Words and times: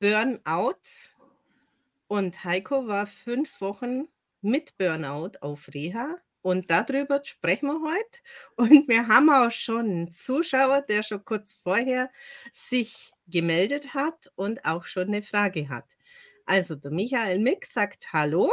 Burnout 0.00 0.80
und 2.06 2.44
Heiko 2.44 2.86
war 2.86 3.06
fünf 3.06 3.60
Wochen 3.60 4.08
mit 4.40 4.78
Burnout 4.78 5.32
auf 5.40 5.68
Reha 5.74 6.16
und 6.42 6.70
darüber 6.70 7.20
sprechen 7.24 7.66
wir 7.66 7.80
heute. 7.82 8.20
Und 8.56 8.88
wir 8.88 9.08
haben 9.08 9.28
auch 9.30 9.50
schon 9.50 9.90
einen 9.90 10.12
Zuschauer, 10.12 10.82
der 10.82 11.02
schon 11.02 11.24
kurz 11.24 11.54
vorher 11.54 12.10
sich 12.52 13.12
gemeldet 13.26 13.94
hat 13.94 14.30
und 14.36 14.64
auch 14.64 14.84
schon 14.84 15.08
eine 15.08 15.22
Frage 15.22 15.68
hat. 15.68 15.96
Also 16.46 16.76
der 16.76 16.90
Michael 16.90 17.40
Mick 17.40 17.66
sagt 17.66 18.12
Hallo. 18.12 18.50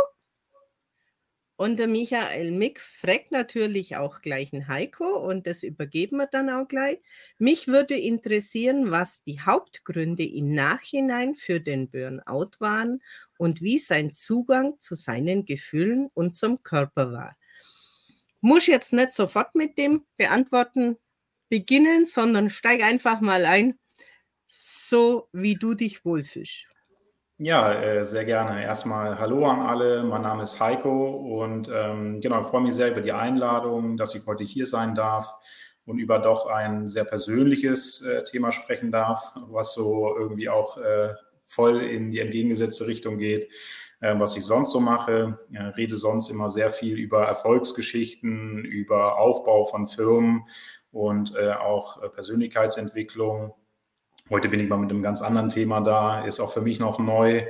Und 1.57 1.77
der 1.79 1.87
Michael 1.87 2.51
Mick 2.51 2.81
fragt 2.81 3.31
natürlich 3.31 3.95
auch 3.95 4.21
gleich 4.21 4.51
einen 4.51 4.67
Heiko 4.67 5.05
und 5.05 5.47
das 5.47 5.63
übergeben 5.63 6.17
wir 6.17 6.27
dann 6.27 6.49
auch 6.49 6.67
gleich. 6.67 6.99
Mich 7.37 7.67
würde 7.67 7.95
interessieren, 7.95 8.91
was 8.91 9.23
die 9.23 9.39
Hauptgründe 9.39 10.25
im 10.25 10.51
Nachhinein 10.51 11.35
für 11.35 11.61
den 11.61 11.89
Burnout 11.89 12.51
waren 12.59 13.01
und 13.37 13.61
wie 13.61 13.79
sein 13.79 14.11
Zugang 14.11 14.79
zu 14.81 14.95
seinen 14.95 15.45
Gefühlen 15.45 16.09
und 16.13 16.35
zum 16.35 16.61
Körper 16.61 17.13
war. 17.13 17.37
Muss 18.41 18.67
jetzt 18.67 18.91
nicht 18.91 19.13
sofort 19.13 19.55
mit 19.55 19.77
dem 19.77 20.05
Beantworten 20.17 20.97
beginnen, 21.47 22.05
sondern 22.05 22.49
steig 22.49 22.83
einfach 22.83 23.21
mal 23.21 23.45
ein, 23.45 23.79
so 24.45 25.29
wie 25.31 25.55
du 25.55 25.73
dich 25.73 26.03
wohlfühlst. 26.03 26.74
Ja, 27.37 27.73
äh, 27.73 28.05
sehr 28.05 28.23
gerne. 28.23 28.63
Erstmal 28.63 29.19
Hallo 29.19 29.45
an 29.45 29.59
alle. 29.59 30.03
Mein 30.05 30.21
Name 30.21 30.43
ist 30.43 30.61
Heiko 30.61 31.41
und 31.43 31.69
ähm, 31.69 32.21
genau, 32.21 32.43
freue 32.43 32.61
mich 32.61 32.73
sehr 32.75 32.91
über 32.91 33.01
die 33.01 33.11
Einladung, 33.11 33.97
dass 33.97 34.15
ich 34.15 34.25
heute 34.25 34.45
hier 34.45 34.65
sein 34.67 34.95
darf 34.95 35.35
und 35.85 35.99
über 35.99 36.19
doch 36.19 36.45
ein 36.45 36.87
sehr 36.87 37.03
persönliches 37.03 38.01
äh, 38.03 38.23
Thema 38.23 38.53
sprechen 38.53 38.89
darf, 38.89 39.33
was 39.49 39.73
so 39.73 40.15
irgendwie 40.17 40.47
auch 40.47 40.77
äh, 40.77 41.13
voll 41.45 41.81
in 41.81 42.09
die 42.09 42.19
entgegengesetzte 42.19 42.87
Richtung 42.87 43.17
geht, 43.17 43.49
äh, 43.99 44.17
was 44.17 44.37
ich 44.37 44.45
sonst 44.45 44.71
so 44.71 44.79
mache. 44.79 45.37
Rede 45.75 45.97
sonst 45.97 46.29
immer 46.29 46.47
sehr 46.47 46.69
viel 46.69 46.97
über 46.97 47.25
Erfolgsgeschichten, 47.25 48.63
über 48.63 49.19
Aufbau 49.19 49.65
von 49.65 49.87
Firmen 49.87 50.45
und 50.93 51.35
äh, 51.35 51.51
auch 51.51 51.99
Persönlichkeitsentwicklung 52.13 53.55
Heute 54.31 54.49
bin 54.49 54.59
ich 54.59 54.67
mal 54.67 54.77
mit 54.77 54.89
einem 54.89 55.03
ganz 55.03 55.21
anderen 55.21 55.49
Thema 55.49 55.81
da, 55.81 56.25
ist 56.25 56.39
auch 56.39 56.51
für 56.51 56.61
mich 56.61 56.79
noch 56.79 56.97
neu. 56.97 57.43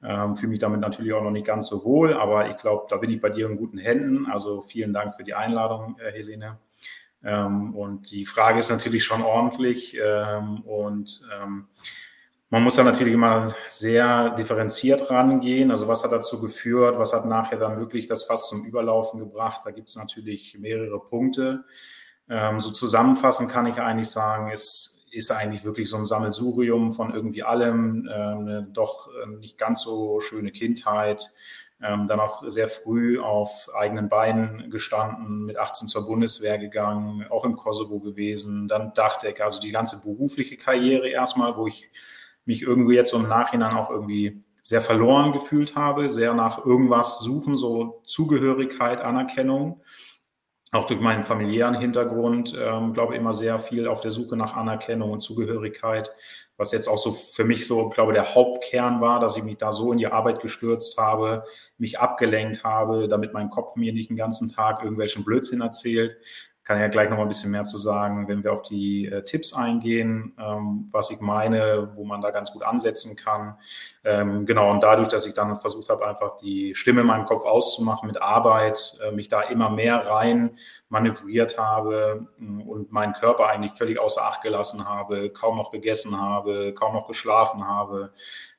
Ähm, 0.00 0.36
fühle 0.36 0.50
mich 0.50 0.60
damit 0.60 0.80
natürlich 0.80 1.12
auch 1.12 1.24
noch 1.24 1.32
nicht 1.32 1.46
ganz 1.46 1.66
so 1.66 1.84
wohl, 1.84 2.14
aber 2.14 2.48
ich 2.48 2.56
glaube, 2.56 2.86
da 2.88 2.98
bin 2.98 3.10
ich 3.10 3.20
bei 3.20 3.30
dir 3.30 3.46
in 3.46 3.56
guten 3.56 3.78
Händen. 3.78 4.26
Also 4.26 4.62
vielen 4.62 4.92
Dank 4.92 5.14
für 5.14 5.24
die 5.24 5.34
Einladung, 5.34 5.98
äh, 5.98 6.12
Helene. 6.12 6.58
Ähm, 7.24 7.74
und 7.74 8.12
die 8.12 8.26
Frage 8.26 8.60
ist 8.60 8.70
natürlich 8.70 9.04
schon 9.04 9.22
ordentlich 9.22 9.98
ähm, 10.00 10.60
und 10.60 11.20
ähm, 11.36 11.66
man 12.48 12.62
muss 12.62 12.76
da 12.76 12.84
natürlich 12.84 13.14
immer 13.14 13.52
sehr 13.68 14.30
differenziert 14.30 15.10
rangehen. 15.10 15.72
Also 15.72 15.88
was 15.88 16.04
hat 16.04 16.12
dazu 16.12 16.40
geführt? 16.40 16.96
Was 16.96 17.12
hat 17.12 17.26
nachher 17.26 17.58
dann 17.58 17.76
wirklich 17.78 18.06
das 18.06 18.22
Fass 18.22 18.48
zum 18.48 18.64
Überlaufen 18.64 19.18
gebracht? 19.18 19.62
Da 19.64 19.72
gibt 19.72 19.88
es 19.88 19.96
natürlich 19.96 20.56
mehrere 20.60 21.00
Punkte. 21.00 21.64
Ähm, 22.28 22.60
so 22.60 22.70
zusammenfassend 22.70 23.50
kann 23.50 23.66
ich 23.66 23.78
eigentlich 23.78 24.10
sagen, 24.10 24.52
ist 24.52 24.99
ist 25.10 25.30
eigentlich 25.30 25.64
wirklich 25.64 25.88
so 25.88 25.96
ein 25.96 26.04
Sammelsurium 26.04 26.92
von 26.92 27.12
irgendwie 27.14 27.42
allem, 27.42 28.06
äh, 28.06 28.12
eine 28.12 28.68
doch 28.72 29.08
äh, 29.08 29.26
nicht 29.26 29.58
ganz 29.58 29.82
so 29.82 30.20
schöne 30.20 30.52
Kindheit, 30.52 31.30
ähm, 31.82 32.06
dann 32.06 32.20
auch 32.20 32.42
sehr 32.46 32.68
früh 32.68 33.18
auf 33.18 33.70
eigenen 33.74 34.08
Beinen 34.08 34.70
gestanden, 34.70 35.46
mit 35.46 35.56
18 35.56 35.88
zur 35.88 36.06
Bundeswehr 36.06 36.58
gegangen, 36.58 37.26
auch 37.30 37.44
im 37.44 37.56
Kosovo 37.56 38.00
gewesen, 38.00 38.68
dann 38.68 38.92
Dachdecker, 38.94 39.44
also 39.44 39.60
die 39.60 39.70
ganze 39.70 40.02
berufliche 40.02 40.56
Karriere 40.56 41.08
erstmal, 41.08 41.56
wo 41.56 41.66
ich 41.66 41.90
mich 42.44 42.62
irgendwie 42.62 42.94
jetzt 42.94 43.10
so 43.10 43.18
im 43.18 43.28
Nachhinein 43.28 43.74
auch 43.74 43.90
irgendwie 43.90 44.42
sehr 44.62 44.82
verloren 44.82 45.32
gefühlt 45.32 45.74
habe, 45.74 46.10
sehr 46.10 46.34
nach 46.34 46.64
irgendwas 46.64 47.20
suchen, 47.20 47.56
so 47.56 48.02
Zugehörigkeit, 48.04 49.00
Anerkennung 49.00 49.80
auch 50.72 50.86
durch 50.86 51.00
meinen 51.00 51.24
familiären 51.24 51.74
Hintergrund, 51.74 52.56
ähm, 52.56 52.92
glaube 52.92 53.16
immer 53.16 53.34
sehr 53.34 53.58
viel 53.58 53.88
auf 53.88 54.00
der 54.00 54.12
Suche 54.12 54.36
nach 54.36 54.54
Anerkennung 54.54 55.10
und 55.10 55.20
Zugehörigkeit, 55.20 56.10
was 56.56 56.70
jetzt 56.70 56.86
auch 56.86 56.98
so 56.98 57.10
für 57.12 57.44
mich 57.44 57.66
so, 57.66 57.88
glaube 57.88 58.12
der 58.12 58.34
Hauptkern 58.34 59.00
war, 59.00 59.18
dass 59.18 59.36
ich 59.36 59.42
mich 59.42 59.56
da 59.56 59.72
so 59.72 59.90
in 59.90 59.98
die 59.98 60.06
Arbeit 60.06 60.40
gestürzt 60.40 60.96
habe, 60.96 61.42
mich 61.78 61.98
abgelenkt 61.98 62.62
habe, 62.62 63.08
damit 63.08 63.32
mein 63.32 63.50
Kopf 63.50 63.74
mir 63.74 63.92
nicht 63.92 64.10
den 64.10 64.16
ganzen 64.16 64.52
Tag 64.52 64.82
irgendwelchen 64.82 65.24
Blödsinn 65.24 65.60
erzählt, 65.60 66.16
kann 66.70 66.78
ja 66.78 66.86
gleich 66.86 67.10
noch 67.10 67.18
ein 67.18 67.26
bisschen 67.26 67.50
mehr 67.50 67.64
zu 67.64 67.78
sagen, 67.78 68.28
wenn 68.28 68.44
wir 68.44 68.52
auf 68.52 68.62
die 68.62 69.06
äh, 69.06 69.24
Tipps 69.24 69.52
eingehen, 69.52 70.36
ähm, 70.38 70.88
was 70.92 71.10
ich 71.10 71.20
meine, 71.20 71.90
wo 71.96 72.04
man 72.04 72.20
da 72.20 72.30
ganz 72.30 72.52
gut 72.52 72.62
ansetzen 72.62 73.16
kann. 73.16 73.56
Ähm, 74.04 74.46
genau, 74.46 74.70
und 74.70 74.80
dadurch, 74.80 75.08
dass 75.08 75.26
ich 75.26 75.34
dann 75.34 75.56
versucht 75.56 75.88
habe, 75.88 76.06
einfach 76.06 76.36
die 76.36 76.76
Stimme 76.76 77.00
in 77.00 77.08
meinem 77.08 77.24
Kopf 77.24 77.44
auszumachen 77.44 78.06
mit 78.06 78.22
Arbeit, 78.22 78.96
äh, 79.02 79.10
mich 79.10 79.26
da 79.26 79.42
immer 79.42 79.68
mehr 79.68 80.08
rein 80.08 80.58
manövriert 80.88 81.58
habe 81.58 82.28
äh, 82.38 82.62
und 82.62 82.92
meinen 82.92 83.14
Körper 83.14 83.48
eigentlich 83.48 83.72
völlig 83.72 83.98
außer 83.98 84.22
Acht 84.22 84.42
gelassen 84.42 84.88
habe, 84.88 85.30
kaum 85.30 85.56
noch 85.56 85.72
gegessen 85.72 86.20
habe, 86.20 86.72
kaum 86.72 86.94
noch 86.94 87.08
geschlafen 87.08 87.66
habe, 87.66 88.12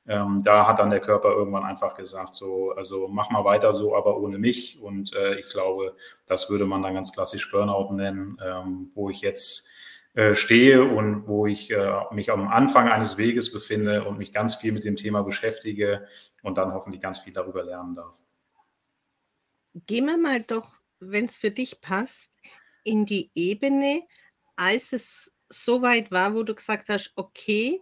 ähm, 0.06 0.42
da 0.42 0.66
hat 0.66 0.80
dann 0.80 0.90
der 0.90 1.00
Körper 1.00 1.30
irgendwann 1.30 1.64
einfach 1.64 1.94
gesagt, 1.94 2.34
so, 2.34 2.72
also 2.72 3.08
mach 3.08 3.30
mal 3.30 3.44
weiter 3.44 3.72
so, 3.72 3.96
aber 3.96 4.18
ohne 4.18 4.38
mich. 4.38 4.80
Und 4.80 5.14
äh, 5.14 5.38
ich 5.38 5.48
glaube, 5.48 5.96
das 6.26 6.50
würde 6.50 6.66
man 6.66 6.82
dann 6.82 6.94
ganz 6.94 7.12
klassisch 7.12 7.50
Burnout 7.50 7.92
nennen, 7.92 8.36
ähm, 8.44 8.90
wo 8.94 9.10
ich 9.10 9.20
jetzt 9.20 9.68
äh, 10.14 10.34
stehe 10.34 10.84
und 10.84 11.26
wo 11.26 11.46
ich 11.46 11.70
äh, 11.70 12.02
mich 12.10 12.32
am 12.32 12.48
Anfang 12.48 12.88
eines 12.88 13.16
Weges 13.16 13.52
befinde 13.52 14.04
und 14.04 14.18
mich 14.18 14.32
ganz 14.32 14.56
viel 14.56 14.72
mit 14.72 14.84
dem 14.84 14.96
Thema 14.96 15.22
beschäftige 15.22 16.06
und 16.42 16.58
dann 16.58 16.74
hoffentlich 16.74 17.00
ganz 17.00 17.20
viel 17.20 17.32
darüber 17.32 17.62
lernen 17.62 17.94
darf. 17.94 18.20
Gehen 19.86 20.06
wir 20.06 20.18
mal 20.18 20.40
doch, 20.40 20.80
wenn 20.98 21.26
es 21.26 21.38
für 21.38 21.50
dich 21.50 21.80
passt, 21.80 22.28
in 22.84 23.06
die 23.06 23.30
Ebene, 23.34 24.02
als 24.56 24.92
es 24.92 25.32
so 25.48 25.80
weit 25.80 26.10
war, 26.10 26.34
wo 26.34 26.42
du 26.42 26.54
gesagt 26.54 26.88
hast, 26.88 27.12
okay, 27.16 27.80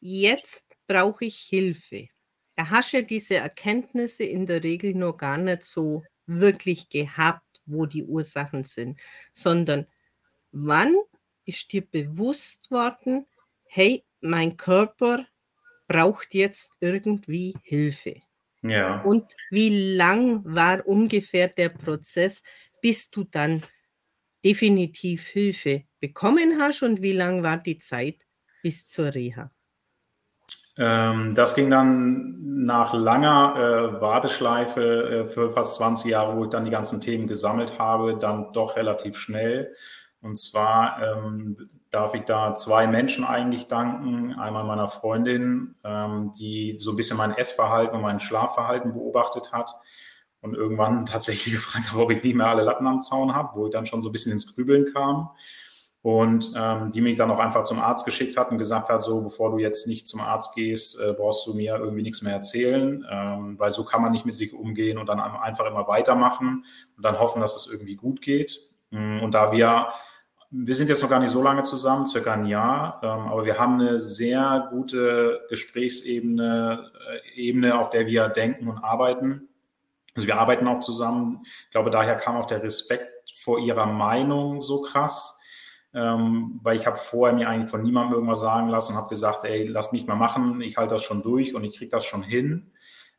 jetzt 0.00 0.65
brauche 0.86 1.24
ich 1.26 1.38
Hilfe. 1.38 2.08
Da 2.56 2.70
hast 2.70 2.92
ja 2.92 3.02
diese 3.02 3.36
Erkenntnisse 3.36 4.24
in 4.24 4.46
der 4.46 4.62
Regel 4.62 4.94
noch 4.94 5.16
gar 5.16 5.38
nicht 5.38 5.62
so 5.62 6.04
wirklich 6.26 6.88
gehabt, 6.88 7.62
wo 7.66 7.86
die 7.86 8.04
Ursachen 8.04 8.64
sind, 8.64 8.98
sondern 9.34 9.86
wann 10.52 10.96
ist 11.44 11.72
dir 11.72 11.82
bewusst 11.82 12.70
worden, 12.70 13.26
hey, 13.66 14.04
mein 14.20 14.56
Körper 14.56 15.26
braucht 15.86 16.34
jetzt 16.34 16.72
irgendwie 16.80 17.54
Hilfe. 17.62 18.22
Ja. 18.62 19.02
Und 19.02 19.34
wie 19.50 19.94
lang 19.94 20.42
war 20.44 20.86
ungefähr 20.86 21.48
der 21.48 21.68
Prozess, 21.68 22.42
bis 22.80 23.10
du 23.10 23.24
dann 23.24 23.62
definitiv 24.44 25.26
Hilfe 25.28 25.84
bekommen 26.00 26.60
hast 26.60 26.82
und 26.82 27.02
wie 27.02 27.12
lang 27.12 27.42
war 27.42 27.58
die 27.58 27.78
Zeit 27.78 28.26
bis 28.62 28.86
zur 28.86 29.14
Reha? 29.14 29.50
Ähm, 30.78 31.34
das 31.34 31.54
ging 31.54 31.70
dann 31.70 32.64
nach 32.64 32.92
langer 32.92 33.54
äh, 33.56 34.00
Warteschleife 34.00 34.82
äh, 34.82 35.26
für 35.26 35.50
fast 35.50 35.76
20 35.76 36.10
Jahre, 36.10 36.36
wo 36.36 36.44
ich 36.44 36.50
dann 36.50 36.64
die 36.64 36.70
ganzen 36.70 37.00
Themen 37.00 37.26
gesammelt 37.26 37.78
habe, 37.78 38.16
dann 38.16 38.52
doch 38.52 38.76
relativ 38.76 39.16
schnell. 39.16 39.74
Und 40.20 40.38
zwar 40.38 41.00
ähm, 41.02 41.70
darf 41.90 42.14
ich 42.14 42.24
da 42.24 42.52
zwei 42.54 42.86
Menschen 42.86 43.24
eigentlich 43.24 43.68
danken. 43.68 44.34
Einmal 44.34 44.64
meiner 44.64 44.88
Freundin, 44.88 45.76
ähm, 45.84 46.32
die 46.38 46.76
so 46.78 46.90
ein 46.90 46.96
bisschen 46.96 47.16
mein 47.16 47.32
Essverhalten 47.32 47.96
und 47.96 48.02
mein 48.02 48.20
Schlafverhalten 48.20 48.92
beobachtet 48.92 49.52
hat 49.52 49.70
und 50.40 50.54
irgendwann 50.54 51.06
tatsächlich 51.06 51.54
gefragt 51.54 51.92
habe, 51.92 52.02
ob 52.02 52.10
ich 52.10 52.22
nicht 52.22 52.36
mehr 52.36 52.48
alle 52.48 52.64
Latten 52.64 52.86
am 52.86 53.00
Zaun 53.00 53.34
habe, 53.34 53.56
wo 53.56 53.66
ich 53.66 53.72
dann 53.72 53.86
schon 53.86 54.02
so 54.02 54.08
ein 54.08 54.12
bisschen 54.12 54.32
ins 54.32 54.54
Grübeln 54.54 54.92
kam 54.92 55.30
und 56.06 56.52
ähm, 56.54 56.92
die 56.92 57.00
mich 57.00 57.16
dann 57.16 57.32
auch 57.32 57.40
einfach 57.40 57.64
zum 57.64 57.80
Arzt 57.80 58.04
geschickt 58.04 58.36
hat 58.36 58.52
und 58.52 58.58
gesagt 58.58 58.90
hat, 58.90 59.02
so 59.02 59.22
bevor 59.22 59.50
du 59.50 59.58
jetzt 59.58 59.88
nicht 59.88 60.06
zum 60.06 60.20
Arzt 60.20 60.54
gehst, 60.54 61.00
äh, 61.00 61.12
brauchst 61.12 61.44
du 61.48 61.52
mir 61.52 61.78
irgendwie 61.78 62.04
nichts 62.04 62.22
mehr 62.22 62.32
erzählen, 62.32 63.04
ähm, 63.10 63.58
weil 63.58 63.72
so 63.72 63.82
kann 63.82 64.02
man 64.02 64.12
nicht 64.12 64.24
mit 64.24 64.36
sich 64.36 64.54
umgehen 64.54 64.98
und 64.98 65.08
dann 65.08 65.18
einfach 65.18 65.66
immer 65.66 65.88
weitermachen 65.88 66.64
und 66.96 67.02
dann 67.02 67.18
hoffen, 67.18 67.40
dass 67.40 67.56
es 67.56 67.66
irgendwie 67.66 67.96
gut 67.96 68.22
geht. 68.22 68.60
Mm, 68.90 69.18
und 69.18 69.34
da 69.34 69.50
wir, 69.50 69.88
wir 70.52 70.76
sind 70.76 70.90
jetzt 70.90 71.02
noch 71.02 71.10
gar 71.10 71.18
nicht 71.18 71.30
so 71.30 71.42
lange 71.42 71.64
zusammen, 71.64 72.06
circa 72.06 72.34
ein 72.34 72.46
Jahr, 72.46 73.00
ähm, 73.02 73.26
aber 73.26 73.44
wir 73.44 73.58
haben 73.58 73.80
eine 73.80 73.98
sehr 73.98 74.68
gute 74.70 75.40
Gesprächsebene, 75.48 76.88
äh, 77.34 77.34
Ebene, 77.34 77.80
auf 77.80 77.90
der 77.90 78.06
wir 78.06 78.28
denken 78.28 78.68
und 78.68 78.78
arbeiten. 78.78 79.48
Also 80.14 80.28
wir 80.28 80.38
arbeiten 80.38 80.68
auch 80.68 80.78
zusammen. 80.78 81.40
Ich 81.64 81.70
glaube, 81.72 81.90
daher 81.90 82.14
kam 82.14 82.36
auch 82.36 82.46
der 82.46 82.62
Respekt 82.62 83.32
vor 83.34 83.58
ihrer 83.58 83.86
Meinung 83.86 84.62
so 84.62 84.82
krass 84.82 85.35
ähm, 85.96 86.60
weil 86.62 86.76
ich 86.76 86.86
habe 86.86 86.96
vorher 86.96 87.34
mir 87.34 87.48
eigentlich 87.48 87.70
von 87.70 87.82
niemandem 87.82 88.14
irgendwas 88.14 88.40
sagen 88.40 88.68
lassen 88.68 88.92
und 88.92 88.98
habe 88.98 89.08
gesagt, 89.08 89.44
ey, 89.44 89.64
lass 89.64 89.92
mich 89.92 90.06
mal 90.06 90.14
machen, 90.14 90.60
ich 90.60 90.76
halte 90.76 90.94
das 90.94 91.02
schon 91.02 91.22
durch 91.22 91.54
und 91.54 91.64
ich 91.64 91.78
kriege 91.78 91.90
das 91.90 92.04
schon 92.04 92.22
hin. 92.22 92.70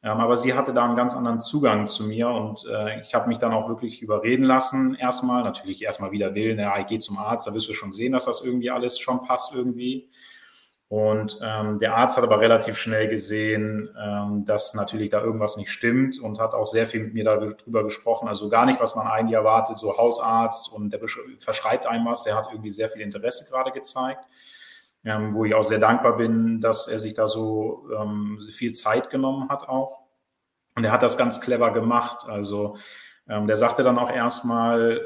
Ähm, 0.03 0.19
aber 0.19 0.37
sie 0.37 0.53
hatte 0.53 0.75
da 0.75 0.85
einen 0.85 0.95
ganz 0.95 1.15
anderen 1.15 1.41
Zugang 1.41 1.87
zu 1.87 2.03
mir 2.03 2.29
und 2.29 2.67
äh, 2.71 3.01
ich 3.01 3.15
habe 3.15 3.29
mich 3.29 3.39
dann 3.39 3.51
auch 3.51 3.67
wirklich 3.67 4.03
überreden 4.03 4.43
lassen. 4.43 4.93
Erstmal, 4.93 5.43
natürlich 5.43 5.83
erstmal 5.83 6.11
wieder 6.11 6.35
willen, 6.35 6.59
ja, 6.59 6.77
ich 6.79 6.85
gehe 6.85 6.99
zum 6.99 7.17
Arzt, 7.17 7.47
da 7.47 7.53
wirst 7.55 7.67
du 7.67 7.73
schon 7.73 7.93
sehen, 7.93 8.11
dass 8.13 8.25
das 8.25 8.43
irgendwie 8.43 8.69
alles 8.69 8.99
schon 8.99 9.23
passt 9.23 9.55
irgendwie. 9.55 10.07
Und 10.89 11.39
ähm, 11.43 11.79
der 11.79 11.97
Arzt 11.97 12.15
hat 12.15 12.23
aber 12.23 12.39
relativ 12.39 12.77
schnell 12.77 13.09
gesehen, 13.09 13.89
ähm, 14.01 14.45
dass 14.45 14.73
natürlich 14.73 15.09
da 15.09 15.21
irgendwas 15.21 15.57
nicht 15.57 15.69
stimmt 15.69 16.17
und 16.19 16.39
hat 16.39 16.53
auch 16.53 16.65
sehr 16.65 16.87
viel 16.87 17.01
mit 17.01 17.13
mir 17.13 17.25
darüber 17.25 17.83
gesprochen. 17.83 18.29
Also 18.29 18.47
gar 18.47 18.65
nicht, 18.65 18.79
was 18.79 18.95
man 18.95 19.05
eigentlich 19.05 19.35
erwartet, 19.35 19.77
so 19.77 19.97
Hausarzt 19.97 20.71
und 20.71 20.93
der 20.93 21.01
verschreibt 21.39 21.87
einem 21.87 22.05
was. 22.05 22.23
Der 22.23 22.37
hat 22.37 22.47
irgendwie 22.51 22.69
sehr 22.69 22.87
viel 22.87 23.01
Interesse 23.01 23.49
gerade 23.51 23.71
gezeigt, 23.71 24.23
ähm, 25.03 25.33
wo 25.33 25.43
ich 25.43 25.55
auch 25.55 25.63
sehr 25.63 25.79
dankbar 25.79 26.15
bin, 26.15 26.61
dass 26.61 26.87
er 26.87 26.99
sich 26.99 27.13
da 27.13 27.27
so 27.27 27.89
ähm, 27.93 28.39
viel 28.49 28.71
Zeit 28.71 29.09
genommen 29.09 29.49
hat 29.49 29.67
auch. 29.67 30.03
Und 30.75 30.85
er 30.85 30.93
hat 30.93 31.03
das 31.03 31.17
ganz 31.17 31.41
clever 31.41 31.71
gemacht. 31.71 32.25
Also 32.29 32.77
ähm, 33.27 33.45
der 33.45 33.57
sagte 33.57 33.83
dann 33.83 33.97
auch 33.97 34.11
erstmal, 34.11 35.01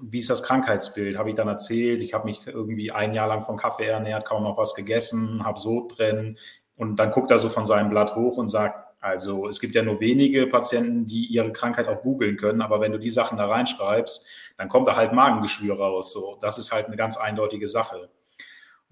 wie 0.00 0.18
ist 0.18 0.30
das 0.30 0.42
Krankheitsbild? 0.42 1.18
Habe 1.18 1.30
ich 1.30 1.34
dann 1.34 1.48
erzählt, 1.48 2.02
ich 2.02 2.14
habe 2.14 2.26
mich 2.26 2.46
irgendwie 2.46 2.92
ein 2.92 3.14
Jahr 3.14 3.28
lang 3.28 3.42
von 3.42 3.56
Kaffee 3.56 3.86
ernährt, 3.86 4.24
kaum 4.24 4.42
noch 4.42 4.58
was 4.58 4.74
gegessen, 4.74 5.44
habe 5.44 5.58
Sodbrennen 5.58 6.38
und 6.76 6.96
dann 6.96 7.10
guckt 7.10 7.30
er 7.30 7.38
so 7.38 7.48
von 7.48 7.64
seinem 7.64 7.90
Blatt 7.90 8.16
hoch 8.16 8.36
und 8.36 8.48
sagt, 8.48 8.92
also 9.00 9.48
es 9.48 9.60
gibt 9.60 9.74
ja 9.74 9.82
nur 9.82 9.98
wenige 10.00 10.46
Patienten, 10.46 11.06
die 11.06 11.26
ihre 11.26 11.52
Krankheit 11.52 11.88
auch 11.88 12.02
googeln 12.02 12.36
können, 12.36 12.62
aber 12.62 12.80
wenn 12.80 12.92
du 12.92 12.98
die 12.98 13.10
Sachen 13.10 13.36
da 13.36 13.46
reinschreibst, 13.46 14.28
dann 14.56 14.68
kommt 14.68 14.86
da 14.86 14.96
halt 14.96 15.12
Magengeschwür 15.12 15.76
raus. 15.76 16.12
So, 16.12 16.38
das 16.40 16.56
ist 16.56 16.72
halt 16.72 16.86
eine 16.86 16.96
ganz 16.96 17.16
eindeutige 17.16 17.66
Sache. 17.66 18.10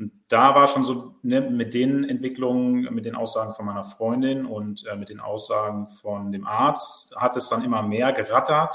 Und 0.01 0.13
da 0.29 0.55
war 0.55 0.67
schon 0.67 0.83
so 0.83 1.15
ne, 1.23 1.43
mit 1.43 1.75
den 1.75 2.09
Entwicklungen, 2.09 2.93
mit 2.93 3.05
den 3.05 3.15
Aussagen 3.15 3.53
von 3.53 3.67
meiner 3.67 3.85
Freundin 3.85 4.47
und 4.47 4.87
äh, 4.87 4.97
mit 4.97 5.11
den 5.11 5.21
Aussagen 5.21 5.89
von 5.89 6.33
dem 6.33 6.47
Arzt, 6.47 7.15
hat 7.17 7.37
es 7.37 7.49
dann 7.49 7.63
immer 7.63 7.83
mehr 7.83 8.13
gerattert. 8.13 8.75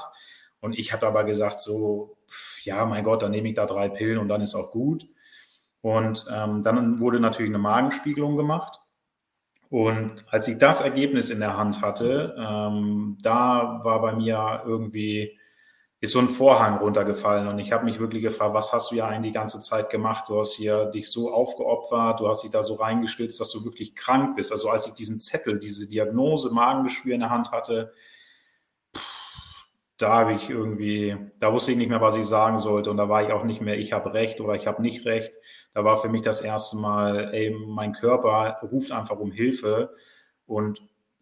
Und 0.65 0.77
ich 0.79 0.93
habe 0.93 1.05
aber 1.05 1.23
gesagt, 1.23 1.59
so, 1.59 2.17
ja, 2.63 2.83
mein 2.85 3.03
Gott, 3.03 3.21
dann 3.21 3.29
nehme 3.29 3.49
ich 3.49 3.53
da 3.53 3.67
drei 3.67 3.87
Pillen 3.87 4.17
und 4.17 4.27
dann 4.27 4.41
ist 4.41 4.55
auch 4.55 4.71
gut. 4.71 5.07
Und 5.81 6.25
ähm, 6.33 6.63
dann 6.63 6.99
wurde 6.99 7.19
natürlich 7.19 7.51
eine 7.51 7.59
Magenspiegelung 7.59 8.35
gemacht. 8.35 8.79
Und 9.69 10.25
als 10.27 10.47
ich 10.47 10.57
das 10.57 10.81
Ergebnis 10.81 11.29
in 11.29 11.39
der 11.39 11.55
Hand 11.55 11.83
hatte, 11.83 12.35
ähm, 12.35 13.19
da 13.21 13.81
war 13.83 14.01
bei 14.01 14.13
mir 14.13 14.63
irgendwie, 14.65 15.37
ist 15.99 16.13
so 16.13 16.19
ein 16.19 16.29
Vorhang 16.29 16.79
runtergefallen 16.79 17.47
und 17.47 17.59
ich 17.59 17.71
habe 17.71 17.85
mich 17.85 17.99
wirklich 17.99 18.23
gefragt, 18.23 18.55
was 18.55 18.73
hast 18.73 18.89
du 18.89 18.95
ja 18.95 19.07
eigentlich 19.07 19.33
die 19.33 19.37
ganze 19.37 19.59
Zeit 19.61 19.91
gemacht? 19.91 20.25
Du 20.29 20.39
hast 20.39 20.53
hier 20.53 20.85
dich 20.85 21.11
so 21.11 21.31
aufgeopfert, 21.31 22.19
du 22.19 22.27
hast 22.27 22.43
dich 22.43 22.49
da 22.49 22.63
so 22.63 22.73
reingestützt, 22.73 23.39
dass 23.39 23.51
du 23.51 23.63
wirklich 23.65 23.93
krank 23.93 24.35
bist. 24.35 24.51
Also 24.51 24.69
als 24.69 24.87
ich 24.87 24.95
diesen 24.95 25.19
Zettel, 25.19 25.59
diese 25.59 25.87
Diagnose 25.87 26.49
Magengeschwür 26.51 27.13
in 27.13 27.19
der 27.21 27.29
Hand 27.29 27.51
hatte, 27.51 27.93
da 29.97 30.09
habe 30.11 30.33
ich 30.33 30.49
irgendwie, 30.49 31.15
da 31.39 31.53
wusste 31.53 31.71
ich 31.71 31.77
nicht 31.77 31.89
mehr, 31.89 32.01
was 32.01 32.15
ich 32.15 32.25
sagen 32.25 32.57
sollte 32.57 32.91
und 32.91 32.97
da 32.97 33.07
war 33.07 33.23
ich 33.23 33.31
auch 33.31 33.43
nicht 33.43 33.61
mehr, 33.61 33.77
ich 33.77 33.93
habe 33.93 34.13
recht 34.13 34.41
oder 34.41 34.55
ich 34.55 34.67
habe 34.67 34.81
nicht 34.81 35.05
recht. 35.05 35.33
Da 35.73 35.83
war 35.85 35.97
für 35.97 36.09
mich 36.09 36.21
das 36.21 36.41
erste 36.41 36.77
Mal, 36.77 37.33
ey, 37.33 37.51
mein 37.51 37.93
Körper 37.93 38.57
ruft 38.61 38.91
einfach 38.91 39.19
um 39.19 39.31
Hilfe 39.31 39.95
und 40.45 40.81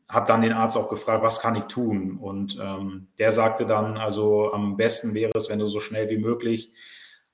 habe 0.10 0.28
dann 0.28 0.42
den 0.42 0.54
Arzt 0.54 0.78
auch 0.78 0.90
gefragt, 0.90 1.24
was 1.24 1.40
kann 1.40 1.56
ich 1.56 1.64
tun? 1.66 2.18
Und 2.20 2.60
ähm, 2.62 3.08
der 3.20 3.32
sagte 3.32 3.66
dann, 3.66 3.98
also 3.98 4.52
am 4.54 4.76
besten 4.76 5.14
wäre 5.14 5.32
es, 5.36 5.50
wenn 5.50 5.60
du 5.60 5.68
so 5.68 5.80
schnell 5.80 6.10
wie 6.10 6.18
möglich 6.18 6.74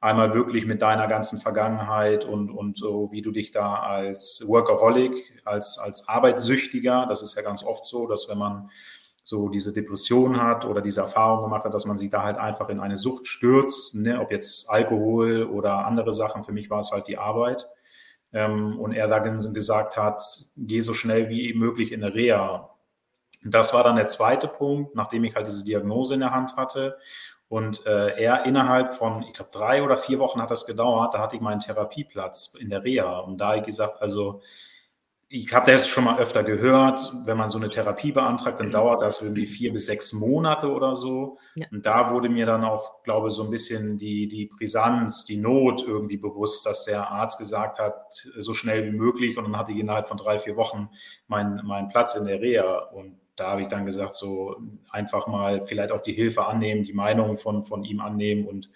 einmal 0.01 0.33
wirklich 0.33 0.65
mit 0.65 0.81
deiner 0.81 1.07
ganzen 1.07 1.39
Vergangenheit 1.39 2.23
und, 2.25 2.49
und 2.49 2.77
so, 2.77 3.09
wie 3.11 3.21
du 3.21 3.31
dich 3.31 3.51
da 3.51 3.75
als 3.75 4.43
Workaholic, 4.47 5.41
als, 5.43 5.77
als 5.77 6.07
Arbeitssüchtiger, 6.07 7.05
das 7.07 7.21
ist 7.21 7.35
ja 7.35 7.41
ganz 7.41 7.63
oft 7.63 7.85
so, 7.85 8.07
dass 8.07 8.29
wenn 8.29 8.37
man 8.37 8.69
so 9.29 9.47
diese 9.47 9.73
Depression 9.73 10.41
hat 10.41 10.65
oder 10.65 10.81
diese 10.81 11.01
Erfahrung 11.01 11.43
gemacht 11.43 11.63
hat, 11.63 11.75
dass 11.75 11.85
man 11.85 11.97
sich 11.97 12.09
da 12.09 12.23
halt 12.23 12.37
einfach 12.37 12.67
in 12.69 12.79
eine 12.79 12.97
Sucht 12.97 13.27
stürzt, 13.27 13.93
ne? 13.93 14.19
ob 14.19 14.31
jetzt 14.31 14.71
Alkohol 14.71 15.43
oder 15.43 15.85
andere 15.85 16.11
Sachen. 16.11 16.43
Für 16.43 16.51
mich 16.51 16.71
war 16.71 16.79
es 16.79 16.91
halt 16.91 17.07
die 17.07 17.19
Arbeit. 17.19 17.67
Ähm, 18.33 18.79
und 18.79 18.91
er 18.91 19.07
dann 19.07 19.53
gesagt 19.53 19.97
hat, 19.97 20.23
geh 20.57 20.81
so 20.81 20.95
schnell 20.95 21.29
wie 21.29 21.53
möglich 21.53 21.91
in 21.91 22.03
eine 22.03 22.15
Reha. 22.15 22.71
Das 23.43 23.71
war 23.71 23.83
dann 23.83 23.97
der 23.97 24.07
zweite 24.07 24.47
Punkt, 24.47 24.95
nachdem 24.95 25.23
ich 25.23 25.35
halt 25.35 25.45
diese 25.45 25.63
Diagnose 25.63 26.15
in 26.15 26.21
der 26.21 26.31
Hand 26.31 26.57
hatte. 26.57 26.97
Und 27.49 27.85
äh, 27.85 28.19
er 28.19 28.45
innerhalb 28.45 28.95
von, 28.95 29.21
ich 29.21 29.33
glaube, 29.33 29.51
drei 29.51 29.83
oder 29.83 29.95
vier 29.95 30.17
Wochen 30.17 30.41
hat 30.41 30.49
das 30.49 30.65
gedauert, 30.65 31.13
da 31.13 31.19
hatte 31.19 31.35
ich 31.35 31.41
meinen 31.41 31.59
Therapieplatz 31.59 32.55
in 32.59 32.71
der 32.71 32.83
Reha. 32.83 33.19
Und 33.19 33.37
da 33.37 33.49
habe 33.49 33.59
ich 33.59 33.65
gesagt, 33.65 34.01
also 34.01 34.41
ich 35.31 35.53
habe 35.53 35.71
das 35.71 35.87
schon 35.87 36.05
mal 36.05 36.17
öfter 36.17 36.43
gehört, 36.43 37.13
wenn 37.23 37.37
man 37.37 37.49
so 37.49 37.59
eine 37.59 37.69
Therapie 37.69 38.11
beantragt, 38.11 38.59
dann 38.59 38.67
mhm. 38.67 38.71
dauert 38.71 39.03
das 39.03 39.21
irgendwie 39.21 39.45
vier 39.45 39.71
bis 39.71 39.85
sechs 39.85 40.11
Monate 40.11 40.71
oder 40.71 40.95
so. 40.95 41.37
Ja. 41.53 41.67
Und 41.71 41.85
da 41.85 42.11
wurde 42.11 42.29
mir 42.29 42.47
dann 42.47 42.63
auch, 42.63 43.03
glaube 43.03 43.27
ich, 43.27 43.35
so 43.35 43.43
ein 43.43 43.51
bisschen 43.51 43.99
die, 43.99 44.27
die 44.27 44.47
Brisanz, 44.47 45.25
die 45.25 45.37
Not 45.37 45.83
irgendwie 45.85 46.17
bewusst, 46.17 46.65
dass 46.65 46.83
der 46.85 47.11
Arzt 47.11 47.37
gesagt 47.37 47.77
hat, 47.77 48.11
so 48.11 48.55
schnell 48.55 48.85
wie 48.85 48.97
möglich. 48.97 49.37
Und 49.37 49.43
dann 49.43 49.55
hatte 49.55 49.71
ich 49.71 49.77
innerhalb 49.77 50.07
von 50.07 50.17
drei, 50.17 50.39
vier 50.39 50.55
Wochen 50.55 50.89
meinen, 51.27 51.63
meinen 51.63 51.89
Platz 51.89 52.15
in 52.15 52.25
der 52.25 52.41
Reha. 52.41 52.89
Und 52.91 53.19
da 53.35 53.51
habe 53.51 53.61
ich 53.61 53.67
dann 53.67 53.85
gesagt, 53.85 54.15
so 54.15 54.57
einfach 54.89 55.27
mal 55.27 55.61
vielleicht 55.61 55.91
auch 55.91 56.01
die 56.01 56.13
Hilfe 56.13 56.47
annehmen, 56.47 56.83
die 56.83 56.93
Meinung 56.93 57.37
von, 57.37 57.61
von 57.61 57.83
ihm 57.83 57.99
annehmen 57.99 58.47
und 58.47 58.71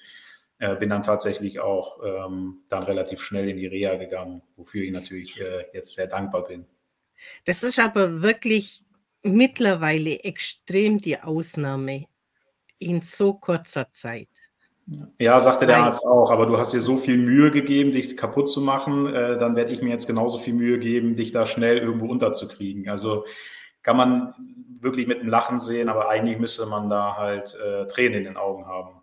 äh, 0.63 0.77
bin 0.77 0.89
dann 0.89 1.01
tatsächlich 1.01 1.59
auch 1.59 1.99
ähm, 2.05 2.61
dann 2.69 2.83
relativ 2.83 3.21
schnell 3.21 3.49
in 3.49 3.57
die 3.57 3.67
Reha 3.67 3.95
gegangen, 3.95 4.41
wofür 4.55 4.83
ich 4.83 4.91
natürlich 4.91 5.39
äh, 5.41 5.65
jetzt 5.73 5.93
sehr 5.93 6.07
dankbar 6.07 6.45
bin. 6.45 6.65
Das 7.43 7.63
ist 7.63 7.79
aber 7.79 8.21
wirklich 8.21 8.85
mittlerweile 9.23 10.19
extrem 10.23 10.99
die 10.99 11.19
Ausnahme 11.19 12.05
in 12.79 13.01
so 13.01 13.33
kurzer 13.33 13.91
Zeit. 13.91 14.29
Ja, 15.19 15.37
sagte 15.39 15.65
der 15.65 15.77
Arzt 15.77 16.05
auch, 16.05 16.31
aber 16.31 16.45
du 16.45 16.57
hast 16.57 16.73
dir 16.73 16.79
so 16.79 16.95
viel 16.95 17.17
Mühe 17.17 17.51
gegeben, 17.51 17.91
dich 17.91 18.15
kaputt 18.15 18.49
zu 18.49 18.61
machen, 18.61 19.13
äh, 19.13 19.37
dann 19.37 19.57
werde 19.57 19.73
ich 19.73 19.81
mir 19.81 19.89
jetzt 19.89 20.07
genauso 20.07 20.37
viel 20.37 20.53
Mühe 20.53 20.79
geben, 20.79 21.17
dich 21.17 21.33
da 21.33 21.45
schnell 21.45 21.77
irgendwo 21.77 22.07
unterzukriegen. 22.07 22.87
Also 22.87 23.25
kann 23.81 23.97
man 23.97 24.33
wirklich 24.79 25.07
mit 25.07 25.19
einem 25.19 25.29
Lachen 25.29 25.59
sehen, 25.59 25.89
aber 25.89 26.07
eigentlich 26.07 26.39
müsste 26.39 26.65
man 26.67 26.89
da 26.89 27.17
halt 27.17 27.53
äh, 27.55 27.85
Tränen 27.87 28.19
in 28.19 28.23
den 28.23 28.37
Augen 28.37 28.65
haben. 28.65 29.02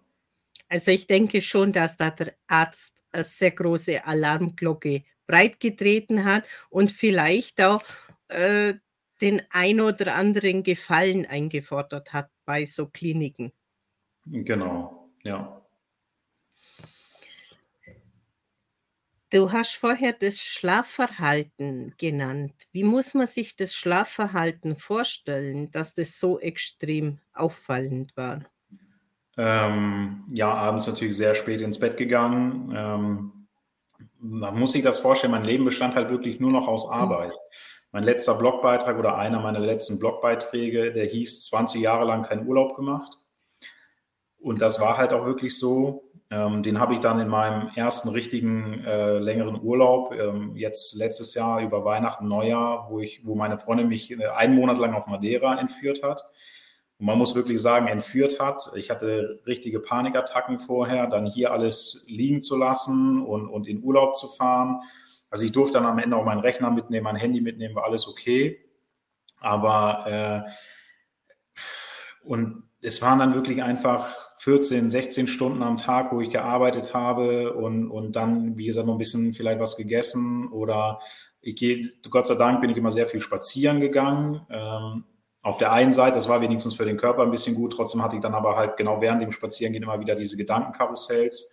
Also 0.70 0.92
ich 0.92 1.08
denke 1.08 1.42
schon, 1.42 1.72
dass 1.72 1.96
da 1.96 2.10
der 2.10 2.34
Arzt 2.46 2.94
eine 3.12 3.24
sehr 3.24 3.50
große 3.50 4.06
Alarmglocke 4.06 5.02
breitgetreten 5.26 6.24
hat 6.24 6.46
und 6.70 6.92
vielleicht 6.92 7.60
auch 7.60 7.82
äh, 8.28 8.74
den 9.20 9.42
ein 9.50 9.80
oder 9.80 10.14
anderen 10.14 10.62
Gefallen 10.62 11.26
eingefordert 11.26 12.12
hat 12.12 12.30
bei 12.44 12.64
so 12.64 12.86
Kliniken. 12.86 13.52
Genau, 14.26 15.10
ja. 15.24 15.60
Du 19.30 19.52
hast 19.52 19.74
vorher 19.74 20.12
das 20.12 20.38
Schlafverhalten 20.40 21.94
genannt. 21.98 22.52
Wie 22.72 22.84
muss 22.84 23.14
man 23.14 23.26
sich 23.26 23.56
das 23.56 23.74
Schlafverhalten 23.74 24.76
vorstellen, 24.76 25.70
dass 25.72 25.94
das 25.94 26.18
so 26.18 26.38
extrem 26.38 27.18
auffallend 27.32 28.16
war? 28.16 28.44
Ähm, 29.36 30.24
ja, 30.30 30.52
abends 30.52 30.86
natürlich 30.86 31.16
sehr 31.16 31.34
spät 31.34 31.60
ins 31.60 31.78
Bett 31.78 31.96
gegangen. 31.96 32.72
Ähm, 32.76 33.32
man 34.18 34.58
muss 34.58 34.72
sich 34.72 34.82
das 34.82 34.98
vorstellen, 34.98 35.32
mein 35.32 35.44
Leben 35.44 35.64
bestand 35.64 35.94
halt 35.94 36.10
wirklich 36.10 36.40
nur 36.40 36.52
noch 36.52 36.68
aus 36.68 36.86
mhm. 36.86 36.94
Arbeit. 36.94 37.38
Mein 37.92 38.04
letzter 38.04 38.34
Blogbeitrag 38.34 38.98
oder 38.98 39.16
einer 39.16 39.40
meiner 39.40 39.58
letzten 39.58 39.98
Blogbeiträge, 39.98 40.92
der 40.92 41.06
hieß 41.06 41.42
20 41.46 41.80
Jahre 41.80 42.04
lang 42.04 42.22
keinen 42.22 42.46
Urlaub 42.46 42.76
gemacht. 42.76 43.18
Und 44.38 44.62
das 44.62 44.80
war 44.80 44.96
halt 44.96 45.12
auch 45.12 45.26
wirklich 45.26 45.58
so. 45.58 46.04
Ähm, 46.30 46.62
den 46.62 46.78
habe 46.78 46.94
ich 46.94 47.00
dann 47.00 47.18
in 47.18 47.26
meinem 47.26 47.70
ersten 47.74 48.08
richtigen 48.10 48.84
äh, 48.84 49.18
längeren 49.18 49.60
Urlaub, 49.60 50.14
ähm, 50.14 50.54
jetzt 50.54 50.94
letztes 50.94 51.34
Jahr 51.34 51.60
über 51.60 51.84
Weihnachten, 51.84 52.28
Neujahr, 52.28 52.86
wo, 52.88 53.00
ich, 53.00 53.26
wo 53.26 53.34
meine 53.34 53.58
Freundin 53.58 53.88
mich 53.88 54.12
äh, 54.12 54.26
einen 54.28 54.54
Monat 54.54 54.78
lang 54.78 54.94
auf 54.94 55.08
Madeira 55.08 55.58
entführt 55.58 56.04
hat 56.04 56.22
und 57.00 57.06
man 57.06 57.16
muss 57.16 57.34
wirklich 57.34 57.60
sagen, 57.62 57.88
entführt 57.88 58.40
hat. 58.40 58.70
Ich 58.76 58.90
hatte 58.90 59.40
richtige 59.46 59.80
Panikattacken 59.80 60.58
vorher, 60.58 61.06
dann 61.06 61.24
hier 61.24 61.50
alles 61.50 62.04
liegen 62.08 62.42
zu 62.42 62.56
lassen 62.56 63.22
und, 63.22 63.48
und 63.48 63.66
in 63.66 63.82
Urlaub 63.82 64.16
zu 64.16 64.28
fahren. 64.28 64.82
Also 65.30 65.46
ich 65.46 65.52
durfte 65.52 65.78
dann 65.78 65.86
am 65.86 65.98
Ende 65.98 66.16
auch 66.16 66.26
meinen 66.26 66.40
Rechner 66.40 66.70
mitnehmen, 66.70 67.04
mein 67.04 67.16
Handy 67.16 67.40
mitnehmen, 67.40 67.74
war 67.74 67.84
alles 67.84 68.06
okay. 68.06 68.60
Aber 69.38 70.46
äh, 70.46 71.60
und 72.22 72.64
es 72.82 73.00
waren 73.00 73.18
dann 73.18 73.34
wirklich 73.34 73.62
einfach 73.62 74.14
14, 74.36 74.90
16 74.90 75.26
Stunden 75.26 75.62
am 75.62 75.78
Tag, 75.78 76.12
wo 76.12 76.20
ich 76.20 76.28
gearbeitet 76.28 76.92
habe 76.92 77.54
und, 77.54 77.90
und 77.90 78.14
dann, 78.14 78.58
wie 78.58 78.66
gesagt, 78.66 78.86
noch 78.86 78.94
ein 78.94 78.98
bisschen 78.98 79.32
vielleicht 79.32 79.60
was 79.60 79.78
gegessen 79.78 80.48
oder 80.48 81.00
ich 81.40 81.56
gehe, 81.56 81.82
Gott 82.10 82.26
sei 82.26 82.34
Dank 82.34 82.60
bin 82.60 82.68
ich 82.68 82.76
immer 82.76 82.90
sehr 82.90 83.06
viel 83.06 83.20
spazieren 83.20 83.80
gegangen. 83.80 84.46
Ähm, 84.50 85.04
auf 85.42 85.58
der 85.58 85.72
einen 85.72 85.92
Seite, 85.92 86.16
das 86.16 86.28
war 86.28 86.40
wenigstens 86.40 86.74
für 86.74 86.84
den 86.84 86.96
Körper 86.96 87.22
ein 87.22 87.30
bisschen 87.30 87.54
gut, 87.54 87.72
trotzdem 87.72 88.02
hatte 88.02 88.16
ich 88.16 88.22
dann 88.22 88.34
aber 88.34 88.56
halt 88.56 88.76
genau 88.76 89.00
während 89.00 89.22
dem 89.22 89.30
Spazierengehen 89.30 89.84
immer 89.84 90.00
wieder 90.00 90.14
diese 90.14 90.36
Gedankenkarussells 90.36 91.52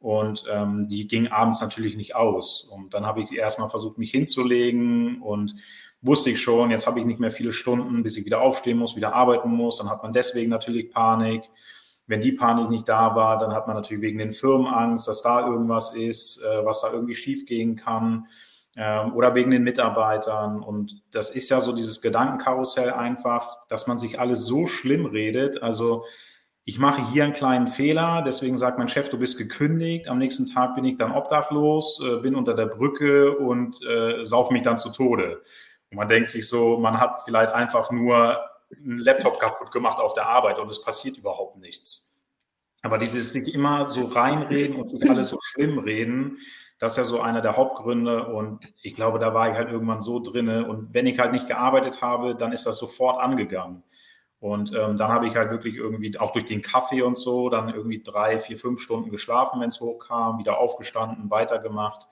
und 0.00 0.44
ähm, 0.50 0.86
die 0.88 1.08
gingen 1.08 1.28
abends 1.28 1.60
natürlich 1.60 1.96
nicht 1.96 2.14
aus. 2.14 2.62
Und 2.62 2.94
dann 2.94 3.04
habe 3.04 3.20
ich 3.20 3.32
erstmal 3.32 3.68
versucht, 3.68 3.98
mich 3.98 4.12
hinzulegen 4.12 5.20
und 5.20 5.54
wusste 6.00 6.30
ich 6.30 6.40
schon, 6.40 6.70
jetzt 6.70 6.86
habe 6.86 7.00
ich 7.00 7.06
nicht 7.06 7.20
mehr 7.20 7.32
viele 7.32 7.52
Stunden, 7.52 8.02
bis 8.02 8.16
ich 8.16 8.24
wieder 8.24 8.40
aufstehen 8.40 8.78
muss, 8.78 8.96
wieder 8.96 9.14
arbeiten 9.14 9.50
muss. 9.50 9.78
Dann 9.78 9.90
hat 9.90 10.02
man 10.02 10.12
deswegen 10.12 10.50
natürlich 10.50 10.90
Panik. 10.90 11.42
Wenn 12.06 12.20
die 12.20 12.32
Panik 12.32 12.70
nicht 12.70 12.88
da 12.88 13.14
war, 13.16 13.38
dann 13.38 13.52
hat 13.52 13.66
man 13.66 13.76
natürlich 13.76 14.02
wegen 14.02 14.18
den 14.18 14.32
Firmen 14.32 14.68
Angst, 14.68 15.08
dass 15.08 15.20
da 15.20 15.46
irgendwas 15.46 15.94
ist, 15.94 16.42
äh, 16.42 16.64
was 16.64 16.80
da 16.80 16.92
irgendwie 16.92 17.16
schiefgehen 17.16 17.76
kann. 17.76 18.28
Ähm, 18.76 19.14
oder 19.14 19.34
wegen 19.34 19.50
den 19.50 19.62
Mitarbeitern. 19.62 20.62
Und 20.62 21.02
das 21.10 21.30
ist 21.30 21.48
ja 21.48 21.60
so 21.60 21.72
dieses 21.72 22.02
Gedankenkarussell 22.02 22.90
einfach, 22.90 23.66
dass 23.68 23.86
man 23.86 23.98
sich 23.98 24.20
alles 24.20 24.44
so 24.44 24.66
schlimm 24.66 25.06
redet. 25.06 25.62
Also 25.62 26.04
ich 26.64 26.78
mache 26.78 27.02
hier 27.10 27.24
einen 27.24 27.32
kleinen 27.32 27.66
Fehler, 27.66 28.22
deswegen 28.26 28.58
sagt 28.58 28.76
mein 28.76 28.88
Chef, 28.88 29.08
du 29.08 29.18
bist 29.18 29.38
gekündigt. 29.38 30.06
Am 30.06 30.18
nächsten 30.18 30.46
Tag 30.46 30.74
bin 30.74 30.84
ich 30.84 30.96
dann 30.96 31.12
obdachlos, 31.12 31.98
äh, 32.04 32.18
bin 32.18 32.34
unter 32.34 32.54
der 32.54 32.66
Brücke 32.66 33.38
und 33.38 33.80
äh, 33.82 34.24
sauf 34.24 34.50
mich 34.50 34.62
dann 34.62 34.76
zu 34.76 34.90
Tode. 34.90 35.42
Und 35.90 35.96
man 35.96 36.08
denkt 36.08 36.28
sich 36.28 36.46
so, 36.46 36.78
man 36.78 37.00
hat 37.00 37.22
vielleicht 37.24 37.52
einfach 37.52 37.90
nur 37.90 38.38
einen 38.76 38.98
Laptop 38.98 39.40
kaputt 39.40 39.72
gemacht 39.72 39.98
auf 39.98 40.12
der 40.12 40.26
Arbeit 40.26 40.58
und 40.58 40.70
es 40.70 40.82
passiert 40.82 41.16
überhaupt 41.16 41.56
nichts. 41.56 42.14
Aber 42.82 42.98
dieses 42.98 43.32
sich 43.32 43.54
immer 43.54 43.88
so 43.88 44.04
reinreden 44.04 44.76
und 44.76 44.88
sich 44.90 45.00
alles 45.10 45.30
so 45.30 45.38
schlimm 45.40 45.78
reden, 45.78 46.38
das 46.78 46.92
ist 46.92 46.98
ja 46.98 47.04
so 47.04 47.20
einer 47.20 47.40
der 47.40 47.56
Hauptgründe 47.56 48.26
und 48.26 48.60
ich 48.82 48.94
glaube, 48.94 49.18
da 49.18 49.34
war 49.34 49.50
ich 49.50 49.56
halt 49.56 49.70
irgendwann 49.70 50.00
so 50.00 50.20
drinne 50.20 50.66
und 50.68 50.94
wenn 50.94 51.06
ich 51.06 51.18
halt 51.18 51.32
nicht 51.32 51.48
gearbeitet 51.48 52.02
habe, 52.02 52.34
dann 52.34 52.52
ist 52.52 52.66
das 52.66 52.78
sofort 52.78 53.20
angegangen. 53.20 53.82
Und 54.40 54.72
ähm, 54.72 54.96
dann 54.96 55.10
habe 55.10 55.26
ich 55.26 55.34
halt 55.34 55.50
wirklich 55.50 55.74
irgendwie 55.74 56.16
auch 56.18 56.30
durch 56.30 56.44
den 56.44 56.62
Kaffee 56.62 57.02
und 57.02 57.18
so 57.18 57.48
dann 57.48 57.74
irgendwie 57.74 58.02
drei, 58.02 58.38
vier, 58.38 58.56
fünf 58.56 58.80
Stunden 58.80 59.10
geschlafen, 59.10 59.60
wenn 59.60 59.68
es 59.68 59.80
hochkam, 59.80 60.38
wieder 60.38 60.58
aufgestanden, 60.58 61.28
weitergemacht. 61.30 62.06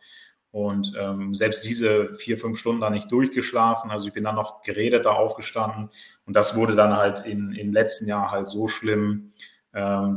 Und 0.51 0.95
ähm, 0.99 1.35
selbst 1.35 1.65
diese 1.65 2.15
vier, 2.15 2.37
fünf 2.37 2.59
Stunden 2.59 2.81
dann 2.81 2.95
nicht 2.95 3.13
durchgeschlafen. 3.13 3.91
Also 3.91 4.09
ich 4.09 4.13
bin 4.13 4.25
dann 4.25 4.35
noch 4.35 4.63
geredet 4.63 5.07
da 5.07 5.13
aufgestanden. 5.13 5.91
Und 6.25 6.35
das 6.35 6.57
wurde 6.57 6.75
dann 6.75 6.97
halt 6.97 7.25
in, 7.27 7.53
im 7.53 7.73
letzten 7.73 8.09
Jahr 8.09 8.33
halt 8.33 8.49
so 8.49 8.67
schlimm, 8.67 9.33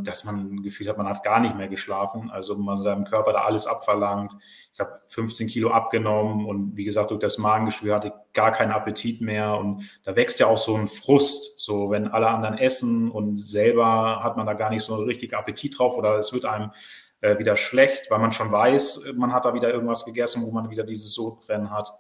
dass 0.04 0.24
man 0.24 0.54
ein 0.54 0.64
Gefühl 0.64 0.88
hat, 0.88 0.98
man 0.98 1.08
hat 1.10 1.22
gar 1.22 1.42
nicht 1.42 1.56
mehr 1.56 1.68
geschlafen. 1.68 2.32
Also 2.32 2.56
man 2.56 2.78
seinem 2.78 3.04
Körper 3.04 3.34
da 3.34 3.42
alles 3.42 3.68
abverlangt. 3.68 4.34
Ich 4.74 4.80
habe 4.80 5.02
15 5.08 5.50
Kilo 5.50 5.72
abgenommen 5.72 6.46
und 6.46 6.78
wie 6.78 6.86
gesagt, 6.86 7.12
durch 7.12 7.20
das 7.20 7.38
Magengeschwür 7.38 7.96
hatte 7.96 8.08
ich 8.08 8.34
gar 8.34 8.52
keinen 8.52 8.72
Appetit 8.72 9.20
mehr. 9.20 9.58
Und 9.58 9.84
da 10.04 10.16
wächst 10.16 10.40
ja 10.40 10.48
auch 10.48 10.58
so 10.58 10.76
ein 10.76 10.88
Frust, 10.88 11.60
so 11.60 11.92
wenn 11.92 12.08
alle 12.08 12.30
anderen 12.30 12.58
essen 12.58 13.12
und 13.12 13.38
selber 13.38 14.24
hat 14.24 14.38
man 14.38 14.46
da 14.46 14.54
gar 14.54 14.70
nicht 14.70 14.84
so 14.84 14.96
richtig 14.96 15.34
Appetit 15.34 15.78
drauf 15.78 15.98
oder 15.98 16.18
es 16.18 16.32
wird 16.32 16.46
einem 16.46 16.72
äh, 17.20 17.38
wieder 17.38 17.58
schlecht, 17.58 18.10
weil 18.10 18.20
man 18.20 18.32
schon 18.32 18.52
weiß, 18.52 19.14
man 19.16 19.34
hat 19.34 19.44
da 19.44 19.54
wieder 19.54 19.74
irgendwas 19.74 20.06
gegessen, 20.06 20.42
wo 20.44 20.52
man 20.52 20.70
wieder 20.70 20.86
dieses 20.86 21.14
Sodbrennen 21.14 21.70
hat. 21.70 21.92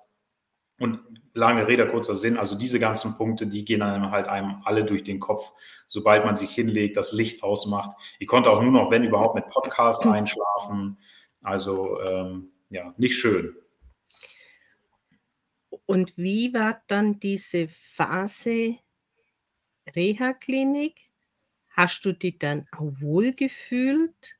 Und 0.79 0.99
lange 1.33 1.67
Rede, 1.67 1.87
kurzer 1.87 2.15
Sinn, 2.15 2.37
also 2.37 2.57
diese 2.57 2.79
ganzen 2.79 3.15
Punkte, 3.17 3.47
die 3.47 3.65
gehen 3.65 3.79
dann 3.79 4.11
halt 4.11 4.27
einem 4.27 4.61
alle 4.65 4.83
durch 4.83 5.03
den 5.03 5.19
Kopf, 5.19 5.51
sobald 5.87 6.25
man 6.25 6.35
sich 6.35 6.51
hinlegt, 6.51 6.97
das 6.97 7.11
Licht 7.11 7.43
ausmacht. 7.43 7.95
Ich 8.19 8.27
konnte 8.27 8.49
auch 8.49 8.61
nur 8.61 8.71
noch, 8.71 8.91
wenn 8.91 9.03
überhaupt, 9.03 9.35
mit 9.35 9.47
Podcast 9.47 10.05
einschlafen. 10.05 10.97
Also 11.41 11.99
ähm, 12.01 12.51
ja, 12.69 12.93
nicht 12.97 13.15
schön. 13.15 13.55
Und 15.85 16.17
wie 16.17 16.53
war 16.53 16.81
dann 16.87 17.19
diese 17.19 17.67
Phase 17.67 18.77
Reha-Klinik? 19.95 21.09
Hast 21.69 22.05
du 22.05 22.13
dich 22.13 22.37
dann 22.37 22.67
auch 22.71 22.91
wohl 23.01 23.33
gefühlt? 23.33 24.38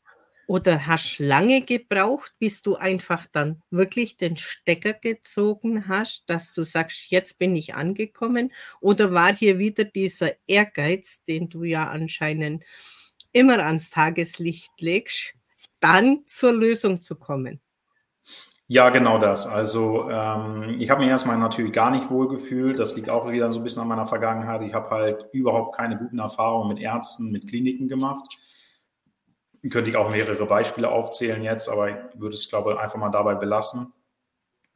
Oder 0.50 0.88
hast 0.88 1.20
lange 1.20 1.62
gebraucht, 1.62 2.34
bis 2.40 2.64
du 2.64 2.76
einfach 2.76 3.28
dann 3.32 3.62
wirklich 3.70 4.18
den 4.18 4.36
Stecker 4.36 4.94
gezogen 4.94 5.88
hast, 5.88 6.28
dass 6.28 6.54
du 6.54 6.64
sagst, 6.64 7.12
jetzt 7.12 7.38
bin 7.38 7.56
ich 7.56 7.76
angekommen? 7.76 8.52
Oder 8.82 9.14
war 9.14 9.32
hier 9.32 9.60
wieder 9.60 9.84
dieser 9.84 10.32
Ehrgeiz, 10.48 11.24
den 11.26 11.50
du 11.50 11.66
ja 11.66 11.90
anscheinend 11.90 12.64
immer 13.32 13.60
ans 13.60 13.92
Tageslicht 13.92 14.72
legst, 14.80 15.36
dann 15.82 16.26
zur 16.26 16.54
Lösung 16.54 17.00
zu 17.00 17.16
kommen? 17.16 17.62
Ja, 18.66 18.90
genau 18.90 19.20
das. 19.20 19.46
Also 19.46 20.10
ähm, 20.10 20.78
ich 20.80 20.90
habe 20.90 21.02
mich 21.02 21.12
erstmal 21.12 21.38
natürlich 21.38 21.74
gar 21.74 21.92
nicht 21.92 22.10
wohl 22.10 22.28
gefühlt. 22.28 22.80
Das 22.80 22.96
liegt 22.96 23.12
auch 23.12 23.30
wieder 23.30 23.52
so 23.52 23.60
ein 23.60 23.64
bisschen 23.64 23.84
an 23.84 23.88
meiner 23.88 24.08
Vergangenheit. 24.08 24.64
Ich 24.64 24.74
habe 24.74 24.90
halt 24.90 25.26
überhaupt 25.32 25.76
keine 25.76 25.96
guten 25.96 26.18
Erfahrungen 26.18 26.70
mit 26.70 26.80
Ärzten, 26.80 27.30
mit 27.32 27.48
Kliniken 27.48 27.88
gemacht 27.88 28.28
könnte 29.70 29.90
ich 29.90 29.98
auch 29.98 30.10
mehrere 30.10 30.46
Beispiele 30.46 30.90
aufzählen 30.90 31.44
jetzt, 31.44 31.68
aber 31.70 31.90
ich 31.90 31.96
würde 32.16 32.36
es, 32.36 32.50
glaube 32.50 32.74
ich, 32.74 32.80
einfach 32.80 32.98
mal 32.98 33.10
dabei 33.10 33.36
belassen. 33.36 33.94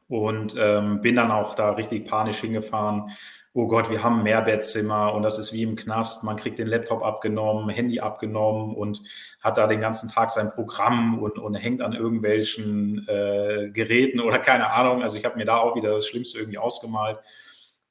Und 0.06 0.54
ähm, 0.58 1.00
bin 1.00 1.16
dann 1.16 1.30
auch 1.30 1.54
da 1.54 1.70
richtig 1.70 2.04
panisch 2.04 2.40
hingefahren. 2.40 3.10
Oh 3.54 3.68
Gott, 3.68 3.88
wir 3.88 4.02
haben 4.02 4.18
ein 4.18 4.24
Mehrbettzimmer 4.24 5.14
und 5.14 5.22
das 5.22 5.38
ist 5.38 5.52
wie 5.52 5.62
im 5.62 5.76
Knast. 5.76 6.24
Man 6.24 6.36
kriegt 6.36 6.58
den 6.58 6.66
Laptop 6.66 7.02
abgenommen, 7.02 7.70
Handy 7.70 8.00
abgenommen 8.00 8.74
und 8.74 9.00
hat 9.40 9.56
da 9.56 9.66
den 9.66 9.80
ganzen 9.80 10.08
Tag 10.10 10.30
sein 10.30 10.50
Programm 10.50 11.22
und, 11.22 11.38
und 11.38 11.54
hängt 11.54 11.80
an 11.80 11.92
irgendwelchen 11.92 13.06
äh, 13.08 13.70
Geräten 13.70 14.20
oder 14.20 14.40
keine 14.40 14.72
Ahnung. 14.72 15.02
Also 15.02 15.16
ich 15.16 15.24
habe 15.24 15.36
mir 15.36 15.46
da 15.46 15.58
auch 15.58 15.76
wieder 15.76 15.92
das 15.92 16.06
Schlimmste 16.06 16.38
irgendwie 16.38 16.58
ausgemalt 16.58 17.18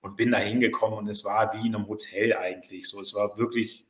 und 0.02 0.18
bin 0.18 0.32
da 0.32 0.38
hingekommen 0.38 1.00
und 1.00 1.08
es 1.08 1.24
war 1.24 1.54
wie 1.54 1.66
in 1.66 1.76
einem 1.76 1.88
Hotel 1.88 2.36
eigentlich. 2.36 2.88
So, 2.90 3.00
es 3.00 3.16
war 3.16 3.38
wirklich 3.38 3.88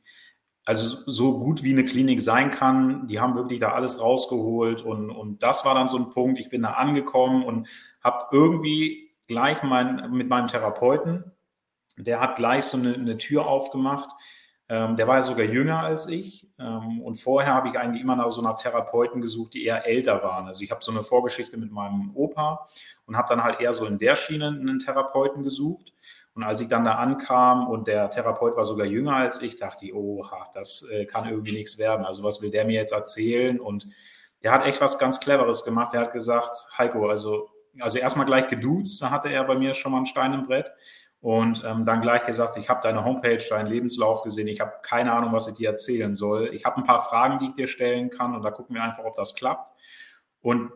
also 0.64 0.98
so 1.06 1.38
gut 1.38 1.62
wie 1.62 1.72
eine 1.72 1.84
Klinik 1.84 2.20
sein 2.20 2.50
kann. 2.50 3.06
Die 3.06 3.20
haben 3.20 3.34
wirklich 3.34 3.60
da 3.60 3.72
alles 3.72 4.00
rausgeholt 4.00 4.82
und, 4.82 5.10
und 5.10 5.42
das 5.42 5.64
war 5.64 5.74
dann 5.74 5.88
so 5.88 5.98
ein 5.98 6.10
Punkt. 6.10 6.38
Ich 6.38 6.48
bin 6.48 6.62
da 6.62 6.72
angekommen 6.72 7.44
und 7.44 7.68
habe 8.02 8.26
irgendwie 8.32 9.12
gleich 9.26 9.62
mein, 9.62 10.10
mit 10.12 10.28
meinem 10.28 10.48
Therapeuten, 10.48 11.32
der 11.96 12.20
hat 12.20 12.36
gleich 12.36 12.64
so 12.64 12.76
eine, 12.76 12.94
eine 12.94 13.16
Tür 13.18 13.46
aufgemacht. 13.46 14.10
Ähm, 14.68 14.96
der 14.96 15.06
war 15.06 15.16
ja 15.16 15.22
sogar 15.22 15.44
jünger 15.44 15.80
als 15.80 16.08
ich 16.08 16.48
ähm, 16.58 17.02
und 17.02 17.16
vorher 17.16 17.52
habe 17.52 17.68
ich 17.68 17.78
eigentlich 17.78 18.02
immer 18.02 18.16
nach 18.16 18.30
so 18.30 18.40
nach 18.40 18.56
Therapeuten 18.56 19.20
gesucht, 19.20 19.52
die 19.52 19.64
eher 19.64 19.86
älter 19.86 20.22
waren. 20.22 20.46
Also 20.46 20.64
ich 20.64 20.70
habe 20.70 20.82
so 20.82 20.90
eine 20.90 21.02
Vorgeschichte 21.02 21.58
mit 21.58 21.70
meinem 21.70 22.12
Opa 22.14 22.66
und 23.04 23.18
habe 23.18 23.28
dann 23.28 23.44
halt 23.44 23.60
eher 23.60 23.74
so 23.74 23.84
in 23.84 23.98
der 23.98 24.16
Schiene 24.16 24.48
einen 24.48 24.78
Therapeuten 24.78 25.42
gesucht. 25.42 25.92
Und 26.34 26.42
als 26.42 26.60
ich 26.60 26.68
dann 26.68 26.84
da 26.84 26.96
ankam 26.96 27.68
und 27.68 27.86
der 27.86 28.10
Therapeut 28.10 28.56
war 28.56 28.64
sogar 28.64 28.86
jünger 28.86 29.16
als 29.16 29.40
ich, 29.40 29.56
dachte 29.56 29.86
ich, 29.86 29.94
oha, 29.94 30.48
das 30.52 30.84
äh, 30.90 31.06
kann 31.06 31.28
irgendwie 31.28 31.52
nichts 31.52 31.78
werden. 31.78 32.04
Also 32.04 32.24
was 32.24 32.42
will 32.42 32.50
der 32.50 32.64
mir 32.64 32.74
jetzt 32.74 32.92
erzählen? 32.92 33.60
Und 33.60 33.86
der 34.42 34.52
hat 34.52 34.64
echt 34.66 34.80
was 34.80 34.98
ganz 34.98 35.20
Cleveres 35.20 35.64
gemacht. 35.64 35.92
Der 35.92 36.00
hat 36.00 36.12
gesagt, 36.12 36.66
Heiko, 36.76 37.08
also, 37.08 37.50
also 37.78 37.98
erstmal 37.98 38.26
gleich 38.26 38.48
geduzt, 38.48 39.00
da 39.00 39.10
hatte 39.10 39.28
er 39.28 39.44
bei 39.44 39.54
mir 39.54 39.74
schon 39.74 39.92
mal 39.92 39.98
einen 39.98 40.06
Stein 40.06 40.34
im 40.34 40.42
Brett. 40.42 40.72
Und 41.20 41.62
ähm, 41.64 41.84
dann 41.84 42.02
gleich 42.02 42.26
gesagt, 42.26 42.58
ich 42.58 42.68
habe 42.68 42.80
deine 42.82 43.02
Homepage, 43.02 43.42
deinen 43.48 43.66
Lebenslauf 43.66 44.22
gesehen, 44.22 44.46
ich 44.46 44.60
habe 44.60 44.72
keine 44.82 45.12
Ahnung, 45.12 45.32
was 45.32 45.48
ich 45.48 45.54
dir 45.54 45.70
erzählen 45.70 46.14
soll. 46.14 46.50
Ich 46.52 46.66
habe 46.66 46.76
ein 46.76 46.84
paar 46.84 46.98
Fragen, 46.98 47.38
die 47.38 47.46
ich 47.46 47.54
dir 47.54 47.66
stellen 47.66 48.10
kann 48.10 48.34
und 48.34 48.42
da 48.42 48.50
gucken 48.50 48.74
wir 48.74 48.82
einfach, 48.82 49.04
ob 49.04 49.14
das 49.14 49.34
klappt. 49.34 49.72
Und 50.42 50.70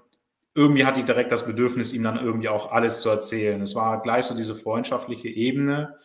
irgendwie 0.59 0.85
hatte 0.85 0.99
ich 0.99 1.07
direkt 1.07 1.31
das 1.31 1.47
Bedürfnis, 1.47 1.93
ihm 1.93 2.03
dann 2.03 2.19
irgendwie 2.19 2.49
auch 2.49 2.73
alles 2.73 3.01
zu 3.01 3.09
erzählen. 3.11 3.63
Es 3.63 3.77
war 3.77 4.03
gleich 4.03 4.25
so 4.25 4.37
diese 4.37 4.57
freundschaftliche 4.57 5.29
Ebene, 5.29 5.97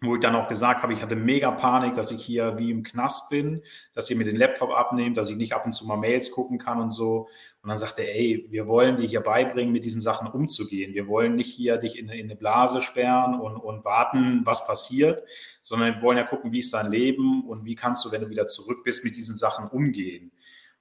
wo 0.00 0.16
ich 0.16 0.20
dann 0.20 0.34
auch 0.34 0.48
gesagt 0.48 0.82
habe, 0.82 0.92
ich 0.92 1.02
hatte 1.02 1.14
mega 1.14 1.52
Panik, 1.52 1.94
dass 1.94 2.10
ich 2.10 2.20
hier 2.20 2.58
wie 2.58 2.72
im 2.72 2.82
Knast 2.82 3.30
bin, 3.30 3.62
dass 3.94 4.10
ihr 4.10 4.16
mir 4.16 4.24
den 4.24 4.34
Laptop 4.34 4.72
abnehmt, 4.72 5.16
dass 5.16 5.30
ich 5.30 5.36
nicht 5.36 5.52
ab 5.52 5.64
und 5.64 5.72
zu 5.72 5.86
mal 5.86 5.96
Mails 5.96 6.32
gucken 6.32 6.58
kann 6.58 6.80
und 6.80 6.90
so. 6.90 7.28
Und 7.62 7.68
dann 7.68 7.78
sagte 7.78 8.02
er, 8.02 8.12
ey, 8.16 8.44
wir 8.50 8.66
wollen 8.66 8.96
dir 8.96 9.06
hier 9.06 9.20
beibringen, 9.20 9.72
mit 9.72 9.84
diesen 9.84 10.00
Sachen 10.00 10.26
umzugehen. 10.26 10.92
Wir 10.92 11.06
wollen 11.06 11.36
nicht 11.36 11.54
hier 11.54 11.76
dich 11.76 11.96
in, 11.96 12.08
in 12.08 12.26
eine 12.26 12.34
Blase 12.34 12.82
sperren 12.82 13.38
und, 13.38 13.56
und 13.56 13.84
warten, 13.84 14.42
was 14.44 14.66
passiert, 14.66 15.22
sondern 15.62 15.94
wir 15.94 16.02
wollen 16.02 16.18
ja 16.18 16.24
gucken, 16.24 16.50
wie 16.50 16.58
ist 16.58 16.74
dein 16.74 16.90
Leben 16.90 17.46
und 17.46 17.64
wie 17.64 17.76
kannst 17.76 18.04
du, 18.04 18.10
wenn 18.10 18.22
du 18.22 18.30
wieder 18.30 18.48
zurück 18.48 18.82
bist, 18.82 19.04
mit 19.04 19.14
diesen 19.14 19.36
Sachen 19.36 19.68
umgehen. 19.68 20.32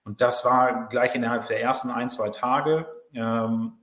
Und 0.03 0.21
das 0.21 0.43
war 0.43 0.87
gleich 0.89 1.13
innerhalb 1.13 1.47
der 1.47 1.61
ersten 1.61 1.91
ein, 1.91 2.09
zwei 2.09 2.29
Tage. 2.29 2.87
Ähm, 3.15 3.73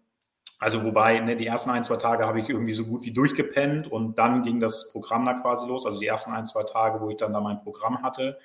also 0.59 0.85
wobei, 0.85 1.19
ne, 1.19 1.37
die 1.37 1.47
ersten 1.47 1.71
ein, 1.71 1.83
zwei 1.83 1.97
Tage 1.97 2.25
habe 2.25 2.39
ich 2.39 2.49
irgendwie 2.49 2.73
so 2.73 2.85
gut 2.85 3.05
wie 3.05 3.11
durchgepennt 3.11 3.91
und 3.91 4.19
dann 4.19 4.45
ging 4.45 4.61
das 4.61 4.93
Programm 4.93 5.27
da 5.27 5.35
quasi 5.35 5.67
los. 5.67 5.85
Also 5.85 5.99
die 5.99 6.07
ersten 6.07 6.33
ein, 6.33 6.47
zwei 6.47 6.63
Tage, 6.63 7.01
wo 7.01 7.11
ich 7.11 7.17
dann 7.17 7.33
da 7.33 7.41
mein 7.41 7.61
Programm 7.61 8.03
hatte, 8.03 8.39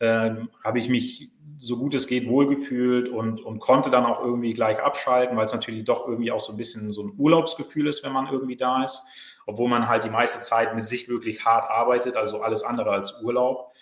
ähm, 0.00 0.48
habe 0.64 0.78
ich 0.78 0.88
mich 0.88 1.30
so 1.58 1.76
gut 1.76 1.92
es 1.92 2.06
geht 2.06 2.26
wohlgefühlt 2.26 3.10
und, 3.10 3.42
und 3.42 3.58
konnte 3.58 3.90
dann 3.90 4.06
auch 4.06 4.24
irgendwie 4.24 4.54
gleich 4.54 4.80
abschalten, 4.80 5.36
weil 5.36 5.44
es 5.44 5.52
natürlich 5.52 5.84
doch 5.84 6.08
irgendwie 6.08 6.32
auch 6.32 6.40
so 6.40 6.52
ein 6.52 6.56
bisschen 6.56 6.90
so 6.90 7.02
ein 7.02 7.12
Urlaubsgefühl 7.18 7.86
ist, 7.86 8.02
wenn 8.02 8.12
man 8.12 8.28
irgendwie 8.28 8.56
da 8.56 8.82
ist, 8.82 9.04
obwohl 9.44 9.68
man 9.68 9.86
halt 9.86 10.04
die 10.04 10.10
meiste 10.10 10.40
Zeit 10.40 10.74
mit 10.74 10.86
sich 10.86 11.10
wirklich 11.10 11.44
hart 11.44 11.68
arbeitet, 11.68 12.16
also 12.16 12.40
alles 12.40 12.64
andere 12.64 12.90
als 12.90 13.22
Urlaub. 13.22 13.74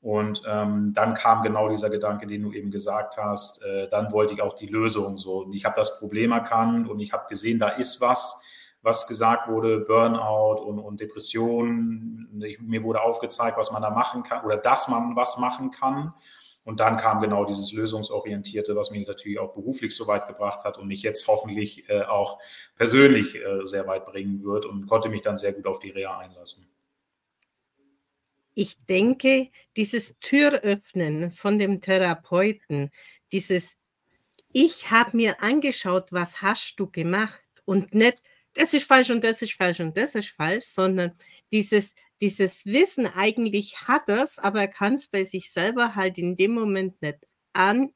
Und 0.00 0.42
ähm, 0.46 0.92
dann 0.94 1.14
kam 1.14 1.42
genau 1.42 1.68
dieser 1.68 1.90
Gedanke, 1.90 2.26
den 2.26 2.42
du 2.42 2.52
eben 2.52 2.70
gesagt 2.70 3.16
hast. 3.16 3.64
Äh, 3.64 3.88
dann 3.88 4.12
wollte 4.12 4.32
ich 4.32 4.42
auch 4.42 4.52
die 4.52 4.66
Lösung 4.68 5.16
so. 5.16 5.42
Und 5.42 5.52
ich 5.54 5.64
habe 5.64 5.74
das 5.74 5.98
Problem 5.98 6.30
erkannt 6.30 6.88
und 6.88 7.00
ich 7.00 7.12
habe 7.12 7.26
gesehen, 7.28 7.58
da 7.58 7.68
ist 7.68 8.00
was, 8.00 8.42
was 8.80 9.08
gesagt 9.08 9.48
wurde, 9.48 9.80
Burnout 9.80 10.62
und, 10.62 10.78
und 10.78 11.00
Depression. 11.00 12.42
Ich, 12.44 12.60
mir 12.60 12.84
wurde 12.84 13.02
aufgezeigt, 13.02 13.58
was 13.58 13.72
man 13.72 13.82
da 13.82 13.90
machen 13.90 14.22
kann 14.22 14.44
oder 14.44 14.56
dass 14.56 14.86
man 14.86 15.16
was 15.16 15.38
machen 15.38 15.72
kann. 15.72 16.14
Und 16.62 16.80
dann 16.80 16.96
kam 16.98 17.20
genau 17.20 17.44
dieses 17.44 17.72
Lösungsorientierte, 17.72 18.76
was 18.76 18.90
mich 18.90 19.08
natürlich 19.08 19.38
auch 19.38 19.54
beruflich 19.54 19.96
so 19.96 20.06
weit 20.06 20.28
gebracht 20.28 20.64
hat 20.64 20.78
und 20.78 20.86
mich 20.86 21.02
jetzt 21.02 21.26
hoffentlich 21.26 21.88
äh, 21.88 22.02
auch 22.02 22.38
persönlich 22.76 23.36
äh, 23.36 23.64
sehr 23.64 23.86
weit 23.86 24.04
bringen 24.04 24.44
wird 24.44 24.66
und 24.66 24.86
konnte 24.86 25.08
mich 25.08 25.22
dann 25.22 25.38
sehr 25.38 25.54
gut 25.54 25.66
auf 25.66 25.78
die 25.78 25.90
Reha 25.90 26.18
einlassen. 26.18 26.68
Ich 28.60 28.84
denke, 28.86 29.52
dieses 29.76 30.18
Türöffnen 30.18 31.30
von 31.30 31.60
dem 31.60 31.80
Therapeuten, 31.80 32.90
dieses 33.30 33.76
Ich 34.52 34.90
habe 34.90 35.16
mir 35.16 35.40
angeschaut, 35.44 36.10
was 36.10 36.42
hast 36.42 36.74
du 36.80 36.90
gemacht 36.90 37.40
und 37.66 37.94
nicht, 37.94 38.20
das 38.54 38.74
ist 38.74 38.88
falsch 38.88 39.10
und 39.10 39.22
das 39.22 39.42
ist 39.42 39.52
falsch 39.52 39.78
und 39.78 39.96
das 39.96 40.16
ist 40.16 40.30
falsch, 40.30 40.64
sondern 40.64 41.12
dieses, 41.52 41.94
dieses 42.20 42.66
Wissen 42.66 43.06
eigentlich 43.06 43.86
hat 43.86 44.08
es, 44.08 44.40
aber 44.40 44.62
er 44.62 44.68
kann 44.68 44.94
es 44.94 45.06
bei 45.06 45.22
sich 45.22 45.52
selber 45.52 45.94
halt 45.94 46.18
in 46.18 46.36
dem 46.36 46.50
Moment 46.50 47.00
nicht 47.00 47.28
anbringen, 47.52 47.92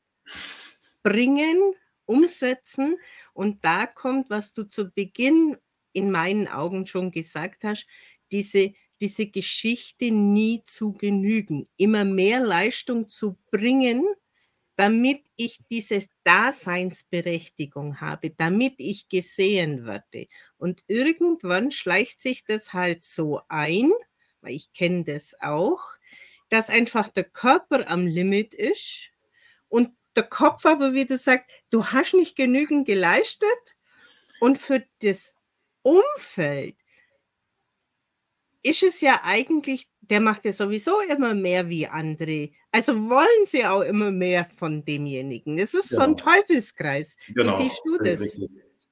umsetzen. 2.05 2.99
Und 3.33 3.65
da 3.65 3.87
kommt, 3.87 4.31
was 4.31 4.53
du 4.53 4.63
zu 4.63 4.93
Beginn 4.93 5.57
in 5.93 6.13
meinen 6.13 6.47
Augen 6.47 6.87
schon 6.87 7.11
gesagt 7.11 7.65
hast, 7.65 7.89
diese, 8.31 8.75
diese 9.03 9.27
Geschichte 9.27 10.13
nie 10.13 10.63
zu 10.63 10.93
genügen, 10.93 11.69
immer 11.77 12.05
mehr 12.05 12.41
Leistung 12.41 13.09
zu 13.09 13.37
bringen, 13.51 14.07
damit 14.77 15.25
ich 15.37 15.59
diese 15.69 16.07
Daseinsberechtigung 16.23 18.01
habe, 18.01 18.31
damit 18.31 18.75
ich 18.79 19.09
gesehen 19.09 19.87
werde. 19.87 20.29
Und 20.57 20.85
irgendwann 20.87 21.73
schleicht 21.73 22.21
sich 22.21 22.45
das 22.45 22.73
halt 22.73 23.03
so 23.03 23.41
ein, 23.49 23.91
weil 24.41 24.53
ich 24.53 24.73
kenne 24.73 25.03
das 25.03 25.35
auch, 25.41 25.83
dass 26.49 26.71
einfach 26.71 27.09
der 27.09 27.25
Körper 27.25 27.91
am 27.91 28.07
Limit 28.07 28.55
ist 28.55 29.11
und 29.69 29.91
der 30.15 30.25
Kopf 30.25 30.65
aber 30.65 30.93
wieder 30.93 31.19
sagt, 31.19 31.51
du 31.71 31.87
hast 31.87 32.15
nicht 32.15 32.37
genügend 32.37 32.87
geleistet 32.87 33.77
und 34.39 34.59
für 34.59 34.85
das 35.01 35.35
Umfeld 35.83 36.77
ist 38.63 38.83
es 38.83 39.01
ja 39.01 39.21
eigentlich, 39.25 39.89
der 40.01 40.21
macht 40.21 40.45
ja 40.45 40.53
sowieso 40.53 40.93
immer 41.09 41.35
mehr 41.35 41.69
wie 41.69 41.87
andere. 41.87 42.51
Also 42.71 42.95
wollen 42.95 43.47
sie 43.47 43.65
auch 43.65 43.83
immer 43.83 44.11
mehr 44.11 44.47
von 44.57 44.85
demjenigen. 44.85 45.59
Es 45.59 45.75
ist 45.75 45.91
genau. 45.91 46.03
so 46.03 46.09
ein 46.09 46.17
genau. 46.17 46.31
Teufelskreis. 46.31 47.17
Genau. 47.35 47.59
Wie 47.59 47.63
siehst 47.63 47.83
du 47.85 47.99
das? 47.99 48.41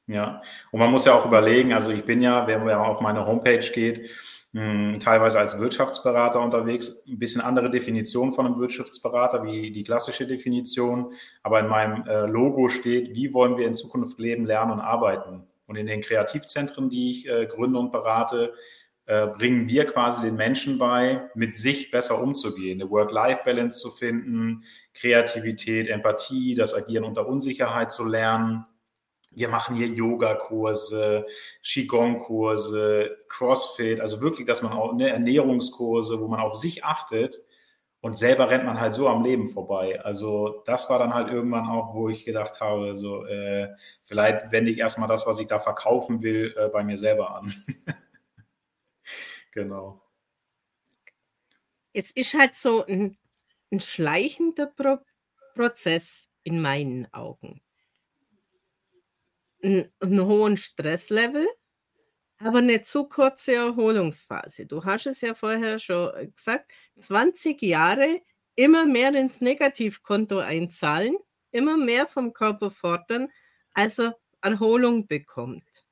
Ja, 0.06 0.42
und 0.72 0.80
man 0.80 0.90
muss 0.90 1.04
ja 1.04 1.14
auch 1.14 1.24
überlegen, 1.24 1.72
also 1.72 1.90
ich 1.90 2.04
bin 2.04 2.20
ja, 2.20 2.46
wenn 2.46 2.64
man 2.64 2.74
auf 2.74 3.00
meine 3.00 3.24
Homepage 3.26 3.60
geht, 3.72 4.10
hm, 4.52 4.98
teilweise 4.98 5.38
als 5.38 5.60
Wirtschaftsberater 5.60 6.40
unterwegs, 6.40 7.04
ein 7.06 7.20
bisschen 7.20 7.40
andere 7.40 7.70
Definition 7.70 8.32
von 8.32 8.46
einem 8.46 8.58
Wirtschaftsberater 8.58 9.44
wie 9.44 9.70
die 9.70 9.84
klassische 9.84 10.26
Definition, 10.26 11.12
aber 11.44 11.60
in 11.60 11.68
meinem 11.68 12.02
äh, 12.08 12.26
Logo 12.26 12.68
steht, 12.68 13.14
wie 13.14 13.32
wollen 13.32 13.56
wir 13.56 13.68
in 13.68 13.74
Zukunft 13.74 14.18
leben, 14.18 14.46
lernen 14.46 14.72
und 14.72 14.80
arbeiten. 14.80 15.44
Und 15.66 15.76
in 15.76 15.86
den 15.86 16.00
Kreativzentren, 16.00 16.90
die 16.90 17.12
ich 17.12 17.28
äh, 17.28 17.46
gründe 17.46 17.78
und 17.78 17.92
berate, 17.92 18.54
äh, 19.10 19.26
bringen 19.26 19.66
wir 19.68 19.86
quasi 19.86 20.22
den 20.22 20.36
Menschen 20.36 20.78
bei, 20.78 21.28
mit 21.34 21.52
sich 21.52 21.90
besser 21.90 22.22
umzugehen, 22.22 22.80
eine 22.80 22.88
Work-Life-Balance 22.92 23.80
zu 23.80 23.90
finden, 23.90 24.62
Kreativität, 24.94 25.88
Empathie, 25.88 26.54
das 26.54 26.74
Agieren 26.74 27.02
unter 27.02 27.26
Unsicherheit 27.26 27.90
zu 27.90 28.06
lernen. 28.06 28.66
Wir 29.32 29.48
machen 29.48 29.74
hier 29.74 29.88
Yoga-Kurse, 29.88 31.26
Qigong-Kurse, 31.64 33.16
Crossfit, 33.28 34.00
also 34.00 34.20
wirklich, 34.20 34.46
dass 34.46 34.62
man 34.62 34.74
auch 34.74 34.92
ne, 34.92 35.10
Ernährungskurse, 35.10 36.20
wo 36.20 36.28
man 36.28 36.38
auf 36.38 36.54
sich 36.54 36.84
achtet 36.84 37.40
und 38.02 38.16
selber 38.16 38.48
rennt 38.48 38.64
man 38.64 38.78
halt 38.78 38.92
so 38.92 39.08
am 39.08 39.24
Leben 39.24 39.48
vorbei. 39.48 40.00
Also 40.04 40.62
das 40.66 40.88
war 40.88 41.00
dann 41.00 41.14
halt 41.14 41.32
irgendwann 41.32 41.66
auch, 41.66 41.94
wo 41.94 42.10
ich 42.10 42.24
gedacht 42.24 42.60
habe, 42.60 42.94
so 42.94 43.26
äh, 43.26 43.70
vielleicht 44.02 44.52
wende 44.52 44.70
ich 44.70 44.78
erstmal 44.78 45.08
das, 45.08 45.26
was 45.26 45.40
ich 45.40 45.48
da 45.48 45.58
verkaufen 45.58 46.22
will, 46.22 46.54
äh, 46.56 46.68
bei 46.68 46.84
mir 46.84 46.96
selber 46.96 47.34
an. 47.34 47.52
Genau. 49.50 50.02
Es 51.92 52.10
ist 52.12 52.34
halt 52.34 52.54
so 52.54 52.84
ein, 52.86 53.18
ein 53.70 53.80
schleichender 53.80 54.66
Pro 54.66 54.98
Prozess 55.54 56.28
in 56.44 56.62
meinen 56.62 57.12
Augen. 57.12 57.60
Ein, 59.62 59.92
einen 60.00 60.24
hohen 60.24 60.56
Stresslevel, 60.56 61.46
aber 62.38 62.58
eine 62.58 62.80
zu 62.82 63.04
kurze 63.04 63.54
Erholungsphase. 63.54 64.66
Du 64.66 64.84
hast 64.84 65.06
es 65.06 65.20
ja 65.20 65.34
vorher 65.34 65.78
schon 65.78 66.32
gesagt, 66.32 66.72
20 66.98 67.60
Jahre 67.62 68.22
immer 68.54 68.86
mehr 68.86 69.14
ins 69.14 69.40
Negativkonto 69.40 70.38
einzahlen, 70.38 71.16
immer 71.50 71.76
mehr 71.76 72.06
vom 72.06 72.32
Körper 72.32 72.70
fordern, 72.70 73.28
als 73.74 73.98
er 73.98 74.16
Erholung 74.40 75.06
bekommt. 75.06 75.84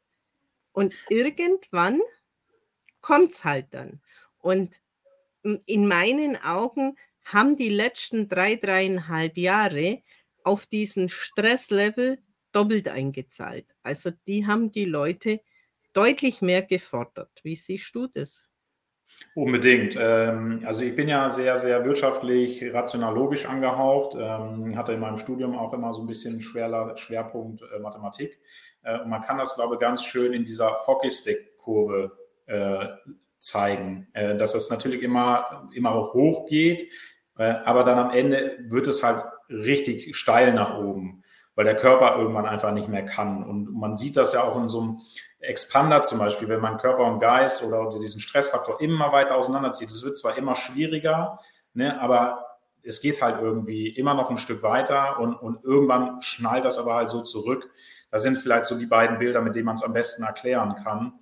Und 0.73 0.95
irgendwann 1.11 2.01
kommt 3.01 3.33
es 3.33 3.45
halt 3.45 3.67
dann. 3.71 4.01
Und 4.39 4.81
in 5.67 5.87
meinen 5.87 6.37
Augen 6.43 6.97
haben 7.25 7.57
die 7.57 7.69
letzten 7.69 8.29
drei, 8.29 8.57
dreieinhalb 8.57 9.37
Jahre 9.37 10.03
auf 10.45 10.67
diesen 10.67 11.09
Stresslevel 11.09 12.19
doppelt 12.53 12.89
eingezahlt. 12.89 13.67
Also 13.83 14.11
die 14.27 14.47
haben 14.47 14.71
die 14.71 14.87
Leute 14.87 15.41
deutlich 15.93 16.41
mehr 16.43 16.63
gefordert. 16.63 17.31
Wie 17.43 17.57
siehst 17.57 17.95
du 17.95 18.07
das? 18.07 18.49
Unbedingt. 19.35 19.97
Ähm, 19.99 20.63
also 20.65 20.83
ich 20.83 20.95
bin 20.95 21.09
ja 21.09 21.29
sehr, 21.29 21.57
sehr 21.59 21.85
wirtschaftlich, 21.85 22.63
rational 22.73 23.15
logisch 23.15 23.47
angehaucht, 23.47 24.17
ähm, 24.19 24.77
hatte 24.77 24.93
in 24.93 25.01
meinem 25.01 25.19
Studium 25.19 25.57
auch 25.57 25.73
immer 25.73 25.93
so 25.93 26.03
ein 26.03 26.07
bisschen 26.07 26.41
Schwerpunkt 26.41 27.63
äh, 27.63 27.79
Mathematik. 27.81 28.39
Äh, 28.83 29.01
und 29.01 29.09
man 29.09 29.23
kann 29.23 29.39
das, 29.39 29.55
glaube 29.57 29.75
ich, 29.75 29.81
ganz 29.81 30.05
schön 30.05 30.33
in 30.33 30.45
dieser 30.45 30.87
Hockeystick-Kurve 30.87 32.17
zeigen, 33.39 34.09
äh, 34.13 34.37
dass 34.37 34.53
das 34.53 34.71
natürlich 34.71 35.03
immer, 35.03 35.69
immer 35.73 36.13
hoch 36.13 36.47
geht, 36.47 36.91
äh, 37.37 37.45
aber 37.65 37.85
dann 37.85 37.99
am 37.99 38.11
Ende 38.11 38.59
wird 38.69 38.87
es 38.87 39.03
halt 39.03 39.23
richtig 39.49 40.17
steil 40.17 40.53
nach 40.53 40.77
oben, 40.77 41.23
weil 41.55 41.65
der 41.65 41.77
Körper 41.77 42.19
irgendwann 42.19 42.47
einfach 42.47 42.73
nicht 42.73 42.89
mehr 42.89 43.05
kann. 43.05 43.45
Und 43.45 43.73
man 43.73 43.97
sieht 43.97 44.17
das 44.17 44.33
ja 44.33 44.43
auch 44.43 44.57
in 44.57 44.69
so 44.69 44.81
einem 44.81 45.01
Expander 45.41 46.03
zum 46.03 46.19
Beispiel, 46.19 46.49
wenn 46.49 46.61
man 46.61 46.79
Körper 46.79 47.05
und 47.05 47.21
Geist 47.21 47.63
oder 47.63 47.91
diesen 47.99 48.21
Stressfaktor 48.21 48.81
immer 48.81 49.13
weiter 49.13 49.37
auseinanderzieht. 49.37 49.89
Es 49.89 50.03
wird 50.03 50.17
zwar 50.17 50.37
immer 50.37 50.57
schwieriger, 50.57 51.39
ne, 51.75 52.01
aber 52.01 52.45
es 52.83 53.01
geht 53.01 53.21
halt 53.23 53.41
irgendwie 53.41 53.89
immer 53.89 54.15
noch 54.15 54.31
ein 54.31 54.37
Stück 54.37 54.63
weiter 54.63 55.19
und, 55.21 55.35
und 55.35 55.65
irgendwann 55.65 56.23
schnallt 56.23 56.65
das 56.65 56.79
aber 56.79 56.95
halt 56.95 57.09
so 57.09 57.21
zurück. 57.23 57.71
Das 58.11 58.23
sind 58.23 58.39
vielleicht 58.39 58.65
so 58.65 58.77
die 58.77 58.87
beiden 58.87 59.19
Bilder, 59.19 59.43
mit 59.43 59.55
denen 59.55 59.67
man 59.67 59.75
es 59.75 59.83
am 59.83 59.93
besten 59.93 60.23
erklären 60.23 60.75
kann. 60.77 61.13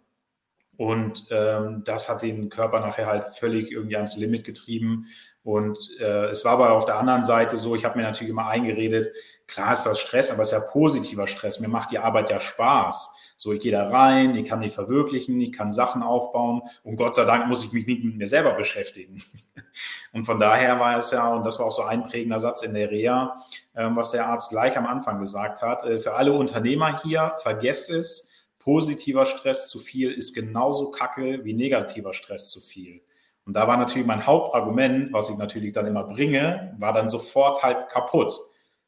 Und 0.77 1.27
ähm, 1.31 1.83
das 1.85 2.09
hat 2.09 2.23
den 2.23 2.49
Körper 2.51 2.81
nachher 2.81 3.07
halt 3.07 3.25
völlig 3.25 3.71
irgendwie 3.71 3.97
ans 3.97 4.17
Limit 4.17 4.45
getrieben. 4.45 5.07
Und 5.43 5.79
äh, 6.01 6.27
es 6.27 6.45
war 6.45 6.53
aber 6.53 6.73
auf 6.73 6.85
der 6.85 6.97
anderen 6.97 7.23
Seite 7.23 7.57
so, 7.57 7.75
ich 7.75 7.85
habe 7.85 7.97
mir 7.97 8.05
natürlich 8.05 8.31
immer 8.31 8.49
eingeredet, 8.49 9.09
klar 9.47 9.73
ist 9.73 9.85
das 9.85 10.01
Stress, 10.01 10.31
aber 10.31 10.43
es 10.43 10.53
ist 10.53 10.59
ja 10.59 10.71
positiver 10.73 11.27
Stress. 11.27 11.61
Mir 11.61 11.69
macht 11.69 11.93
die 11.93 11.99
Arbeit 11.99 12.31
ja 12.31 12.41
Spaß. 12.41 13.15
So, 13.39 13.53
ich 13.53 13.61
gehe 13.61 13.73
da 13.73 13.89
rein, 13.89 14.35
ich 14.35 14.49
kann 14.49 14.61
mich 14.61 14.73
verwirklichen, 14.73 15.39
ich 15.41 15.53
kann 15.53 15.71
Sachen 15.71 16.03
aufbauen 16.03 16.63
und 16.83 16.97
Gott 16.97 17.15
sei 17.15 17.25
Dank 17.25 17.47
muss 17.49 17.63
ich 17.63 17.73
mich 17.73 17.87
nicht 17.87 18.03
mit 18.03 18.17
mir 18.17 18.29
selber 18.29 18.55
beschäftigen. 18.55 19.23
Und 20.13 20.25
von 20.25 20.41
daher 20.41 20.81
war 20.81 20.97
es 20.97 21.11
ja, 21.11 21.35
und 21.35 21.45
das 21.45 21.59
war 21.59 21.67
auch 21.67 21.73
so 21.73 21.83
ein 21.83 22.03
prägender 22.03 22.39
Satz 22.39 22.63
in 22.63 22.73
der 22.73 22.91
Reha, 22.91 23.39
äh, 23.75 23.87
was 23.91 24.13
der 24.13 24.27
Arzt 24.27 24.49
gleich 24.49 24.79
am 24.79 24.87
Anfang 24.87 25.19
gesagt 25.19 25.61
hat, 25.61 25.85
äh, 25.85 26.01
für 26.01 26.15
alle 26.15 26.33
Unternehmer 26.33 27.03
hier, 27.03 27.35
vergesst 27.43 27.91
es, 27.91 28.31
positiver 28.67 29.27
Stress 29.27 29.69
zu 29.69 29.79
viel 29.79 30.11
ist 30.11 30.35
genauso 30.35 30.91
kacke 30.91 31.45
wie 31.45 31.55
negativer 31.55 32.13
Stress 32.13 32.51
zu 32.51 32.61
viel. 32.61 33.01
Und 33.45 33.55
da 33.55 33.69
war 33.69 33.77
natürlich 33.77 34.09
mein 34.09 34.27
Hauptargument, 34.27 35.13
was 35.13 35.31
ich 35.31 35.39
natürlich 35.39 35.71
dann 35.71 35.87
immer 35.87 36.03
bringe, 36.03 36.75
war 36.81 36.93
dann 36.93 37.09
sofort 37.09 37.63
halt 37.63 37.89
kaputt. 37.91 38.37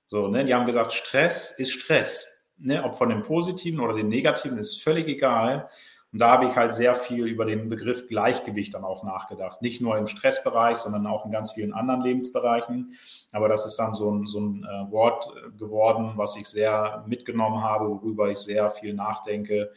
So, 0.08 0.26
ne, 0.26 0.44
die 0.44 0.52
haben 0.52 0.66
gesagt, 0.66 0.92
Stress 0.92 1.52
ist 1.52 1.70
Stress. 1.70 2.50
Ne, 2.56 2.82
ob 2.82 2.96
von 2.96 3.08
dem 3.08 3.22
Positiven 3.22 3.78
oder 3.78 3.94
dem 3.94 4.08
Negativen 4.08 4.58
ist 4.58 4.82
völlig 4.82 5.06
egal. 5.06 5.68
Und 6.12 6.20
da 6.20 6.30
habe 6.30 6.46
ich 6.46 6.56
halt 6.56 6.72
sehr 6.72 6.94
viel 6.94 7.26
über 7.26 7.44
den 7.44 7.68
Begriff 7.68 8.08
Gleichgewicht 8.08 8.72
dann 8.72 8.84
auch 8.84 9.04
nachgedacht. 9.04 9.60
Nicht 9.60 9.82
nur 9.82 9.98
im 9.98 10.06
Stressbereich, 10.06 10.78
sondern 10.78 11.06
auch 11.06 11.26
in 11.26 11.30
ganz 11.30 11.52
vielen 11.52 11.74
anderen 11.74 12.00
Lebensbereichen. 12.00 12.92
Aber 13.32 13.48
das 13.48 13.66
ist 13.66 13.76
dann 13.76 13.92
so 13.92 14.10
ein, 14.10 14.26
so 14.26 14.40
ein 14.40 14.64
äh, 14.64 14.90
Wort 14.90 15.28
geworden, 15.58 16.12
was 16.16 16.36
ich 16.36 16.48
sehr 16.48 17.04
mitgenommen 17.06 17.62
habe, 17.62 17.88
worüber 17.90 18.30
ich 18.30 18.38
sehr 18.38 18.70
viel 18.70 18.94
nachdenke 18.94 19.70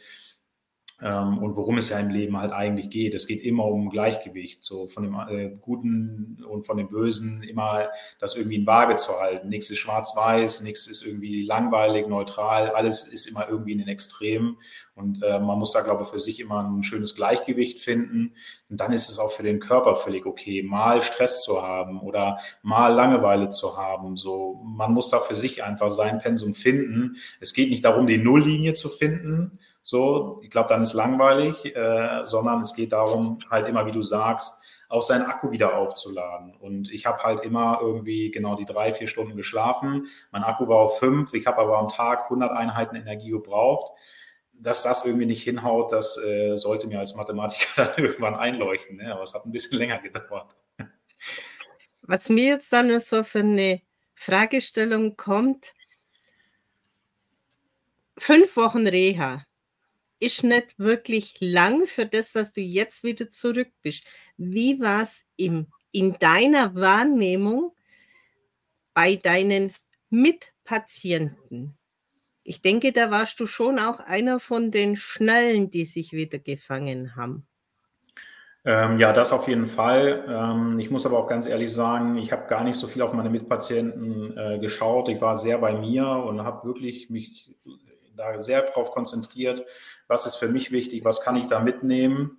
ähm, 1.02 1.38
und 1.38 1.56
worum 1.56 1.78
es 1.78 1.88
ja 1.88 1.98
im 1.98 2.10
Leben 2.10 2.36
halt 2.36 2.52
eigentlich 2.52 2.88
geht. 2.88 3.14
Es 3.14 3.26
geht 3.26 3.42
immer 3.42 3.64
um 3.64 3.90
Gleichgewicht, 3.90 4.62
so 4.62 4.86
von 4.86 5.02
dem 5.02 5.14
äh, 5.14 5.50
Guten 5.60 6.38
und 6.48 6.64
von 6.64 6.76
dem 6.76 6.88
Bösen 6.88 7.42
immer 7.42 7.88
das 8.20 8.36
irgendwie 8.36 8.56
in 8.56 8.66
Waage 8.66 8.94
zu 8.96 9.18
halten. 9.20 9.48
Nichts 9.48 9.68
ist 9.70 9.78
schwarz-weiß, 9.78 10.62
nichts 10.62 10.86
ist 10.86 11.04
irgendwie 11.04 11.42
langweilig, 11.42 12.06
neutral, 12.06 12.70
alles 12.70 13.08
ist 13.08 13.26
immer 13.26 13.48
irgendwie 13.48 13.72
in 13.72 13.78
den 13.78 13.88
Extremen. 13.88 14.58
Und 14.94 15.22
äh, 15.22 15.38
man 15.38 15.58
muss 15.58 15.72
da, 15.72 15.80
glaube 15.80 16.02
ich, 16.02 16.08
für 16.08 16.18
sich 16.18 16.38
immer 16.40 16.62
ein 16.62 16.82
schönes 16.82 17.14
Gleichgewicht 17.14 17.78
finden. 17.78 18.34
Und 18.68 18.80
dann 18.80 18.92
ist 18.92 19.08
es 19.08 19.18
auch 19.18 19.30
für 19.30 19.42
den 19.42 19.58
Körper 19.58 19.96
völlig 19.96 20.26
okay, 20.26 20.62
mal 20.62 21.02
Stress 21.02 21.42
zu 21.42 21.62
haben 21.62 22.00
oder 22.00 22.38
mal 22.62 22.88
Langeweile 22.92 23.48
zu 23.48 23.76
haben. 23.76 24.16
So, 24.16 24.60
man 24.64 24.92
muss 24.92 25.10
da 25.10 25.18
für 25.18 25.34
sich 25.34 25.64
einfach 25.64 25.90
sein 25.90 26.18
Pensum 26.18 26.52
finden. 26.54 27.16
Es 27.40 27.54
geht 27.54 27.70
nicht 27.70 27.84
darum, 27.84 28.06
die 28.06 28.18
Nulllinie 28.18 28.74
zu 28.74 28.90
finden, 28.90 29.58
so, 29.82 30.40
ich 30.42 30.50
glaube, 30.50 30.68
dann 30.68 30.82
ist 30.82 30.92
langweilig, 30.92 31.74
äh, 31.74 32.24
sondern 32.24 32.60
es 32.60 32.74
geht 32.74 32.92
darum, 32.92 33.40
halt 33.50 33.66
immer, 33.66 33.84
wie 33.84 33.92
du 33.92 34.02
sagst, 34.02 34.62
auch 34.88 35.02
seinen 35.02 35.24
Akku 35.24 35.50
wieder 35.50 35.76
aufzuladen. 35.76 36.54
Und 36.54 36.90
ich 36.92 37.06
habe 37.06 37.22
halt 37.22 37.42
immer 37.42 37.78
irgendwie 37.80 38.30
genau 38.30 38.54
die 38.54 38.64
drei, 38.64 38.92
vier 38.92 39.08
Stunden 39.08 39.36
geschlafen. 39.36 40.06
Mein 40.30 40.44
Akku 40.44 40.68
war 40.68 40.78
auf 40.78 40.98
fünf. 40.98 41.34
Ich 41.34 41.46
habe 41.46 41.58
aber 41.58 41.78
am 41.78 41.88
Tag 41.88 42.24
100 42.24 42.52
Einheiten 42.52 42.94
Energie 42.94 43.30
gebraucht. 43.30 43.92
Dass 44.52 44.82
das 44.82 45.04
irgendwie 45.04 45.26
nicht 45.26 45.42
hinhaut, 45.42 45.92
das 45.92 46.16
äh, 46.18 46.56
sollte 46.56 46.86
mir 46.86 47.00
als 47.00 47.14
Mathematiker 47.14 47.66
dann 47.84 48.04
irgendwann 48.04 48.34
einleuchten. 48.34 48.96
Ne? 48.96 49.12
Aber 49.12 49.22
es 49.22 49.34
hat 49.34 49.44
ein 49.44 49.52
bisschen 49.52 49.78
länger 49.78 49.98
gedauert. 49.98 50.54
Was 52.02 52.28
mir 52.28 52.46
jetzt 52.46 52.72
dann 52.72 52.88
nur 52.88 53.00
so 53.00 53.24
für 53.24 53.40
eine 53.40 53.80
Fragestellung 54.14 55.16
kommt, 55.16 55.72
fünf 58.18 58.56
Wochen 58.56 58.86
Reha 58.86 59.44
ist 60.20 60.44
nicht 60.44 60.78
wirklich 60.78 61.34
lang 61.40 61.86
für 61.86 62.06
das, 62.06 62.30
dass 62.30 62.52
du 62.52 62.60
jetzt 62.60 63.02
wieder 63.02 63.30
zurück 63.30 63.70
bist. 63.82 64.04
Wie 64.36 64.78
war 64.78 65.02
es 65.02 65.24
in 65.36 65.66
deiner 66.20 66.74
Wahrnehmung 66.76 67.74
bei 68.94 69.16
deinen 69.16 69.72
Mitpatienten? 70.10 71.76
Ich 72.52 72.60
denke, 72.60 72.92
da 72.92 73.10
warst 73.10 73.40
du 73.40 73.46
schon 73.46 73.78
auch 73.78 73.98
einer 73.98 74.38
von 74.38 74.70
den 74.70 74.94
Schnellen, 74.94 75.70
die 75.70 75.86
sich 75.86 76.12
wieder 76.12 76.38
gefangen 76.38 77.16
haben. 77.16 77.46
Ähm, 78.66 78.98
ja, 78.98 79.14
das 79.14 79.32
auf 79.32 79.48
jeden 79.48 79.64
Fall. 79.64 80.22
Ähm, 80.28 80.78
ich 80.78 80.90
muss 80.90 81.06
aber 81.06 81.18
auch 81.18 81.28
ganz 81.28 81.46
ehrlich 81.46 81.72
sagen, 81.72 82.18
ich 82.18 82.30
habe 82.30 82.48
gar 82.48 82.62
nicht 82.62 82.76
so 82.76 82.88
viel 82.88 83.00
auf 83.00 83.14
meine 83.14 83.30
Mitpatienten 83.30 84.36
äh, 84.36 84.58
geschaut. 84.58 85.08
Ich 85.08 85.22
war 85.22 85.34
sehr 85.34 85.56
bei 85.56 85.72
mir 85.72 86.06
und 86.06 86.44
habe 86.44 86.68
wirklich 86.68 87.08
mich 87.08 87.56
da 88.14 88.38
sehr 88.42 88.60
darauf 88.60 88.90
konzentriert, 88.90 89.64
was 90.06 90.26
ist 90.26 90.36
für 90.36 90.48
mich 90.48 90.72
wichtig, 90.72 91.06
was 91.06 91.22
kann 91.22 91.36
ich 91.36 91.46
da 91.46 91.58
mitnehmen. 91.58 92.38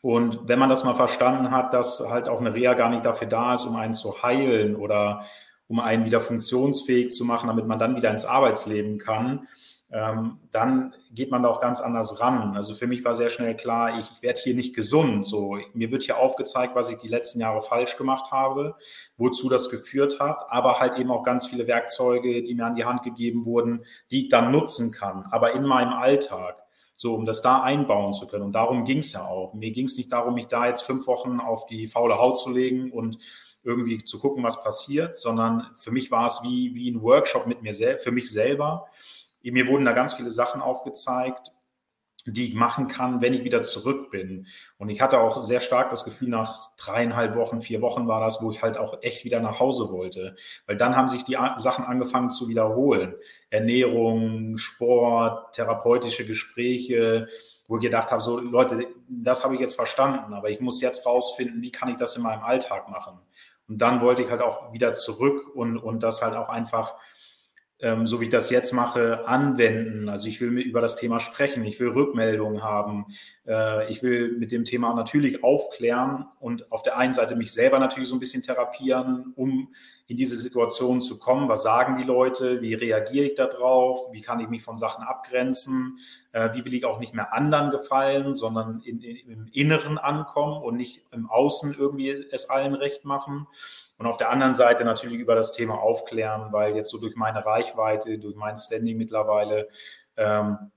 Und 0.00 0.46
wenn 0.46 0.60
man 0.60 0.68
das 0.68 0.84
mal 0.84 0.94
verstanden 0.94 1.50
hat, 1.50 1.72
dass 1.72 2.08
halt 2.08 2.28
auch 2.28 2.38
eine 2.38 2.54
Reha 2.54 2.74
gar 2.74 2.90
nicht 2.90 3.04
dafür 3.04 3.26
da 3.26 3.54
ist, 3.54 3.64
um 3.64 3.74
einen 3.74 3.94
zu 3.94 4.22
heilen 4.22 4.76
oder 4.76 5.24
um 5.68 5.80
einen 5.80 6.04
wieder 6.04 6.20
funktionsfähig 6.20 7.12
zu 7.12 7.24
machen, 7.24 7.48
damit 7.48 7.66
man 7.66 7.78
dann 7.78 7.96
wieder 7.96 8.10
ins 8.10 8.26
Arbeitsleben 8.26 8.98
kann, 8.98 9.48
ähm, 9.94 10.40
dann 10.50 10.94
geht 11.12 11.30
man 11.30 11.44
da 11.44 11.48
auch 11.48 11.60
ganz 11.60 11.80
anders 11.80 12.20
ran. 12.20 12.56
Also 12.56 12.74
für 12.74 12.88
mich 12.88 13.04
war 13.04 13.14
sehr 13.14 13.28
schnell 13.28 13.56
klar, 13.56 13.98
ich, 14.00 14.10
ich 14.10 14.22
werde 14.22 14.40
hier 14.40 14.54
nicht 14.54 14.74
gesund. 14.74 15.24
So, 15.24 15.56
mir 15.72 15.92
wird 15.92 16.02
hier 16.02 16.18
aufgezeigt, 16.18 16.74
was 16.74 16.90
ich 16.90 16.98
die 16.98 17.08
letzten 17.08 17.40
Jahre 17.40 17.62
falsch 17.62 17.96
gemacht 17.96 18.32
habe, 18.32 18.74
wozu 19.16 19.48
das 19.48 19.70
geführt 19.70 20.18
hat, 20.18 20.50
aber 20.50 20.80
halt 20.80 20.98
eben 20.98 21.12
auch 21.12 21.22
ganz 21.22 21.46
viele 21.46 21.68
Werkzeuge, 21.68 22.42
die 22.42 22.54
mir 22.54 22.66
an 22.66 22.74
die 22.74 22.84
Hand 22.84 23.04
gegeben 23.04 23.44
wurden, 23.46 23.84
die 24.10 24.24
ich 24.24 24.28
dann 24.30 24.50
nutzen 24.50 24.90
kann, 24.90 25.26
aber 25.30 25.52
in 25.52 25.62
meinem 25.62 25.92
Alltag. 25.92 26.60
So, 26.96 27.14
um 27.14 27.24
das 27.24 27.42
da 27.42 27.60
einbauen 27.60 28.12
zu 28.12 28.28
können. 28.28 28.44
Und 28.44 28.52
darum 28.52 28.84
ging 28.84 28.98
es 28.98 29.12
ja 29.12 29.26
auch. 29.26 29.52
Mir 29.52 29.72
ging 29.72 29.86
es 29.86 29.96
nicht 29.96 30.12
darum, 30.12 30.34
mich 30.34 30.46
da 30.46 30.68
jetzt 30.68 30.82
fünf 30.82 31.08
Wochen 31.08 31.40
auf 31.40 31.66
die 31.66 31.88
faule 31.88 32.18
Haut 32.18 32.38
zu 32.38 32.50
legen 32.50 32.92
und 32.92 33.18
irgendwie 33.64 34.04
zu 34.04 34.18
gucken, 34.18 34.44
was 34.44 34.62
passiert, 34.62 35.16
sondern 35.16 35.70
für 35.74 35.90
mich 35.90 36.10
war 36.10 36.26
es 36.26 36.40
wie, 36.42 36.74
wie 36.74 36.90
ein 36.90 37.02
Workshop 37.02 37.46
mit 37.46 37.62
mir 37.62 37.72
selbst, 37.72 38.04
für 38.04 38.12
mich 38.12 38.30
selber. 38.30 38.86
Mir 39.42 39.66
wurden 39.66 39.84
da 39.84 39.92
ganz 39.92 40.14
viele 40.14 40.30
Sachen 40.30 40.60
aufgezeigt, 40.60 41.52
die 42.26 42.46
ich 42.46 42.54
machen 42.54 42.88
kann, 42.88 43.20
wenn 43.20 43.34
ich 43.34 43.44
wieder 43.44 43.62
zurück 43.62 44.10
bin. 44.10 44.46
Und 44.78 44.88
ich 44.88 45.02
hatte 45.02 45.18
auch 45.18 45.42
sehr 45.42 45.60
stark 45.60 45.90
das 45.90 46.04
Gefühl, 46.04 46.28
nach 46.28 46.74
dreieinhalb 46.76 47.36
Wochen, 47.36 47.60
vier 47.60 47.82
Wochen 47.82 48.08
war 48.08 48.20
das, 48.20 48.42
wo 48.42 48.50
ich 48.50 48.62
halt 48.62 48.78
auch 48.78 49.02
echt 49.02 49.24
wieder 49.24 49.40
nach 49.40 49.60
Hause 49.60 49.90
wollte. 49.90 50.36
Weil 50.66 50.76
dann 50.76 50.96
haben 50.96 51.08
sich 51.08 51.24
die 51.24 51.36
Sachen 51.58 51.84
angefangen 51.84 52.30
zu 52.30 52.48
wiederholen. 52.48 53.14
Ernährung, 53.50 54.56
Sport, 54.56 55.54
therapeutische 55.54 56.24
Gespräche, 56.24 57.28
wo 57.66 57.76
ich 57.76 57.82
gedacht 57.82 58.10
habe, 58.10 58.22
so 58.22 58.38
Leute, 58.38 58.86
das 59.08 59.44
habe 59.44 59.54
ich 59.54 59.60
jetzt 59.60 59.74
verstanden, 59.74 60.34
aber 60.34 60.50
ich 60.50 60.60
muss 60.60 60.80
jetzt 60.80 61.06
rausfinden, 61.06 61.62
wie 61.62 61.72
kann 61.72 61.88
ich 61.88 61.96
das 61.96 62.16
in 62.16 62.22
meinem 62.22 62.42
Alltag 62.42 62.88
machen. 62.88 63.18
Und 63.68 63.78
dann 63.78 64.00
wollte 64.00 64.22
ich 64.22 64.30
halt 64.30 64.42
auch 64.42 64.72
wieder 64.72 64.92
zurück 64.92 65.54
und, 65.54 65.78
und 65.78 66.02
das 66.02 66.22
halt 66.22 66.34
auch 66.34 66.48
einfach, 66.48 66.94
ähm, 67.84 68.06
so 68.06 68.18
wie 68.18 68.24
ich 68.24 68.30
das 68.30 68.48
jetzt 68.48 68.72
mache, 68.72 69.28
anwenden. 69.28 70.08
Also 70.08 70.26
ich 70.28 70.40
will 70.40 70.58
über 70.58 70.80
das 70.80 70.96
Thema 70.96 71.20
sprechen, 71.20 71.62
ich 71.64 71.78
will 71.78 71.88
Rückmeldungen 71.88 72.62
haben, 72.62 73.04
äh, 73.46 73.92
ich 73.92 74.02
will 74.02 74.38
mit 74.38 74.52
dem 74.52 74.64
Thema 74.64 74.94
natürlich 74.94 75.44
aufklären 75.44 76.24
und 76.40 76.72
auf 76.72 76.82
der 76.82 76.96
einen 76.96 77.12
Seite 77.12 77.36
mich 77.36 77.52
selber 77.52 77.78
natürlich 77.78 78.08
so 78.08 78.16
ein 78.16 78.20
bisschen 78.20 78.42
therapieren, 78.42 79.34
um 79.36 79.68
in 80.06 80.16
diese 80.16 80.34
Situation 80.34 81.02
zu 81.02 81.18
kommen. 81.18 81.50
Was 81.50 81.62
sagen 81.62 81.96
die 81.98 82.04
Leute? 82.04 82.62
Wie 82.62 82.72
reagiere 82.72 83.26
ich 83.26 83.34
darauf? 83.34 84.10
Wie 84.12 84.22
kann 84.22 84.40
ich 84.40 84.48
mich 84.48 84.62
von 84.62 84.78
Sachen 84.78 85.04
abgrenzen? 85.04 85.98
Äh, 86.32 86.54
wie 86.54 86.64
will 86.64 86.72
ich 86.72 86.86
auch 86.86 86.98
nicht 86.98 87.12
mehr 87.12 87.34
anderen 87.34 87.70
gefallen, 87.70 88.34
sondern 88.34 88.80
in, 88.80 89.02
in, 89.02 89.16
im 89.28 89.48
Inneren 89.52 89.98
ankommen 89.98 90.62
und 90.62 90.76
nicht 90.76 91.04
im 91.12 91.28
Außen 91.28 91.74
irgendwie 91.78 92.08
es 92.08 92.48
allen 92.48 92.72
recht 92.72 93.04
machen? 93.04 93.46
Und 93.96 94.06
auf 94.06 94.16
der 94.16 94.30
anderen 94.30 94.54
Seite 94.54 94.84
natürlich 94.84 95.18
über 95.18 95.34
das 95.34 95.52
Thema 95.52 95.80
aufklären, 95.80 96.52
weil 96.52 96.74
jetzt 96.74 96.90
so 96.90 96.98
durch 96.98 97.14
meine 97.16 97.46
Reichweite, 97.46 98.18
durch 98.18 98.34
mein 98.34 98.56
Standing 98.56 98.96
mittlerweile, 98.96 99.68
ähm, 100.16 100.70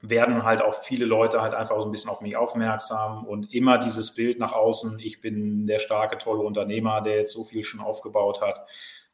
werden 0.00 0.44
halt 0.44 0.62
auch 0.62 0.74
viele 0.74 1.06
Leute 1.06 1.42
halt 1.42 1.54
einfach 1.54 1.80
so 1.80 1.84
ein 1.84 1.90
bisschen 1.90 2.10
auf 2.10 2.20
mich 2.20 2.36
aufmerksam 2.36 3.26
und 3.26 3.52
immer 3.52 3.78
dieses 3.78 4.14
Bild 4.14 4.38
nach 4.38 4.52
außen, 4.52 5.00
ich 5.00 5.20
bin 5.20 5.66
der 5.66 5.80
starke, 5.80 6.18
tolle 6.18 6.42
Unternehmer, 6.42 7.00
der 7.00 7.16
jetzt 7.16 7.32
so 7.32 7.42
viel 7.42 7.64
schon 7.64 7.80
aufgebaut 7.80 8.40
hat. 8.40 8.60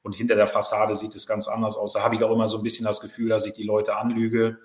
Und 0.02 0.14
hinter 0.14 0.34
der 0.34 0.46
Fassade 0.46 0.94
sieht 0.94 1.14
es 1.14 1.26
ganz 1.26 1.48
anders 1.48 1.78
aus. 1.78 1.94
Da 1.94 2.02
habe 2.02 2.14
ich 2.16 2.22
auch 2.22 2.30
immer 2.30 2.46
so 2.46 2.58
ein 2.58 2.62
bisschen 2.62 2.84
das 2.84 3.00
Gefühl, 3.00 3.30
dass 3.30 3.46
ich 3.46 3.54
die 3.54 3.62
Leute 3.62 3.96
anlüge. 3.96 4.58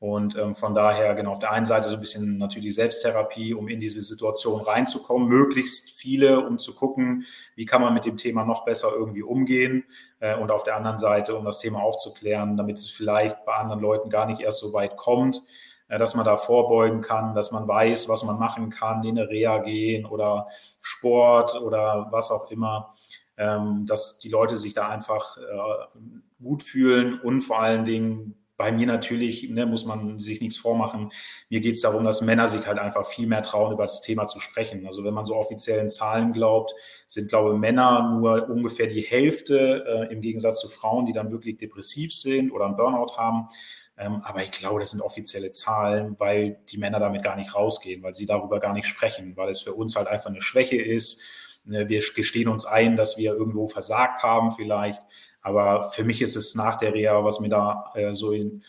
Und 0.00 0.34
ähm, 0.36 0.54
von 0.54 0.74
daher, 0.74 1.14
genau, 1.14 1.32
auf 1.32 1.40
der 1.40 1.52
einen 1.52 1.66
Seite 1.66 1.90
so 1.90 1.94
ein 1.94 2.00
bisschen 2.00 2.38
natürlich 2.38 2.74
Selbsttherapie, 2.74 3.52
um 3.52 3.68
in 3.68 3.80
diese 3.80 4.00
Situation 4.00 4.62
reinzukommen, 4.62 5.28
möglichst 5.28 5.90
viele, 5.90 6.40
um 6.40 6.58
zu 6.58 6.74
gucken, 6.74 7.26
wie 7.54 7.66
kann 7.66 7.82
man 7.82 7.92
mit 7.92 8.06
dem 8.06 8.16
Thema 8.16 8.46
noch 8.46 8.64
besser 8.64 8.88
irgendwie 8.96 9.22
umgehen. 9.22 9.84
Äh, 10.18 10.38
und 10.38 10.50
auf 10.50 10.62
der 10.62 10.76
anderen 10.76 10.96
Seite, 10.96 11.36
um 11.36 11.44
das 11.44 11.58
Thema 11.58 11.82
aufzuklären, 11.82 12.56
damit 12.56 12.78
es 12.78 12.88
vielleicht 12.88 13.44
bei 13.44 13.52
anderen 13.52 13.82
Leuten 13.82 14.08
gar 14.08 14.24
nicht 14.24 14.40
erst 14.40 14.60
so 14.60 14.72
weit 14.72 14.96
kommt, 14.96 15.42
äh, 15.88 15.98
dass 15.98 16.14
man 16.14 16.24
da 16.24 16.38
vorbeugen 16.38 17.02
kann, 17.02 17.34
dass 17.34 17.52
man 17.52 17.68
weiß, 17.68 18.08
was 18.08 18.24
man 18.24 18.38
machen 18.38 18.70
kann, 18.70 19.04
in 19.04 19.18
eine 19.18 19.28
Reha 19.28 19.58
gehen 19.58 20.06
oder 20.06 20.46
Sport 20.80 21.60
oder 21.60 22.08
was 22.10 22.30
auch 22.30 22.50
immer, 22.50 22.94
ähm, 23.36 23.84
dass 23.84 24.18
die 24.18 24.30
Leute 24.30 24.56
sich 24.56 24.72
da 24.72 24.88
einfach 24.88 25.36
äh, 25.36 25.98
gut 26.42 26.62
fühlen 26.62 27.20
und 27.20 27.42
vor 27.42 27.60
allen 27.60 27.84
Dingen 27.84 28.39
bei 28.60 28.72
mir 28.72 28.86
natürlich, 28.86 29.48
ne, 29.48 29.64
muss 29.64 29.86
man 29.86 30.18
sich 30.18 30.42
nichts 30.42 30.58
vormachen. 30.58 31.12
Mir 31.48 31.60
geht 31.60 31.76
es 31.76 31.80
darum, 31.80 32.04
dass 32.04 32.20
Männer 32.20 32.46
sich 32.46 32.66
halt 32.66 32.78
einfach 32.78 33.06
viel 33.06 33.26
mehr 33.26 33.40
trauen, 33.40 33.72
über 33.72 33.84
das 33.84 34.02
Thema 34.02 34.26
zu 34.26 34.38
sprechen. 34.38 34.84
Also 34.84 35.02
wenn 35.02 35.14
man 35.14 35.24
so 35.24 35.34
offiziellen 35.34 35.88
Zahlen 35.88 36.34
glaubt, 36.34 36.74
sind, 37.06 37.30
glaube 37.30 37.54
ich, 37.54 37.58
Männer 37.58 38.18
nur 38.18 38.50
ungefähr 38.50 38.86
die 38.86 39.00
Hälfte 39.00 39.82
äh, 39.88 40.12
im 40.12 40.20
Gegensatz 40.20 40.60
zu 40.60 40.68
Frauen, 40.68 41.06
die 41.06 41.14
dann 41.14 41.32
wirklich 41.32 41.56
depressiv 41.56 42.12
sind 42.12 42.52
oder 42.52 42.66
einen 42.66 42.76
Burnout 42.76 43.16
haben. 43.16 43.48
Ähm, 43.96 44.20
aber 44.24 44.42
ich 44.42 44.50
glaube, 44.50 44.80
das 44.80 44.90
sind 44.90 45.00
offizielle 45.00 45.50
Zahlen, 45.52 46.16
weil 46.18 46.58
die 46.70 46.76
Männer 46.76 47.00
damit 47.00 47.22
gar 47.22 47.36
nicht 47.36 47.54
rausgehen, 47.54 48.02
weil 48.02 48.14
sie 48.14 48.26
darüber 48.26 48.60
gar 48.60 48.74
nicht 48.74 48.86
sprechen, 48.86 49.38
weil 49.38 49.48
es 49.48 49.62
für 49.62 49.72
uns 49.72 49.96
halt 49.96 50.06
einfach 50.06 50.28
eine 50.28 50.42
Schwäche 50.42 50.76
ist. 50.76 51.22
Ne, 51.64 51.88
wir 51.88 52.02
gestehen 52.14 52.48
uns 52.48 52.66
ein, 52.66 52.96
dass 52.96 53.16
wir 53.16 53.32
irgendwo 53.32 53.68
versagt 53.68 54.22
haben 54.22 54.50
vielleicht. 54.50 55.00
Aber 55.42 55.90
für 55.90 56.04
mich 56.04 56.22
ist 56.22 56.36
es 56.36 56.54
nach 56.54 56.76
der 56.76 56.94
Reha, 56.94 57.24
was 57.24 57.40
mir 57.40 57.48
da 57.48 57.90
äh, 57.94 58.14
so 58.14 58.32
in, 58.32 58.62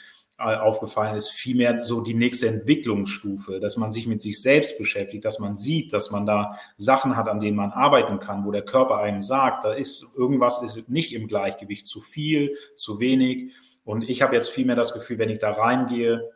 äh, 0.44 0.56
aufgefallen 0.56 1.16
ist, 1.16 1.30
vielmehr 1.30 1.84
so 1.84 2.02
die 2.02 2.16
nächste 2.16 2.48
Entwicklungsstufe, 2.48 3.60
dass 3.60 3.78
man 3.78 3.92
sich 3.92 4.08
mit 4.08 4.22
sich 4.22 4.42
selbst 4.42 4.78
beschäftigt, 4.78 5.24
dass 5.24 5.38
man 5.38 5.54
sieht, 5.54 5.94
dass 5.94 6.10
man 6.10 6.26
da 6.26 6.58
Sachen 6.78 7.16
hat, 7.16 7.28
an 7.28 7.40
denen 7.40 7.58
man 7.58 7.72
arbeiten 7.72 8.18
kann, 8.18 8.44
wo 8.46 8.52
der 8.52 8.66
Körper 8.66 8.98
einem 8.98 9.22
sagt, 9.22 9.66
da 9.66 9.74
ist 9.74 10.18
irgendwas 10.18 10.64
ist 10.64 10.90
nicht 10.90 11.14
im 11.14 11.28
Gleichgewicht, 11.28 11.86
zu 11.86 12.02
viel, 12.02 12.56
zu 12.76 13.00
wenig. 13.00 13.54
Und 13.84 14.10
ich 14.10 14.24
habe 14.24 14.36
jetzt 14.36 14.50
vielmehr 14.50 14.76
das 14.76 14.94
Gefühl, 14.94 15.20
wenn 15.20 15.30
ich 15.30 15.40
da 15.40 15.52
reingehe, 15.52 16.32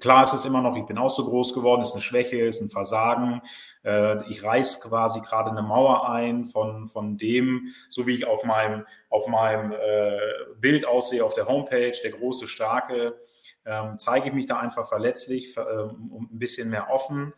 Klar 0.00 0.22
ist 0.22 0.32
es 0.32 0.44
immer 0.44 0.62
noch, 0.62 0.76
ich 0.76 0.84
bin 0.84 0.98
auch 0.98 1.10
so 1.10 1.24
groß 1.24 1.54
geworden, 1.54 1.82
ist 1.82 1.92
eine 1.92 2.02
Schwäche, 2.02 2.38
ist 2.38 2.60
ein 2.60 2.68
Versagen. 2.68 3.40
Äh, 3.84 4.28
ich 4.30 4.42
reiß 4.42 4.80
quasi 4.80 5.20
gerade 5.20 5.50
eine 5.50 5.62
Mauer 5.62 6.08
ein 6.08 6.44
von, 6.44 6.86
von 6.86 7.16
dem, 7.16 7.68
so 7.88 8.06
wie 8.06 8.14
ich 8.14 8.26
auf 8.26 8.44
meinem, 8.44 8.84
auf 9.08 9.26
meinem 9.26 9.72
äh, 9.72 10.18
Bild 10.58 10.86
aussehe 10.86 11.24
auf 11.24 11.34
der 11.34 11.48
Homepage, 11.48 11.92
der 12.02 12.10
große, 12.10 12.46
starke, 12.46 13.18
ähm, 13.64 13.96
zeige 13.98 14.28
ich 14.28 14.34
mich 14.34 14.46
da 14.46 14.58
einfach 14.58 14.86
verletzlich, 14.86 15.56
ähm, 15.56 16.28
ein 16.32 16.38
bisschen 16.38 16.70
mehr 16.70 16.90
offen. 16.90 17.32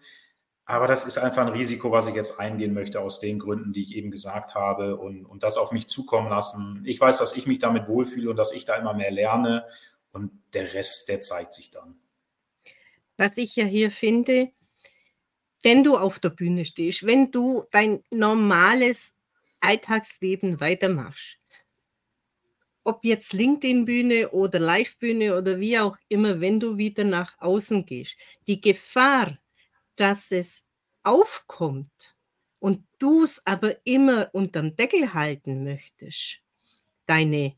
Aber 0.64 0.86
das 0.86 1.04
ist 1.04 1.16
einfach 1.16 1.42
ein 1.42 1.52
Risiko, 1.52 1.92
was 1.92 2.08
ich 2.08 2.14
jetzt 2.14 2.40
eingehen 2.40 2.74
möchte, 2.74 3.00
aus 3.00 3.20
den 3.20 3.38
Gründen, 3.38 3.72
die 3.72 3.82
ich 3.82 3.94
eben 3.94 4.10
gesagt 4.10 4.54
habe 4.54 4.96
und, 4.96 5.24
und 5.24 5.42
das 5.42 5.56
auf 5.56 5.72
mich 5.72 5.88
zukommen 5.88 6.28
lassen. 6.28 6.82
Ich 6.84 7.00
weiß, 7.00 7.18
dass 7.18 7.36
ich 7.36 7.46
mich 7.46 7.58
damit 7.58 7.88
wohlfühle 7.88 8.28
und 8.28 8.36
dass 8.36 8.52
ich 8.52 8.66
da 8.66 8.74
immer 8.74 8.92
mehr 8.92 9.10
lerne 9.10 9.64
und 10.12 10.30
der 10.52 10.74
Rest, 10.74 11.08
der 11.08 11.20
zeigt 11.20 11.54
sich 11.54 11.70
dann 11.70 11.98
was 13.18 13.32
ich 13.36 13.56
ja 13.56 13.64
hier 13.66 13.90
finde, 13.90 14.50
wenn 15.62 15.84
du 15.84 15.96
auf 15.96 16.18
der 16.18 16.30
Bühne 16.30 16.64
stehst, 16.64 17.04
wenn 17.04 17.30
du 17.30 17.64
dein 17.72 18.02
normales 18.10 19.14
Alltagsleben 19.60 20.60
weitermachst, 20.60 21.36
ob 22.84 23.04
jetzt 23.04 23.32
LinkedIn-Bühne 23.32 24.30
oder 24.30 24.60
Live-Bühne 24.60 25.36
oder 25.36 25.60
wie 25.60 25.78
auch 25.78 25.98
immer, 26.08 26.40
wenn 26.40 26.58
du 26.60 26.78
wieder 26.78 27.04
nach 27.04 27.36
außen 27.38 27.84
gehst, 27.84 28.16
die 28.46 28.60
Gefahr, 28.60 29.36
dass 29.96 30.30
es 30.30 30.64
aufkommt 31.02 32.16
und 32.60 32.86
du 32.98 33.24
es 33.24 33.44
aber 33.44 33.76
immer 33.84 34.30
unterm 34.32 34.76
Deckel 34.76 35.12
halten 35.12 35.64
möchtest, 35.64 36.40
deine, 37.04 37.56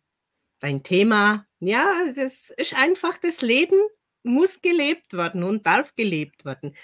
dein 0.58 0.82
Thema, 0.82 1.46
ja, 1.60 2.06
das 2.16 2.50
ist 2.50 2.74
einfach 2.74 3.18
das 3.18 3.42
Leben 3.42 3.78
muss 4.22 4.60
gelebt 4.60 5.14
werden 5.14 5.42
und 5.42 5.66
darf 5.66 5.94
gelebt 5.96 6.44
werden. 6.44 6.74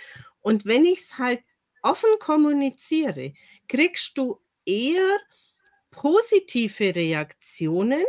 Und 0.40 0.64
wenn 0.66 0.85
ich 0.85 1.01
es 1.01 1.18
halt 1.18 1.42
offen 1.83 2.11
kommuniziere, 2.18 3.33
kriegst 3.68 4.16
du 4.16 4.40
eher 4.64 5.18
positive 5.90 6.94
Reaktionen 6.94 8.05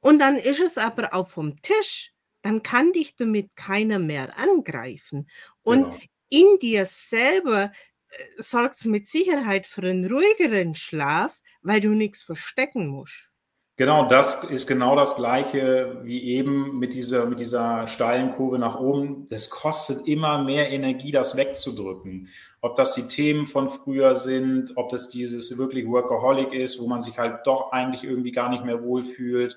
und 0.00 0.18
dann 0.18 0.36
ist 0.36 0.60
es 0.60 0.78
aber 0.78 1.12
auch 1.14 1.28
vom 1.28 1.60
Tisch. 1.62 2.12
Dann 2.42 2.62
kann 2.62 2.92
dich 2.92 3.16
damit 3.16 3.54
keiner 3.56 3.98
mehr 3.98 4.38
angreifen. 4.38 5.28
Und 5.62 5.84
genau. 5.84 5.98
in 6.30 6.58
dir 6.60 6.86
selber 6.86 7.72
äh, 8.10 8.42
sorgt 8.42 8.76
es 8.76 8.84
mit 8.84 9.08
Sicherheit 9.08 9.66
für 9.66 9.82
einen 9.82 10.10
ruhigeren 10.10 10.74
Schlaf, 10.74 11.40
weil 11.62 11.80
du 11.80 11.90
nichts 11.90 12.22
verstecken 12.22 12.86
musst. 12.86 13.30
Genau, 13.78 14.08
das 14.08 14.42
ist 14.42 14.66
genau 14.66 14.96
das 14.96 15.14
Gleiche 15.14 16.00
wie 16.02 16.20
eben 16.24 16.80
mit 16.80 16.94
dieser, 16.94 17.26
mit 17.26 17.38
dieser 17.38 17.86
steilen 17.86 18.32
Kurve 18.32 18.58
nach 18.58 18.80
oben. 18.80 19.26
Das 19.30 19.50
kostet 19.50 20.08
immer 20.08 20.42
mehr 20.42 20.72
Energie, 20.72 21.12
das 21.12 21.36
wegzudrücken. 21.36 22.28
Ob 22.60 22.74
das 22.74 22.94
die 22.94 23.06
Themen 23.06 23.46
von 23.46 23.68
früher 23.68 24.16
sind, 24.16 24.72
ob 24.74 24.90
das 24.90 25.10
dieses 25.10 25.56
wirklich 25.58 25.86
Workaholic 25.86 26.52
ist, 26.52 26.82
wo 26.82 26.88
man 26.88 27.00
sich 27.00 27.18
halt 27.18 27.46
doch 27.46 27.70
eigentlich 27.70 28.02
irgendwie 28.02 28.32
gar 28.32 28.48
nicht 28.48 28.64
mehr 28.64 28.82
wohlfühlt. 28.82 29.56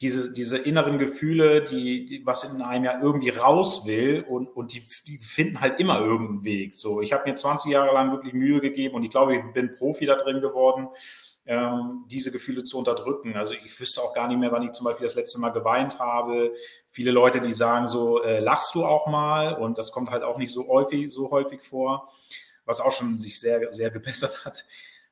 Diese, 0.00 0.32
diese 0.32 0.56
inneren 0.56 0.96
Gefühle, 0.96 1.60
die, 1.62 2.06
die 2.06 2.24
was 2.24 2.44
in 2.44 2.62
einem 2.62 2.86
ja 2.86 3.02
irgendwie 3.02 3.28
raus 3.28 3.84
will 3.84 4.24
und, 4.26 4.46
und 4.46 4.72
die, 4.72 4.82
die 5.06 5.18
finden 5.18 5.60
halt 5.60 5.78
immer 5.78 6.00
irgendeinen 6.00 6.44
Weg. 6.44 6.74
So, 6.74 7.02
ich 7.02 7.12
habe 7.12 7.28
mir 7.28 7.34
20 7.34 7.70
Jahre 7.70 7.92
lang 7.92 8.12
wirklich 8.12 8.32
Mühe 8.32 8.62
gegeben 8.62 8.94
und 8.94 9.04
ich 9.04 9.10
glaube, 9.10 9.36
ich 9.36 9.44
bin 9.52 9.72
Profi 9.72 10.06
da 10.06 10.14
drin 10.16 10.40
geworden 10.40 10.88
ähm, 11.46 12.04
diese 12.06 12.30
Gefühle 12.30 12.62
zu 12.62 12.78
unterdrücken. 12.78 13.36
Also 13.36 13.54
ich 13.54 13.78
wüsste 13.80 14.00
auch 14.00 14.14
gar 14.14 14.28
nicht 14.28 14.38
mehr, 14.38 14.52
wann 14.52 14.62
ich 14.62 14.72
zum 14.72 14.84
Beispiel 14.84 15.06
das 15.06 15.16
letzte 15.16 15.40
Mal 15.40 15.50
geweint 15.50 15.98
habe. 15.98 16.52
Viele 16.88 17.10
Leute, 17.10 17.40
die 17.40 17.52
sagen 17.52 17.88
so, 17.88 18.22
äh, 18.22 18.40
lachst 18.40 18.74
du 18.74 18.84
auch 18.84 19.06
mal? 19.06 19.54
Und 19.54 19.78
das 19.78 19.90
kommt 19.92 20.10
halt 20.10 20.22
auch 20.22 20.38
nicht 20.38 20.52
so 20.52 20.68
häufig, 20.68 21.12
so 21.12 21.30
häufig 21.30 21.62
vor, 21.62 22.08
was 22.64 22.80
auch 22.80 22.92
schon 22.92 23.18
sich 23.18 23.40
sehr, 23.40 23.72
sehr 23.72 23.90
gebessert 23.90 24.44
hat. 24.44 24.64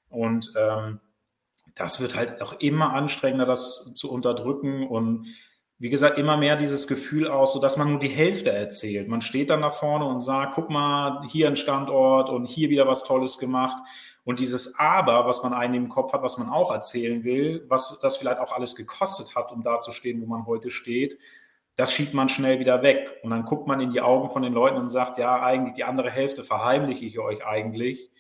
Und 0.08 0.52
ähm, 0.56 1.00
das 1.74 2.00
wird 2.00 2.14
halt 2.14 2.42
auch 2.42 2.54
immer 2.54 2.92
anstrengender, 2.92 3.46
das 3.46 3.94
zu 3.94 4.10
unterdrücken 4.10 4.86
und 4.86 5.26
wie 5.78 5.88
gesagt, 5.88 6.18
immer 6.18 6.36
mehr 6.36 6.56
dieses 6.56 6.86
Gefühl 6.86 7.26
aus, 7.26 7.54
so 7.54 7.58
dass 7.58 7.78
man 7.78 7.88
nur 7.88 8.00
die 8.00 8.08
Hälfte 8.08 8.52
erzählt. 8.52 9.08
Man 9.08 9.22
steht 9.22 9.48
dann 9.48 9.62
da 9.62 9.70
vorne 9.70 10.04
und 10.04 10.20
sagt, 10.20 10.54
guck 10.54 10.68
mal, 10.68 11.26
hier 11.28 11.48
ein 11.48 11.56
Standort 11.56 12.28
und 12.28 12.46
hier 12.46 12.68
wieder 12.68 12.86
was 12.86 13.02
Tolles 13.02 13.38
gemacht. 13.38 13.82
Und 14.30 14.38
dieses 14.38 14.78
Aber, 14.78 15.26
was 15.26 15.42
man 15.42 15.52
einen 15.52 15.74
im 15.74 15.88
Kopf 15.88 16.12
hat, 16.12 16.22
was 16.22 16.38
man 16.38 16.50
auch 16.50 16.70
erzählen 16.70 17.24
will, 17.24 17.64
was 17.66 17.98
das 17.98 18.16
vielleicht 18.16 18.38
auch 18.38 18.52
alles 18.52 18.76
gekostet 18.76 19.34
hat, 19.34 19.50
um 19.50 19.64
da 19.64 19.80
zu 19.80 19.90
stehen, 19.90 20.22
wo 20.22 20.26
man 20.26 20.46
heute 20.46 20.70
steht, 20.70 21.18
das 21.74 21.92
schiebt 21.92 22.14
man 22.14 22.28
schnell 22.28 22.60
wieder 22.60 22.80
weg. 22.84 23.10
Und 23.24 23.30
dann 23.30 23.44
guckt 23.44 23.66
man 23.66 23.80
in 23.80 23.90
die 23.90 24.00
Augen 24.00 24.30
von 24.30 24.42
den 24.42 24.52
Leuten 24.52 24.76
und 24.76 24.88
sagt, 24.88 25.18
ja, 25.18 25.42
eigentlich 25.42 25.74
die 25.74 25.82
andere 25.82 26.12
Hälfte 26.12 26.44
verheimliche 26.44 27.06
ich 27.06 27.18
euch 27.18 27.44
eigentlich. 27.44 28.12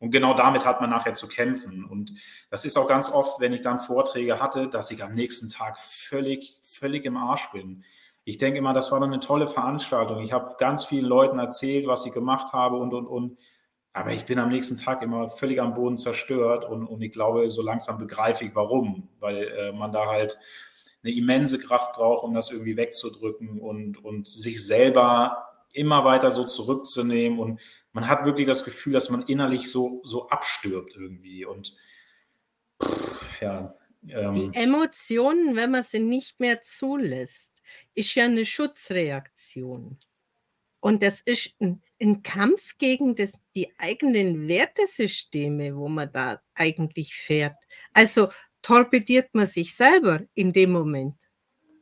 Und 0.00 0.10
genau 0.10 0.34
damit 0.34 0.66
hat 0.66 0.80
man 0.80 0.90
nachher 0.90 1.14
zu 1.14 1.28
kämpfen. 1.28 1.84
Und 1.84 2.10
das 2.50 2.64
ist 2.64 2.76
auch 2.76 2.88
ganz 2.88 3.08
oft, 3.08 3.38
wenn 3.38 3.52
ich 3.52 3.62
dann 3.62 3.78
Vorträge 3.78 4.40
hatte, 4.40 4.66
dass 4.66 4.90
ich 4.90 5.04
am 5.04 5.12
nächsten 5.12 5.48
Tag 5.48 5.78
völlig, 5.78 6.58
völlig 6.60 7.04
im 7.04 7.16
Arsch 7.16 7.52
bin. 7.52 7.84
Ich 8.24 8.36
denke 8.36 8.58
immer, 8.58 8.72
das 8.72 8.90
war 8.90 8.98
dann 8.98 9.12
eine 9.12 9.20
tolle 9.20 9.46
Veranstaltung. 9.46 10.24
Ich 10.24 10.32
habe 10.32 10.56
ganz 10.58 10.84
vielen 10.84 11.06
Leuten 11.06 11.38
erzählt, 11.38 11.86
was 11.86 12.04
ich 12.04 12.12
gemacht 12.12 12.52
habe 12.52 12.78
und, 12.78 12.92
und, 12.92 13.06
und. 13.06 13.38
Aber 13.94 14.12
ich 14.12 14.24
bin 14.24 14.38
am 14.38 14.48
nächsten 14.48 14.78
Tag 14.78 15.02
immer 15.02 15.28
völlig 15.28 15.60
am 15.60 15.74
Boden 15.74 15.98
zerstört 15.98 16.64
und, 16.64 16.86
und 16.86 17.02
ich 17.02 17.12
glaube, 17.12 17.50
so 17.50 17.60
langsam 17.60 17.98
begreife 17.98 18.44
ich, 18.44 18.54
warum. 18.54 19.08
Weil 19.20 19.48
äh, 19.48 19.72
man 19.72 19.92
da 19.92 20.06
halt 20.06 20.38
eine 21.04 21.12
immense 21.12 21.58
Kraft 21.58 21.94
braucht, 21.94 22.24
um 22.24 22.32
das 22.32 22.50
irgendwie 22.50 22.76
wegzudrücken 22.76 23.60
und, 23.60 24.02
und 24.02 24.28
sich 24.28 24.64
selber 24.66 25.46
immer 25.72 26.04
weiter 26.04 26.30
so 26.30 26.44
zurückzunehmen. 26.44 27.38
Und 27.38 27.60
man 27.92 28.08
hat 28.08 28.24
wirklich 28.24 28.46
das 28.46 28.64
Gefühl, 28.64 28.94
dass 28.94 29.10
man 29.10 29.22
innerlich 29.22 29.70
so, 29.70 30.00
so 30.04 30.28
abstirbt 30.28 30.96
irgendwie. 30.96 31.44
Und 31.44 31.76
pff, 32.82 33.42
ja. 33.42 33.74
Ähm, 34.08 34.32
Die 34.32 34.50
Emotionen, 34.54 35.54
wenn 35.56 35.70
man 35.70 35.82
sie 35.82 36.00
nicht 36.00 36.40
mehr 36.40 36.62
zulässt, 36.62 37.50
ist 37.94 38.14
ja 38.14 38.24
eine 38.24 38.46
Schutzreaktion. 38.46 39.98
Und 40.82 41.00
das 41.04 41.20
ist 41.20 41.54
ein, 41.60 41.80
ein 42.00 42.22
Kampf 42.24 42.76
gegen 42.76 43.14
das, 43.14 43.32
die 43.54 43.68
eigenen 43.78 44.48
Wertesysteme, 44.48 45.76
wo 45.76 45.88
man 45.88 46.10
da 46.12 46.40
eigentlich 46.56 47.14
fährt. 47.14 47.54
Also 47.94 48.28
torpediert 48.62 49.28
man 49.32 49.46
sich 49.46 49.76
selber 49.76 50.20
in 50.34 50.52
dem 50.52 50.72
Moment. 50.72 51.14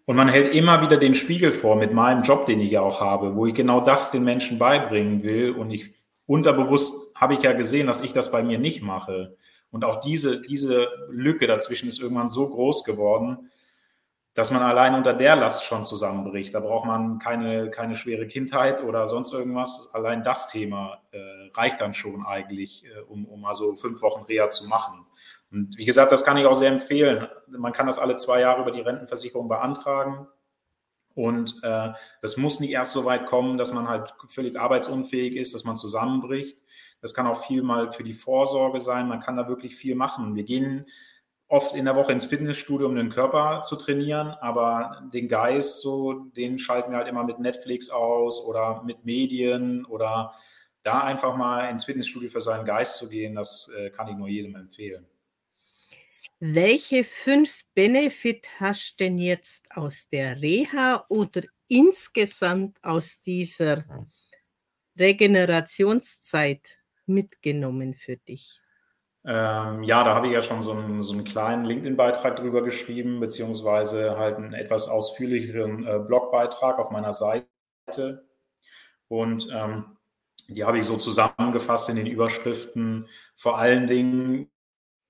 Und 0.05 0.17
man 0.17 0.29
hält 0.29 0.55
immer 0.55 0.83
wieder 0.83 0.99
den 0.99 1.15
Spiegel 1.15 1.51
vor 1.51 1.77
mit 1.77 1.95
meinem 1.95 2.23
Job, 2.23 2.45
den 2.45 2.61
ich 2.61 2.73
ja 2.73 2.83
auch 2.83 3.01
habe, 3.01 3.35
wo 3.37 3.47
ich 3.47 3.55
genau 3.55 3.81
das 3.81 4.11
den 4.11 4.23
Menschen 4.23 4.59
beibringen 4.59 5.23
will. 5.23 5.53
Und 5.53 5.71
ich 5.71 5.95
unterbewusst 6.27 7.15
habe 7.15 7.35
ich 7.35 7.43
ja 7.43 7.53
gesehen, 7.53 7.87
dass 7.87 8.03
ich 8.03 8.13
das 8.13 8.31
bei 8.31 8.43
mir 8.43 8.59
nicht 8.59 8.83
mache. 8.83 9.35
Und 9.71 9.83
auch 9.85 10.01
diese, 10.01 10.43
diese 10.43 10.89
Lücke 11.09 11.47
dazwischen 11.47 11.89
ist 11.89 12.03
irgendwann 12.03 12.29
so 12.29 12.51
groß 12.51 12.85
geworden, 12.85 13.51
dass 14.35 14.51
man 14.51 14.63
allein 14.63 14.95
unter 14.95 15.13
der 15.13 15.35
Last 15.35 15.65
schon 15.65 15.83
zusammenbricht. 15.83 16.55
Da 16.55 16.61
braucht 16.61 16.87
man 16.87 17.19
keine, 17.19 17.71
keine 17.71 17.97
schwere 17.97 18.27
Kindheit 18.27 18.83
oder 18.83 19.07
sonst 19.07 19.33
irgendwas. 19.33 19.91
Allein 19.93 20.23
das 20.23 20.49
Thema 20.49 21.03
äh, 21.11 21.19
reicht 21.55 21.81
dann 21.81 21.95
schon 21.95 22.25
eigentlich, 22.25 22.85
äh, 22.85 23.01
um, 23.09 23.27
um 23.27 23.45
also 23.45 23.75
fünf 23.77 24.03
Wochen 24.03 24.23
Reha 24.23 24.49
zu 24.49 24.69
machen. 24.69 25.05
Und 25.51 25.77
wie 25.77 25.85
gesagt, 25.85 26.13
das 26.13 26.25
kann 26.25 26.37
ich 26.37 26.47
auch 26.47 26.55
sehr 26.55 26.71
empfehlen. 26.71 27.27
Man 27.49 27.73
kann 27.73 27.87
das 27.87 27.99
alle 27.99 28.17
zwei 28.17 28.41
Jahre 28.41 28.63
über 28.63 28.71
die 28.71 28.81
Rentenversicherung 28.81 29.49
beantragen. 29.49 30.29
Und 31.15 31.57
äh, 31.65 31.91
das 32.23 32.37
muss 32.37 32.61
nicht 32.61 32.71
erst 32.71 32.93
so 32.93 33.05
weit 33.05 33.27
kommen, 33.27 33.59
dass 33.59 33.73
man 33.73 33.89
halt 33.89 34.15
völlig 34.29 34.59
arbeitsunfähig 34.59 35.35
ist, 35.35 35.55
dass 35.55 35.65
man 35.65 35.77
zusammenbricht. 35.77 36.63
Das 37.01 37.15
kann 37.15 37.27
auch 37.27 37.43
viel 37.45 37.63
mal 37.63 37.91
für 37.91 38.05
die 38.05 38.13
Vorsorge 38.13 38.79
sein. 38.79 39.09
Man 39.09 39.21
kann 39.21 39.37
da 39.37 39.49
wirklich 39.49 39.75
viel 39.75 39.97
machen. 39.97 40.37
Wir 40.37 40.45
gehen 40.45 40.87
oft 41.51 41.75
in 41.75 41.85
der 41.85 41.97
Woche 41.97 42.13
ins 42.13 42.27
Fitnessstudio, 42.27 42.87
um 42.87 42.95
den 42.95 43.11
Körper 43.11 43.63
zu 43.65 43.75
trainieren, 43.75 44.29
aber 44.29 45.03
den 45.13 45.27
Geist, 45.27 45.81
so, 45.81 46.13
den 46.13 46.59
schalten 46.61 46.93
wir 46.93 46.99
halt 46.99 47.09
immer 47.09 47.25
mit 47.25 47.41
Netflix 47.41 47.91
aus 47.91 48.41
oder 48.41 48.83
mit 48.85 49.05
Medien 49.05 49.85
oder 49.85 50.33
da 50.83 51.01
einfach 51.01 51.37
mal 51.37 51.69
ins 51.69 51.85
Fitnessstudio 51.85 52.31
für 52.31 52.41
seinen 52.41 52.65
Geist 52.65 52.97
zu 52.97 53.09
gehen, 53.09 53.35
das 53.35 53.71
äh, 53.77 53.91
kann 53.91 54.07
ich 54.07 54.17
nur 54.17 54.29
jedem 54.29 54.55
empfehlen. 54.55 55.07
Welche 56.39 57.03
fünf 57.03 57.65
Benefit 57.75 58.49
hast 58.61 58.93
du 58.93 59.05
denn 59.05 59.19
jetzt 59.19 59.65
aus 59.71 60.09
der 60.09 60.41
Reha 60.41 61.05
oder 61.09 61.43
insgesamt 61.67 62.83
aus 62.83 63.21
dieser 63.23 63.85
Regenerationszeit 64.97 66.79
mitgenommen 67.07 67.95
für 67.95 68.17
dich? 68.17 68.63
Ähm, 69.25 69.83
ja, 69.83 70.03
da 70.03 70.15
habe 70.15 70.29
ich 70.29 70.33
ja 70.33 70.41
schon 70.41 70.63
so 70.63 70.73
einen, 70.73 71.03
so 71.03 71.13
einen 71.13 71.25
kleinen 71.25 71.65
LinkedIn-Beitrag 71.65 72.37
drüber 72.37 72.63
geschrieben, 72.63 73.21
beziehungsweise 73.21 74.17
halt 74.17 74.37
einen 74.37 74.55
etwas 74.55 74.89
ausführlicheren 74.89 75.87
äh, 75.87 75.99
Blogbeitrag 75.99 76.79
auf 76.79 76.91
meiner 76.91 77.13
Seite. 77.13 77.47
Und 79.09 79.49
ähm, 79.53 79.97
die 80.49 80.65
habe 80.65 80.79
ich 80.79 80.87
so 80.87 80.97
zusammengefasst 80.97 81.91
in 81.91 81.97
den 81.97 82.07
Überschriften. 82.07 83.09
Vor 83.37 83.59
allen 83.59 83.87
Dingen, 83.87 84.51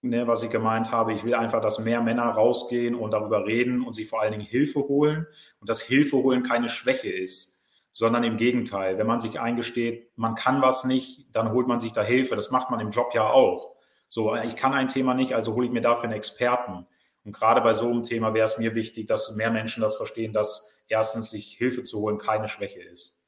ne, 0.03 0.27
was 0.27 0.43
ich 0.43 0.51
gemeint 0.51 0.91
habe, 0.91 1.13
ich 1.13 1.25
will 1.25 1.35
einfach, 1.35 1.61
dass 1.61 1.79
mehr 1.79 2.01
Männer 2.01 2.25
rausgehen 2.25 2.97
und 2.97 3.13
darüber 3.13 3.47
reden 3.47 3.83
und 3.83 3.93
sich 3.93 4.09
vor 4.09 4.21
allen 4.21 4.33
Dingen 4.33 4.45
Hilfe 4.45 4.81
holen. 4.81 5.27
Und 5.61 5.69
dass 5.69 5.83
Hilfe 5.83 6.17
holen 6.17 6.43
keine 6.43 6.69
Schwäche 6.69 7.11
ist, 7.13 7.69
sondern 7.93 8.25
im 8.25 8.39
Gegenteil. 8.39 8.99
Wenn 8.99 9.07
man 9.07 9.21
sich 9.21 9.39
eingesteht, 9.39 10.11
man 10.17 10.35
kann 10.35 10.63
was 10.63 10.85
nicht, 10.85 11.29
dann 11.35 11.53
holt 11.53 11.69
man 11.69 11.79
sich 11.79 11.93
da 11.93 12.03
Hilfe. 12.03 12.35
Das 12.35 12.51
macht 12.51 12.71
man 12.71 12.81
im 12.81 12.91
Job 12.91 13.13
ja 13.15 13.31
auch. 13.31 13.70
So, 14.11 14.35
ich 14.35 14.57
kann 14.57 14.75
ein 14.75 14.89
Thema 14.89 15.15
nicht, 15.15 15.35
also 15.35 15.55
hole 15.55 15.67
ich 15.67 15.73
mir 15.73 15.81
dafür 15.81 16.05
einen 16.05 16.15
Experten. 16.15 16.85
Und 17.25 17.33
gerade 17.33 17.61
bei 17.61 17.73
so 17.73 17.89
einem 17.89 18.03
Thema 18.03 18.35
wäre 18.35 18.45
es 18.45 18.59
mir 18.59 18.75
wichtig, 18.75 19.07
dass 19.07 19.37
mehr 19.37 19.53
Menschen 19.53 19.81
das 19.83 19.97
verstehen, 19.97 20.33
dass 20.33 20.77
erstens 20.89 21.31
sich 21.31 21.57
Hilfe 21.57 21.85
zu 21.85 22.01
holen 22.01 22.19
keine 22.19 22.49
Schwäche 22.49 22.83
ist. 22.83 23.21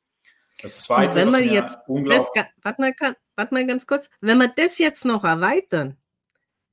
Das 0.60 0.82
Zweite, 0.82 1.14
wenn 1.14 1.32
wir 1.32 1.44
jetzt, 1.44 1.78
unglaublich 1.86 2.44
warte 2.62 2.80
mal, 2.80 2.92
warte 3.36 3.54
mal 3.54 3.66
ganz 3.66 3.86
kurz, 3.86 4.10
wenn 4.20 4.38
wir 4.38 4.48
das 4.48 4.78
jetzt 4.78 5.04
noch 5.04 5.22
erweitern, 5.22 5.96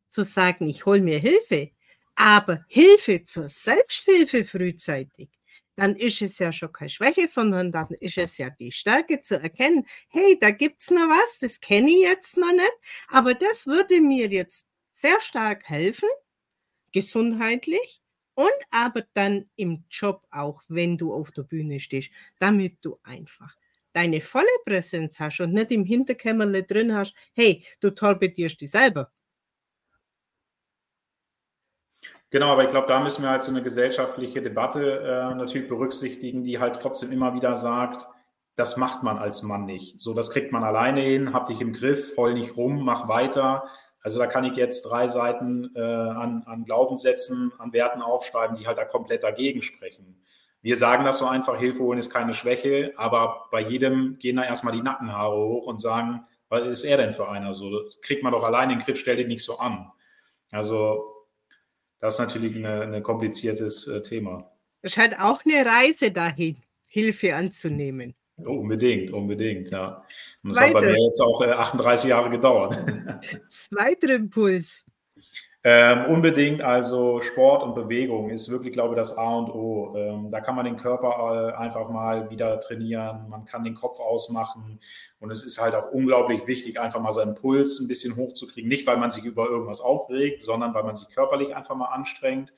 zu 0.10 0.24
sagen, 0.24 0.68
ich 0.68 0.88
hole 0.88 1.02
mir 1.02 1.20
Hilfe, 1.20 1.70
aber 2.16 2.66
Hilfe 2.68 3.24
zur 3.24 3.48
Selbsthilfe 3.48 4.44
frühzeitig, 4.44 5.30
dann 5.80 5.96
ist 5.96 6.22
es 6.22 6.38
ja 6.40 6.52
schon 6.52 6.74
keine 6.74 6.90
Schwäche, 6.90 7.28
sondern 7.28 7.72
dann 7.72 7.88
ist 8.00 8.18
es 8.18 8.38
ja 8.38 8.50
die 8.50 8.72
Stärke 8.72 9.22
zu 9.22 9.42
erkennen, 9.42 9.86
hey, 10.10 10.38
da 10.40 10.52
gibt 10.52 10.82
es 10.82 10.92
noch 10.92 11.08
was, 11.08 11.40
das 11.40 11.60
kenne 11.62 11.90
ich 11.90 12.02
jetzt 12.02 12.38
noch 12.38 12.52
nicht, 12.52 12.78
aber 13.08 13.34
das 13.34 13.66
würde 13.66 14.02
mir 14.02 14.28
jetzt 14.28 14.66
sehr 14.92 15.20
stark 15.22 15.64
helfen, 15.70 16.10
gesundheitlich 16.92 18.02
und 18.34 18.52
aber 18.72 19.04
dann 19.14 19.50
im 19.56 19.86
Job 19.90 20.28
auch, 20.32 20.62
wenn 20.68 20.98
du 20.98 21.14
auf 21.14 21.32
der 21.32 21.44
Bühne 21.44 21.80
stehst, 21.80 22.12
damit 22.40 22.78
du 22.82 23.00
einfach 23.04 23.56
deine 23.94 24.22
volle 24.22 24.48
Präsenz 24.66 25.20
hast 25.20 25.40
und 25.40 25.54
nicht 25.54 25.72
im 25.72 25.86
Hinterkämmerle 25.86 26.64
drin 26.64 26.96
hast, 26.96 27.16
hey, 27.34 27.66
du 27.80 27.90
torpedierst 27.92 28.62
dich 28.62 28.72
selber. 28.72 29.12
Genau, 32.32 32.52
aber 32.52 32.64
ich 32.64 32.70
glaube, 32.70 32.88
da 32.88 33.00
müssen 33.00 33.24
wir 33.24 33.30
halt 33.30 33.42
so 33.42 33.50
eine 33.50 33.64
gesellschaftliche 33.64 34.42
Debatte 34.42 35.00
äh, 35.00 35.36
natürlich 35.36 35.68
berücksichtigen, 35.68 36.44
die 36.44 36.60
halt 36.60 36.80
trotzdem 36.80 37.12
immer 37.12 37.34
wieder 37.34 37.56
sagt, 37.56 38.06
das 38.56 38.78
macht 38.78 39.04
man 39.04 39.18
als 39.18 39.42
Mann 39.42 39.66
nicht. 39.66 40.00
So, 40.00 40.14
das 40.14 40.32
kriegt 40.32 40.52
man 40.52 40.64
alleine 40.64 41.02
hin, 41.02 41.34
hab 41.34 41.48
dich 41.48 41.62
im 41.62 41.74
Griff, 41.74 42.16
heul 42.18 42.34
nicht 42.34 42.56
rum, 42.56 42.84
mach 42.84 43.08
weiter. 43.08 43.64
Also 44.02 44.20
da 44.20 44.28
kann 44.28 44.44
ich 44.44 44.56
jetzt 44.56 44.84
drei 44.84 45.08
Seiten 45.08 45.72
äh, 45.76 45.82
an, 45.82 46.44
an 46.46 46.66
Glaubenssätzen, 46.66 47.52
an 47.58 47.74
Werten 47.74 48.02
aufschreiben, 48.02 48.58
die 48.58 48.68
halt 48.68 48.78
da 48.78 48.86
komplett 48.86 49.24
dagegen 49.24 49.62
sprechen. 49.62 50.22
Wir 50.62 50.76
sagen 50.76 51.06
das 51.06 51.20
so 51.20 51.26
einfach, 51.26 51.58
Hilfe 51.58 51.84
holen 51.84 52.00
ist 52.00 52.12
keine 52.12 52.34
Schwäche, 52.34 52.94
aber 52.98 53.48
bei 53.50 53.62
jedem 53.62 54.18
gehen 54.20 54.36
da 54.36 54.44
erstmal 54.44 54.74
die 54.74 54.82
Nackenhaare 54.82 55.36
hoch 55.36 55.66
und 55.66 55.80
sagen, 55.80 56.26
was 56.50 56.68
ist 56.68 56.84
er 56.84 56.98
denn 56.98 57.14
für 57.14 57.30
einer? 57.30 57.54
So, 57.54 57.86
kriegt 58.02 58.24
man 58.24 58.34
doch 58.34 58.44
alleine 58.44 58.76
den 58.76 58.84
Griff, 58.84 59.00
stell 59.00 59.16
dich 59.16 59.28
nicht 59.28 59.44
so 59.44 59.58
an. 59.60 59.92
Also 60.52 61.19
das 62.00 62.16
ist 62.16 62.20
natürlich 62.20 62.56
ein 62.66 63.04
kompliziertes 63.04 63.88
äh, 63.88 64.02
Thema. 64.02 64.52
Es 64.82 64.98
hat 64.98 65.20
auch 65.20 65.42
eine 65.46 65.66
Reise 65.66 66.12
dahin, 66.12 66.58
Hilfe 66.90 67.36
anzunehmen. 67.36 68.16
Oh, 68.46 68.60
unbedingt, 68.60 69.12
unbedingt, 69.12 69.70
ja. 69.72 70.06
Und 70.44 70.52
das 70.52 70.58
Zweiter. 70.60 70.78
hat 70.78 70.86
bei 70.86 70.92
mir 70.92 71.06
jetzt 71.06 71.20
auch 71.22 71.42
äh, 71.42 71.52
38 71.52 72.10
Jahre 72.10 72.30
gedauert. 72.30 72.78
Zweiter 73.50 74.16
Impuls. 74.16 74.86
Ähm, 75.62 76.06
unbedingt, 76.06 76.62
also 76.62 77.20
Sport 77.20 77.64
und 77.64 77.76
Bewegung 77.76 78.30
ist 78.30 78.50
wirklich, 78.50 78.72
glaube 78.72 78.94
ich, 78.94 78.98
das 78.98 79.18
A 79.18 79.36
und 79.36 79.50
O. 79.50 79.94
Ähm, 79.98 80.30
da 80.30 80.40
kann 80.40 80.56
man 80.56 80.64
den 80.64 80.78
Körper 80.78 81.50
äh, 81.50 81.58
einfach 81.58 81.90
mal 81.90 82.30
wieder 82.30 82.62
trainieren, 82.62 83.28
man 83.28 83.44
kann 83.44 83.66
den 83.66 83.76
Kopf 83.76 84.00
ausmachen 84.00 84.80
und 85.20 85.32
es 85.32 85.44
ist 85.44 85.60
halt 85.60 85.76
auch 85.76 85.92
unglaublich 85.92 86.48
wichtig, 86.48 86.80
einfach 86.80 87.02
mal 87.02 87.12
seinen 87.12 87.36
Puls 87.36 87.82
ein 87.82 87.90
bisschen 87.90 88.16
hochzukriegen. 88.16 88.70
Nicht, 88.70 88.88
weil 88.88 88.98
man 88.98 89.10
sich 89.10 89.26
über 89.26 89.50
irgendwas 89.50 89.82
aufregt, 89.82 90.42
sondern 90.42 90.74
weil 90.74 90.84
man 90.84 90.96
sich 90.96 91.10
körperlich 91.10 91.54
einfach 91.54 91.76
mal 91.76 91.88
anstrengt. 91.88 92.54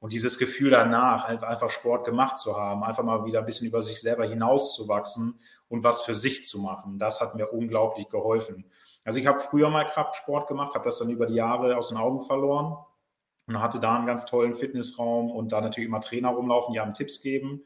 Und 0.00 0.12
dieses 0.12 0.38
Gefühl 0.38 0.70
danach, 0.70 1.24
einfach 1.24 1.70
Sport 1.70 2.04
gemacht 2.04 2.38
zu 2.38 2.56
haben, 2.56 2.84
einfach 2.84 3.02
mal 3.02 3.24
wieder 3.24 3.40
ein 3.40 3.46
bisschen 3.46 3.66
über 3.66 3.82
sich 3.82 4.00
selber 4.00 4.24
hinauszuwachsen 4.24 5.40
und 5.68 5.84
was 5.84 6.02
für 6.02 6.14
sich 6.14 6.44
zu 6.44 6.60
machen, 6.60 6.98
das 6.98 7.20
hat 7.20 7.34
mir 7.34 7.52
unglaublich 7.52 8.08
geholfen. 8.08 8.64
Also 9.04 9.20
ich 9.20 9.26
habe 9.26 9.38
früher 9.38 9.70
mal 9.70 9.84
Kraftsport 9.84 10.48
gemacht, 10.48 10.74
habe 10.74 10.84
das 10.84 10.98
dann 10.98 11.10
über 11.10 11.26
die 11.26 11.34
Jahre 11.34 11.76
aus 11.76 11.88
den 11.88 11.96
Augen 11.96 12.22
verloren 12.22 12.76
und 13.46 13.60
hatte 13.60 13.80
da 13.80 13.96
einen 13.96 14.06
ganz 14.06 14.26
tollen 14.26 14.54
Fitnessraum 14.54 15.30
und 15.30 15.52
da 15.52 15.60
natürlich 15.60 15.88
immer 15.88 16.00
Trainer 16.00 16.30
rumlaufen, 16.30 16.72
die 16.72 16.80
einem 16.80 16.94
Tipps 16.94 17.22
geben. 17.22 17.64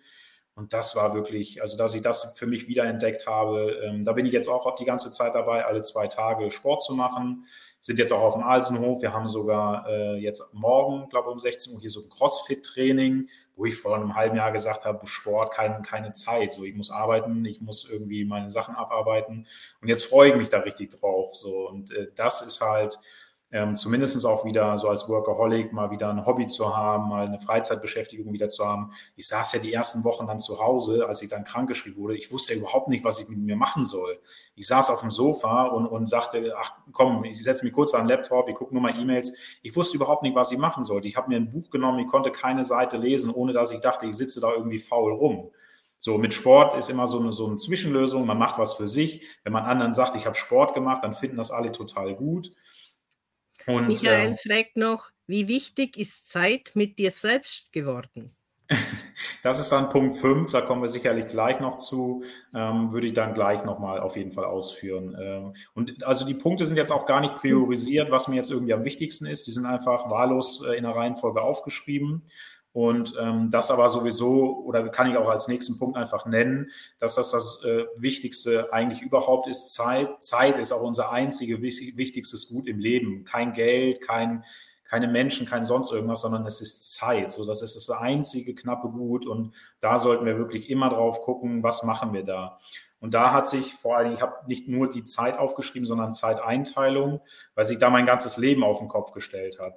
Und 0.55 0.75
das 0.75 0.95
war 0.97 1.15
wirklich, 1.15 1.63
also 1.63 1.79
dass 1.79 1.95
ich 1.95 2.03
das 2.03 2.37
für 2.39 2.47
mich 2.47 2.69
wiederentdeckt 2.69 3.27
habe, 3.27 3.73
ähm, 3.85 4.03
da 4.03 4.13
bin 4.13 4.27
ich 4.27 4.33
jetzt 4.33 4.49
auch 4.49 4.75
die 4.75 4.85
ganze 4.85 5.11
Zeit 5.11 5.35
dabei, 5.35 5.65
alle 5.65 5.81
zwei 5.81 6.09
Tage 6.09 6.51
Sport 6.51 6.83
zu 6.83 6.95
machen. 6.95 7.47
Sind 7.81 7.99
jetzt 7.99 8.13
auch 8.13 8.21
auf 8.21 8.35
dem 8.35 8.43
Alsenhof. 8.43 9.01
Wir 9.01 9.15
haben 9.15 9.29
sogar 9.29 9.89
äh, 9.89 10.17
jetzt 10.19 10.53
morgen, 10.53 11.09
glaube 11.09 11.29
ich, 11.29 11.33
um 11.33 11.39
16 11.39 11.75
Uhr 11.75 11.81
hier 11.81 11.91
so 11.91 12.03
ein 12.03 12.11
Crossfit-Training, 12.11 13.29
wo 13.57 13.67
ich 13.67 13.77
vor 13.77 13.97
einem 13.97 14.15
halben 14.15 14.37
Jahr 14.37 14.53
gesagt 14.53 14.85
habe, 14.85 15.07
Sport, 15.07 15.53
kein, 15.53 15.83
keine 15.83 16.13
Zeit. 16.13 16.53
So, 16.53 16.65
ich 16.65 16.75
muss 16.75 16.91
arbeiten, 16.91 17.45
ich 17.45 17.61
muss 17.61 17.89
irgendwie 17.89 18.25
meine 18.25 18.51
Sachen 18.51 18.75
abarbeiten. 18.75 19.47
Und 19.81 19.89
jetzt 19.89 20.05
freue 20.05 20.31
ich 20.31 20.37
mich 20.37 20.49
da 20.49 20.61
richtig 20.61 20.91
drauf. 20.91 21.37
So, 21.37 21.69
und 21.69 21.93
äh, 21.93 22.09
das 22.15 22.43
ist 22.43 22.61
halt, 22.61 22.99
ähm, 23.53 23.77
zumindest 23.77 24.25
auch 24.25 24.47
wieder 24.47 24.79
so 24.79 24.89
als 24.89 25.09
Workaholic 25.09 25.75
mal 25.75 25.91
wieder 25.91 26.09
ein 26.09 26.25
Hobby 26.25 26.47
zu 26.47 26.75
haben, 26.75 27.11
mal 27.11 27.27
eine 27.27 27.39
Freizeitbeschäftigung 27.39 28.33
wieder 28.33 28.49
zu 28.49 28.67
haben. 28.67 28.93
Ich 29.15 29.29
saß 29.29 29.53
ja 29.53 29.61
die 29.61 29.73
ersten 29.73 30.05
Wochen 30.05 30.27
dann 30.27 30.41
zu 30.41 30.59
Hause, 30.59 31.07
als 31.07 31.21
ich 31.21 31.29
dann 31.29 31.45
krankgeschrieben 31.45 32.03
wurde. 32.03 32.17
Ich 32.17 32.33
wusste 32.33 32.55
ja 32.55 32.61
überhaupt 32.61 32.89
nicht, 32.89 33.05
was 33.05 33.21
ich 33.21 33.29
mit 33.29 33.39
mir 33.39 33.57
machen 33.57 33.85
soll. 33.85 34.19
Ich 34.55 34.67
saß 34.67 34.89
auf 34.89 35.01
dem 35.01 35.11
Sofa 35.11 35.67
und, 35.67 35.87
und 35.87 36.09
sagte, 36.09 36.55
ach 36.59 36.73
komm, 36.93 37.25
ich 37.25 37.43
setze 37.45 37.65
mich 37.65 37.75
kurz 37.75 37.93
an 37.93 38.03
den 38.03 38.09
Laptop, 38.09 38.49
ich 38.49 38.55
gucke 38.55 38.73
nur 38.73 38.83
mal 38.83 38.99
E-Mails. 38.99 39.35
Ich 39.61 39.77
wusste 39.77 39.99
überhaupt 39.99 40.23
nicht, 40.23 40.35
was 40.35 40.51
ich 40.51 40.59
machen 40.59 40.83
sollte. 40.83 41.07
Ich 41.07 41.17
habe 41.19 41.29
mir 41.29 41.37
ein 41.37 41.51
Buch 41.51 41.69
genommen, 41.69 41.99
ich 41.99 42.07
konnte 42.07 42.33
keine 42.33 42.65
Seite 42.65 42.97
lesen, 42.97 43.31
ohne 43.31 43.53
dass 43.53 43.71
ich 43.71 43.81
dachte, 43.81 44.07
ich 44.07 44.17
sitze 44.17 44.41
da 44.41 44.51
irgendwie 44.53 44.79
faul 44.79 45.13
rum. 45.13 45.51
So, 45.99 46.19
mit 46.19 46.35
Sport 46.35 46.75
ist 46.75 46.91
immer 46.91 47.07
so 47.07 47.21
eine, 47.21 47.33
so 47.33 47.47
eine 47.47 47.55
Zwischenlösung. 47.55 48.27
Man 48.27 48.37
macht 48.37 48.59
was 48.59 48.75
für 48.75 48.89
sich. 48.89 49.23
Wenn 49.45 49.53
man 49.53 49.65
anderen 49.65 49.93
sagt, 49.93 50.17
ich 50.17 50.27
habe 50.27 50.35
Sport 50.35 50.75
gemacht, 50.75 51.05
dann 51.05 51.13
finden 51.13 51.37
das 51.37 51.53
alle 51.53 51.71
total 51.71 52.17
gut. 52.17 52.51
Und, 53.67 53.89
Michael 53.89 54.33
äh, 54.33 54.37
fragt 54.37 54.77
noch, 54.77 55.11
wie 55.27 55.49
wichtig 55.49 55.97
ist 55.97 56.31
Zeit 56.31 56.73
mit 56.75 56.99
dir 56.99 57.11
selbst 57.11 57.73
geworden? 57.73 58.35
Das 59.43 59.59
ist 59.59 59.73
dann 59.73 59.91
Punkt 59.91 60.17
5, 60.17 60.53
da 60.53 60.61
kommen 60.61 60.83
wir 60.83 60.89
sicherlich 60.89 61.27
gleich 61.27 61.59
noch 61.59 61.79
zu, 61.79 62.23
ähm, 62.55 62.93
würde 62.93 63.09
ich 63.09 63.13
dann 63.13 63.35
gleich 63.35 63.65
nochmal 63.65 63.99
auf 63.99 64.17
jeden 64.17 64.31
Fall 64.31 64.45
ausführen. 64.45 65.17
Ähm, 65.21 65.55
und 65.75 66.05
also 66.05 66.25
die 66.25 66.35
Punkte 66.35 66.65
sind 66.65 66.77
jetzt 66.77 66.93
auch 66.93 67.07
gar 67.07 67.21
nicht 67.21 67.35
priorisiert, 67.35 68.13
was 68.13 68.29
mir 68.29 68.37
jetzt 68.37 68.53
irgendwie 68.53 68.73
am 68.73 68.85
wichtigsten 68.85 69.27
ist. 69.27 69.49
Die 69.49 69.51
sind 69.51 69.67
einfach 69.67 70.09
wahllos 70.09 70.65
äh, 70.65 70.77
in 70.77 70.85
der 70.85 70.95
Reihenfolge 70.95 71.43
aufgeschrieben. 71.43 72.23
Und 72.73 73.15
ähm, 73.21 73.51
das 73.51 73.71
aber 73.71 73.89
sowieso, 73.91 74.63
oder 74.65 74.89
kann 74.89 75.11
ich 75.11 75.17
auch 75.17 75.29
als 75.29 75.47
nächsten 75.47 75.79
Punkt 75.79 75.97
einfach 75.97 76.25
nennen, 76.25 76.71
dass 76.99 77.17
das 77.17 77.31
das 77.31 77.63
äh, 77.65 77.85
Wichtigste 77.97 78.73
eigentlich 78.73 79.03
überhaupt 79.03 79.47
ist. 79.47 79.75
Zeit. 79.75 80.23
Zeit 80.23 80.59
ist 80.59 80.73
auch 80.73 80.83
unser 80.83 81.13
einziges 81.13 81.61
wichtigstes 81.61 82.49
Gut 82.49 82.67
im 82.67 82.79
Leben. 82.79 83.25
Kein 83.25 83.53
Geld, 83.53 84.01
kein, 84.01 84.45
keine 84.85 85.07
Menschen, 85.07 85.47
kein 85.47 85.65
sonst 85.65 85.93
irgendwas, 85.93 86.23
sondern 86.23 86.47
es 86.47 86.63
ist 86.63 86.95
Zeit. 86.95 87.31
So, 87.31 87.45
das 87.45 87.61
ist 87.61 87.77
das 87.77 87.91
einzige 87.91 88.55
knappe 88.55 88.89
Gut. 88.89 89.27
Und 89.27 89.55
da 89.81 89.99
sollten 89.99 90.25
wir 90.25 90.39
wirklich 90.39 90.71
immer 90.71 90.89
drauf 90.89 91.21
gucken, 91.21 91.63
was 91.63 91.83
machen 91.83 92.15
wir 92.15 92.25
da. 92.25 92.59
Und 93.01 93.13
da 93.13 93.33
hat 93.33 93.47
sich 93.47 93.75
vor 93.75 93.99
allem, 93.99 94.15
ich 94.15 94.23
habe 94.23 94.47
nicht 94.47 94.69
nur 94.69 94.89
die 94.89 95.05
Zeit 95.05 95.39
aufgeschrieben, 95.39 95.87
sondern 95.87 96.13
Zeiteinteilung, 96.13 97.21
weil 97.55 97.65
sich 97.67 97.79
da 97.79 97.91
mein 97.91 98.07
ganzes 98.07 98.39
Leben 98.39 98.65
auf 98.65 98.79
den 98.79 98.89
Kopf 98.89 99.13
gestellt 99.13 99.59
hat. 99.61 99.75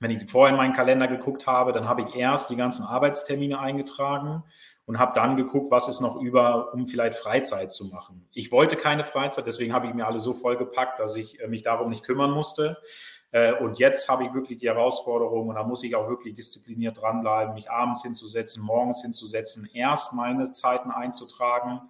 Wenn 0.00 0.10
ich 0.10 0.30
vorher 0.30 0.52
in 0.52 0.56
meinen 0.56 0.72
Kalender 0.72 1.08
geguckt 1.08 1.46
habe, 1.46 1.72
dann 1.72 1.88
habe 1.88 2.02
ich 2.02 2.14
erst 2.14 2.50
die 2.50 2.56
ganzen 2.56 2.84
Arbeitstermine 2.84 3.58
eingetragen 3.58 4.42
und 4.86 4.98
habe 4.98 5.12
dann 5.14 5.36
geguckt, 5.36 5.70
was 5.70 5.88
ist 5.88 6.00
noch 6.00 6.20
über, 6.20 6.74
um 6.74 6.86
vielleicht 6.86 7.18
Freizeit 7.18 7.72
zu 7.72 7.86
machen. 7.86 8.28
Ich 8.32 8.52
wollte 8.52 8.76
keine 8.76 9.04
Freizeit, 9.04 9.46
deswegen 9.46 9.72
habe 9.72 9.86
ich 9.86 9.94
mir 9.94 10.06
alle 10.06 10.18
so 10.18 10.32
vollgepackt, 10.32 11.00
dass 11.00 11.16
ich 11.16 11.40
äh, 11.40 11.46
mich 11.46 11.62
darum 11.62 11.88
nicht 11.90 12.04
kümmern 12.04 12.30
musste. 12.30 12.76
Äh, 13.30 13.54
und 13.54 13.78
jetzt 13.78 14.08
habe 14.08 14.24
ich 14.24 14.34
wirklich 14.34 14.58
die 14.58 14.68
Herausforderung 14.68 15.48
und 15.48 15.54
da 15.54 15.64
muss 15.64 15.82
ich 15.82 15.96
auch 15.96 16.08
wirklich 16.08 16.34
diszipliniert 16.34 17.00
dranbleiben, 17.00 17.54
mich 17.54 17.70
abends 17.70 18.02
hinzusetzen, 18.02 18.62
morgens 18.62 19.02
hinzusetzen, 19.02 19.68
erst 19.72 20.12
meine 20.12 20.52
Zeiten 20.52 20.90
einzutragen, 20.90 21.80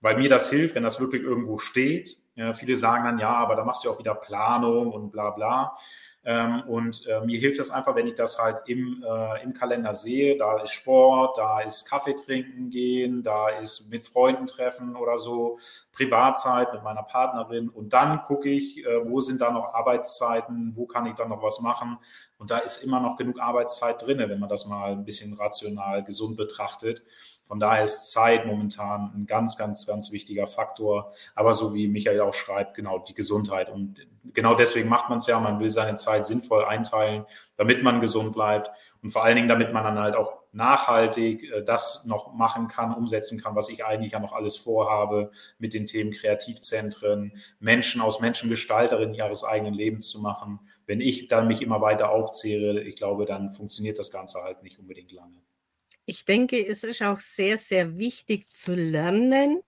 weil 0.00 0.16
mir 0.16 0.28
das 0.28 0.48
hilft, 0.48 0.76
wenn 0.76 0.84
das 0.84 1.00
wirklich 1.00 1.22
irgendwo 1.22 1.58
steht. 1.58 2.16
Ja, 2.36 2.52
viele 2.52 2.76
sagen 2.76 3.04
dann, 3.04 3.18
ja, 3.18 3.30
aber 3.34 3.56
da 3.56 3.64
machst 3.64 3.84
du 3.84 3.90
auch 3.90 3.98
wieder 3.98 4.14
Planung 4.14 4.92
und 4.92 5.10
bla 5.10 5.30
bla. 5.30 5.74
Ähm, 6.22 6.62
und 6.66 7.06
äh, 7.06 7.20
mir 7.24 7.38
hilft 7.38 7.58
das 7.60 7.70
einfach, 7.70 7.94
wenn 7.94 8.08
ich 8.08 8.14
das 8.16 8.38
halt 8.38 8.56
im, 8.66 9.02
äh, 9.06 9.42
im 9.42 9.54
Kalender 9.54 9.94
sehe. 9.94 10.36
Da 10.36 10.60
ist 10.60 10.72
Sport, 10.72 11.38
da 11.38 11.60
ist 11.60 11.88
Kaffee 11.88 12.14
trinken 12.14 12.68
gehen, 12.68 13.22
da 13.22 13.48
ist 13.48 13.90
mit 13.90 14.06
Freunden 14.06 14.46
treffen 14.46 14.96
oder 14.96 15.16
so, 15.18 15.58
Privatzeit 15.92 16.74
mit 16.74 16.82
meiner 16.82 17.04
Partnerin. 17.04 17.68
Und 17.70 17.92
dann 17.92 18.20
gucke 18.22 18.50
ich, 18.50 18.84
äh, 18.84 19.08
wo 19.08 19.20
sind 19.20 19.40
da 19.40 19.50
noch 19.50 19.72
Arbeitszeiten, 19.72 20.72
wo 20.74 20.86
kann 20.86 21.06
ich 21.06 21.14
dann 21.14 21.28
noch 21.30 21.42
was 21.42 21.60
machen. 21.60 21.96
Und 22.38 22.50
da 22.50 22.58
ist 22.58 22.82
immer 22.82 23.00
noch 23.00 23.16
genug 23.16 23.40
Arbeitszeit 23.40 24.02
drin, 24.04 24.18
wenn 24.18 24.40
man 24.40 24.48
das 24.48 24.66
mal 24.66 24.92
ein 24.92 25.04
bisschen 25.04 25.32
rational, 25.34 26.02
gesund 26.04 26.36
betrachtet. 26.36 27.02
Von 27.46 27.60
daher 27.60 27.84
ist 27.84 28.10
Zeit 28.10 28.44
momentan 28.44 29.12
ein 29.14 29.26
ganz, 29.26 29.56
ganz, 29.56 29.86
ganz 29.86 30.10
wichtiger 30.10 30.48
Faktor. 30.48 31.12
Aber 31.36 31.54
so 31.54 31.74
wie 31.74 31.86
Michael 31.86 32.20
auch 32.20 32.34
schreibt, 32.34 32.74
genau 32.74 32.98
die 32.98 33.14
Gesundheit. 33.14 33.70
Und 33.70 34.04
genau 34.32 34.56
deswegen 34.56 34.88
macht 34.88 35.08
man 35.08 35.18
es 35.18 35.28
ja. 35.28 35.38
Man 35.38 35.60
will 35.60 35.70
seine 35.70 35.94
Zeit 35.94 36.26
sinnvoll 36.26 36.64
einteilen, 36.64 37.24
damit 37.56 37.84
man 37.84 38.00
gesund 38.00 38.32
bleibt. 38.32 38.70
Und 39.00 39.10
vor 39.10 39.22
allen 39.22 39.36
Dingen, 39.36 39.48
damit 39.48 39.72
man 39.72 39.84
dann 39.84 39.98
halt 40.00 40.16
auch 40.16 40.32
nachhaltig 40.50 41.44
äh, 41.52 41.62
das 41.62 42.04
noch 42.06 42.34
machen 42.34 42.66
kann, 42.66 42.92
umsetzen 42.92 43.40
kann, 43.40 43.54
was 43.54 43.68
ich 43.68 43.84
eigentlich 43.84 44.12
ja 44.12 44.18
noch 44.18 44.32
alles 44.32 44.56
vorhabe 44.56 45.30
mit 45.58 45.72
den 45.72 45.86
Themen 45.86 46.10
Kreativzentren, 46.10 47.32
Menschen 47.60 48.00
aus 48.00 48.20
Menschengestalterin 48.20 49.14
ihres 49.14 49.44
eigenen 49.44 49.74
Lebens 49.74 50.08
zu 50.08 50.20
machen. 50.20 50.58
Wenn 50.86 51.00
ich 51.00 51.28
dann 51.28 51.46
mich 51.46 51.62
immer 51.62 51.80
weiter 51.80 52.10
aufzehre, 52.10 52.80
ich 52.80 52.96
glaube, 52.96 53.24
dann 53.24 53.52
funktioniert 53.52 54.00
das 54.00 54.10
Ganze 54.10 54.42
halt 54.42 54.64
nicht 54.64 54.80
unbedingt 54.80 55.12
lange 55.12 55.45
ich 56.06 56.24
denke, 56.24 56.64
es 56.64 56.84
ist 56.84 57.02
auch 57.02 57.20
sehr, 57.20 57.58
sehr 57.58 57.98
wichtig 57.98 58.46
zu 58.54 58.74
lernen, 58.74 59.60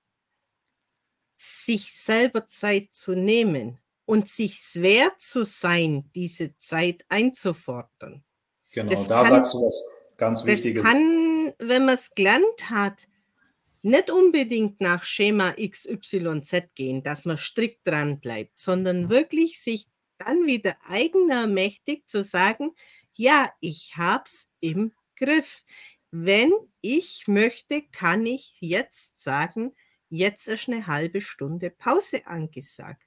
sich 1.36 1.93
selber 1.93 2.47
Zeit 2.47 2.93
zu 2.93 3.14
nehmen 3.14 3.78
und 4.05 4.28
sich 4.28 4.59
wert 4.74 5.20
zu 5.20 5.45
sein, 5.45 6.11
diese 6.14 6.57
Zeit 6.57 7.05
einzufordern. 7.09 8.24
Genau, 8.70 8.91
das 8.91 9.09
da 9.09 9.22
kann, 9.22 9.30
sagst 9.34 9.55
du 9.55 9.62
was 9.62 9.82
ganz 10.16 10.45
Wichtiges. 10.45 10.82
Das 10.82 10.93
kann, 10.93 11.55
wenn 11.59 11.84
man 11.84 11.95
es 11.95 12.14
gelernt 12.14 12.70
hat, 12.70 13.07
nicht 13.82 14.11
unbedingt 14.11 14.80
nach 14.80 15.03
Schema 15.03 15.53
XYZ 15.53 16.74
gehen, 16.74 17.03
dass 17.03 17.24
man 17.24 17.36
strikt 17.36 17.86
dran 17.86 18.20
bleibt, 18.20 18.59
sondern 18.59 19.09
wirklich 19.09 19.61
sich 19.61 19.86
dann 20.18 20.47
wieder 20.47 20.76
eigener 20.89 21.47
mächtig 21.47 22.09
zu 22.09 22.24
sagen, 22.24 22.72
ja, 23.14 23.53
ich 23.61 23.97
hab's 23.97 24.49
im 24.61 24.93
Griff. 25.16 25.64
Wenn 26.11 26.53
ich 26.81 27.25
möchte, 27.27 27.83
kann 27.83 28.25
ich 28.25 28.57
jetzt 28.61 29.23
sagen, 29.23 29.75
jetzt 30.09 30.49
ist 30.49 30.69
eine 30.69 30.87
halbe 30.87 31.21
Stunde 31.21 31.71
Pause 31.71 32.27
angesagt. 32.27 33.03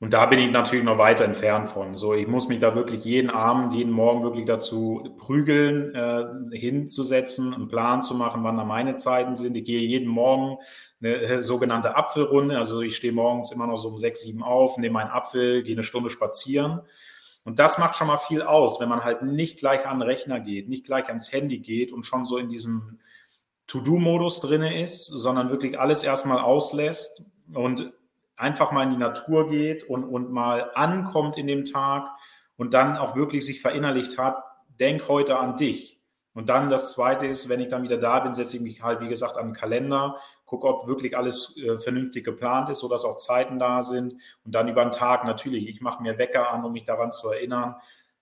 Und 0.00 0.14
da 0.14 0.26
bin 0.26 0.38
ich 0.38 0.52
natürlich 0.52 0.84
noch 0.84 0.96
weiter 0.96 1.24
entfernt 1.24 1.70
von. 1.70 1.96
So, 1.96 2.14
ich 2.14 2.28
muss 2.28 2.46
mich 2.46 2.60
da 2.60 2.76
wirklich 2.76 3.04
jeden 3.04 3.30
Abend, 3.30 3.74
jeden 3.74 3.90
Morgen 3.90 4.22
wirklich 4.22 4.44
dazu 4.44 5.12
prügeln, 5.16 5.92
äh, 5.92 6.56
hinzusetzen, 6.56 7.52
einen 7.52 7.66
Plan 7.66 8.00
zu 8.00 8.14
machen, 8.14 8.44
wann 8.44 8.56
da 8.56 8.64
meine 8.64 8.94
Zeiten 8.94 9.34
sind. 9.34 9.56
Ich 9.56 9.64
gehe 9.64 9.80
jeden 9.80 10.06
Morgen 10.06 10.58
eine 11.00 11.16
äh, 11.16 11.42
sogenannte 11.42 11.96
Apfelrunde. 11.96 12.56
Also 12.56 12.80
ich 12.80 12.94
stehe 12.94 13.12
morgens 13.12 13.50
immer 13.50 13.66
noch 13.66 13.76
so 13.76 13.88
um 13.88 13.98
sechs, 13.98 14.20
sieben 14.20 14.44
auf, 14.44 14.78
nehme 14.78 15.00
einen 15.00 15.10
Apfel, 15.10 15.64
gehe 15.64 15.74
eine 15.74 15.82
Stunde 15.82 16.10
spazieren. 16.10 16.80
Und 17.48 17.58
das 17.58 17.78
macht 17.78 17.96
schon 17.96 18.08
mal 18.08 18.18
viel 18.18 18.42
aus, 18.42 18.78
wenn 18.78 18.90
man 18.90 19.04
halt 19.04 19.22
nicht 19.22 19.58
gleich 19.58 19.86
an 19.86 20.00
den 20.00 20.06
Rechner 20.06 20.38
geht, 20.38 20.68
nicht 20.68 20.84
gleich 20.84 21.08
ans 21.08 21.32
Handy 21.32 21.60
geht 21.60 21.94
und 21.94 22.04
schon 22.04 22.26
so 22.26 22.36
in 22.36 22.50
diesem 22.50 22.98
To-Do-Modus 23.68 24.40
drin 24.40 24.60
ist, 24.60 25.06
sondern 25.06 25.48
wirklich 25.48 25.80
alles 25.80 26.02
erstmal 26.02 26.40
auslässt 26.40 27.24
und 27.54 27.90
einfach 28.36 28.70
mal 28.70 28.82
in 28.82 28.90
die 28.90 28.98
Natur 28.98 29.48
geht 29.48 29.82
und, 29.84 30.04
und 30.04 30.30
mal 30.30 30.72
ankommt 30.74 31.38
in 31.38 31.46
dem 31.46 31.64
Tag 31.64 32.10
und 32.58 32.74
dann 32.74 32.98
auch 32.98 33.16
wirklich 33.16 33.46
sich 33.46 33.62
verinnerlicht 33.62 34.18
hat, 34.18 34.44
denk 34.78 35.08
heute 35.08 35.38
an 35.38 35.56
dich. 35.56 35.97
Und 36.38 36.48
dann 36.50 36.70
das 36.70 36.92
Zweite 36.92 37.26
ist, 37.26 37.48
wenn 37.48 37.58
ich 37.58 37.66
dann 37.66 37.82
wieder 37.82 37.96
da 37.96 38.20
bin, 38.20 38.32
setze 38.32 38.58
ich 38.58 38.62
mich 38.62 38.80
halt, 38.80 39.00
wie 39.00 39.08
gesagt, 39.08 39.36
an 39.36 39.48
den 39.48 39.54
Kalender, 39.54 40.20
gucke, 40.44 40.68
ob 40.68 40.86
wirklich 40.86 41.16
alles 41.16 41.56
äh, 41.56 41.78
vernünftig 41.78 42.24
geplant 42.24 42.68
ist, 42.68 42.78
sodass 42.78 43.04
auch 43.04 43.16
Zeiten 43.16 43.58
da 43.58 43.82
sind. 43.82 44.12
Und 44.44 44.54
dann 44.54 44.68
über 44.68 44.84
den 44.84 44.92
Tag 44.92 45.24
natürlich, 45.24 45.68
ich 45.68 45.80
mache 45.80 46.00
mir 46.00 46.16
Wecker 46.16 46.52
an, 46.52 46.64
um 46.64 46.70
mich 46.70 46.84
daran 46.84 47.10
zu 47.10 47.28
erinnern. 47.28 47.74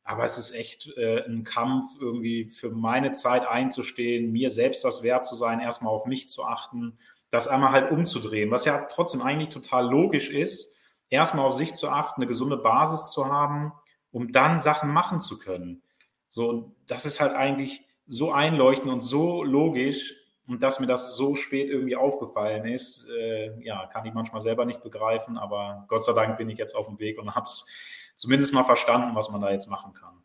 Aber 0.03 0.25
es 0.25 0.39
ist 0.39 0.55
echt 0.55 0.97
äh, 0.97 1.27
ein 1.27 1.45
Kampf, 1.45 1.89
irgendwie 2.01 2.47
für 2.47 2.71
meine 2.71 3.11
Zeit 3.11 3.47
einzustehen, 3.47 4.33
mir 4.33 4.49
selbst 4.49 4.83
das 4.83 5.03
wert 5.03 5.27
zu 5.27 5.35
sein, 5.35 5.61
erstmal 5.61 5.93
auf 5.93 6.07
mich 6.07 6.31
zu 6.31 6.47
achten 6.47 6.97
das 7.29 7.49
einmal 7.49 7.73
halt 7.73 7.91
umzudrehen, 7.91 8.51
was 8.51 8.65
ja 8.65 8.87
trotzdem 8.87 9.21
eigentlich 9.21 9.49
total 9.49 9.91
logisch 9.91 10.31
ist, 10.31 10.77
erstmal 11.11 11.45
auf 11.45 11.55
sich 11.55 11.75
zu 11.75 11.91
achten, 11.91 12.23
eine 12.23 12.29
gesunde 12.29 12.57
Basis 12.57 13.11
zu 13.11 13.27
haben, 13.27 13.73
um 14.11 14.33
dann 14.33 14.59
Sachen 14.59 14.91
machen 14.91 15.21
zu 15.21 15.39
können. 15.39 15.83
So, 16.29 16.75
das 16.87 17.05
ist 17.05 17.21
halt 17.21 17.35
eigentlich 17.35 17.86
so 18.07 18.33
einleuchtend 18.33 18.91
und 18.91 19.01
so 19.01 19.43
logisch 19.43 20.15
und 20.47 20.63
dass 20.63 20.81
mir 20.81 20.87
das 20.87 21.17
so 21.17 21.35
spät 21.35 21.69
irgendwie 21.69 21.97
aufgefallen 21.97 22.65
ist, 22.65 23.09
äh, 23.09 23.61
ja, 23.63 23.87
kann 23.87 24.07
ich 24.07 24.15
manchmal 24.15 24.41
selber 24.41 24.65
nicht 24.65 24.83
begreifen, 24.83 25.37
aber 25.37 25.85
Gott 25.89 26.05
sei 26.05 26.13
Dank 26.13 26.37
bin 26.37 26.49
ich 26.49 26.59
jetzt 26.59 26.75
auf 26.75 26.87
dem 26.87 26.99
Weg 26.99 27.19
und 27.19 27.35
habe 27.35 27.47
es 27.47 27.67
zumindest 28.15 28.55
mal 28.55 28.65
verstanden, 28.65 29.15
was 29.15 29.31
man 29.31 29.41
da 29.41 29.51
jetzt 29.51 29.69
machen 29.69 29.93
kann. 29.93 30.23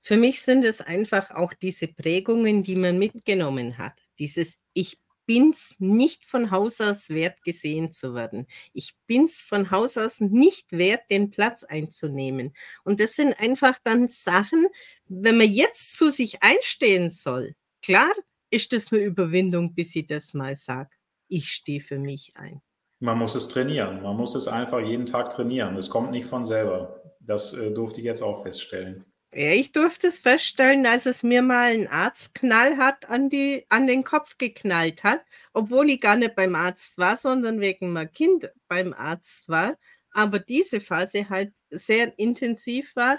Für 0.00 0.16
mich 0.16 0.42
sind 0.42 0.64
es 0.64 0.80
einfach 0.80 1.30
auch 1.30 1.52
diese 1.52 1.86
Prägungen, 1.86 2.62
die 2.62 2.74
man 2.76 2.98
mitgenommen 2.98 3.78
hat. 3.78 3.92
Dieses 4.18 4.56
Ich 4.72 4.98
bin's 5.26 5.76
nicht 5.78 6.24
von 6.24 6.50
Haus 6.50 6.80
aus 6.80 7.08
wert, 7.08 7.42
gesehen 7.42 7.92
zu 7.92 8.14
werden. 8.14 8.46
Ich 8.72 8.94
bin's 9.06 9.40
von 9.40 9.70
Haus 9.70 9.96
aus 9.96 10.20
nicht 10.20 10.72
wert, 10.72 11.02
den 11.10 11.30
Platz 11.30 11.64
einzunehmen. 11.64 12.52
Und 12.84 13.00
das 13.00 13.14
sind 13.14 13.38
einfach 13.40 13.78
dann 13.84 14.08
Sachen, 14.08 14.66
wenn 15.06 15.36
man 15.36 15.50
jetzt 15.50 15.96
zu 15.96 16.10
sich 16.10 16.42
einstehen 16.42 17.10
soll. 17.10 17.54
Klar 17.82 18.12
ist 18.50 18.72
das 18.72 18.92
eine 18.92 19.02
Überwindung, 19.02 19.74
bis 19.74 19.96
ich 19.96 20.06
das 20.06 20.34
mal 20.34 20.56
sage. 20.56 20.90
Ich 21.28 21.48
stehe 21.48 21.80
für 21.80 21.98
mich 21.98 22.32
ein. 22.36 22.60
Man 23.00 23.18
muss 23.18 23.34
es 23.34 23.48
trainieren. 23.48 24.02
Man 24.02 24.16
muss 24.16 24.34
es 24.34 24.46
einfach 24.46 24.80
jeden 24.80 25.06
Tag 25.06 25.30
trainieren. 25.30 25.76
Es 25.76 25.90
kommt 25.90 26.12
nicht 26.12 26.26
von 26.26 26.44
selber. 26.44 27.02
Das 27.20 27.52
äh, 27.52 27.72
durfte 27.72 28.00
ich 28.00 28.06
jetzt 28.06 28.22
auch 28.22 28.42
feststellen. 28.42 29.04
Ja, 29.34 29.50
ich 29.52 29.72
durfte 29.72 30.08
es 30.08 30.18
feststellen, 30.18 30.84
als 30.84 31.06
es 31.06 31.22
mir 31.22 31.40
mal 31.40 31.72
ein 31.72 31.88
Arztknall 31.88 32.76
hat 32.76 33.08
an, 33.08 33.30
die, 33.30 33.64
an 33.70 33.86
den 33.86 34.04
Kopf 34.04 34.36
geknallt 34.36 35.04
hat, 35.04 35.22
obwohl 35.54 35.88
ich 35.88 36.02
gar 36.02 36.16
nicht 36.16 36.34
beim 36.34 36.54
Arzt 36.54 36.98
war, 36.98 37.16
sondern 37.16 37.60
wegen 37.60 37.92
meinem 37.92 38.12
Kind 38.12 38.52
beim 38.68 38.92
Arzt 38.92 39.48
war. 39.48 39.78
Aber 40.12 40.38
diese 40.38 40.80
Phase 40.80 41.30
halt 41.30 41.54
sehr 41.70 42.18
intensiv 42.18 42.94
war. 42.94 43.18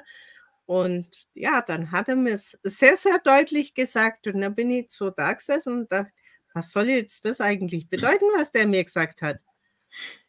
Und 0.65 1.07
ja, 1.33 1.61
dann 1.61 1.91
hat 1.91 2.07
er 2.09 2.15
mir 2.15 2.33
es 2.33 2.59
sehr, 2.61 2.95
sehr 2.95 3.17
deutlich 3.17 3.73
gesagt. 3.73 4.27
Und 4.27 4.41
dann 4.41 4.53
bin 4.53 4.69
ich 4.69 4.91
so 4.91 5.09
da 5.09 5.33
gesessen 5.33 5.79
und 5.79 5.91
dachte, 5.91 6.13
was 6.53 6.71
soll 6.71 6.89
jetzt 6.89 7.25
das 7.25 7.41
eigentlich 7.41 7.89
bedeuten, 7.89 8.25
was 8.37 8.51
der 8.51 8.67
mir 8.67 8.83
gesagt 8.83 9.23
hat? 9.23 9.39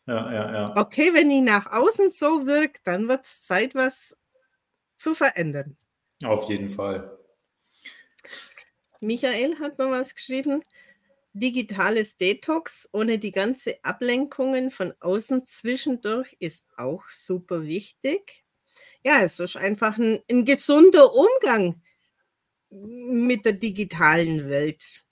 Ja, 0.07 0.33
ja, 0.33 0.53
ja. 0.53 0.77
Okay, 0.77 1.13
wenn 1.13 1.31
ich 1.31 1.43
nach 1.43 1.71
außen 1.71 2.09
so 2.11 2.47
wirkt, 2.47 2.87
dann 2.87 3.09
wird 3.09 3.25
es 3.25 3.43
Zeit, 3.43 3.75
was 3.75 4.17
zu 4.97 5.15
verändern. 5.15 5.77
Auf 6.23 6.49
jeden 6.49 6.71
Fall. 6.71 7.19
Michael 9.01 9.59
hat 9.59 9.79
noch 9.79 9.91
was 9.91 10.15
geschrieben. 10.15 10.63
Digitales 11.33 12.17
Detox 12.17 12.89
ohne 12.93 13.19
die 13.19 13.33
ganze 13.33 13.83
Ablenkungen 13.85 14.71
von 14.71 14.95
außen 15.01 15.45
zwischendurch 15.45 16.37
ist 16.39 16.65
auch 16.77 17.09
super 17.09 17.65
wichtig. 17.65 18.45
Ja, 19.03 19.23
es 19.23 19.41
ist 19.41 19.57
einfach 19.57 19.99
ein, 19.99 20.21
ein 20.31 20.45
gesunder 20.45 21.13
Umgang 21.13 21.83
mit 22.71 23.45
der 23.45 23.55
digitalen 23.55 24.49
Welt. 24.49 25.04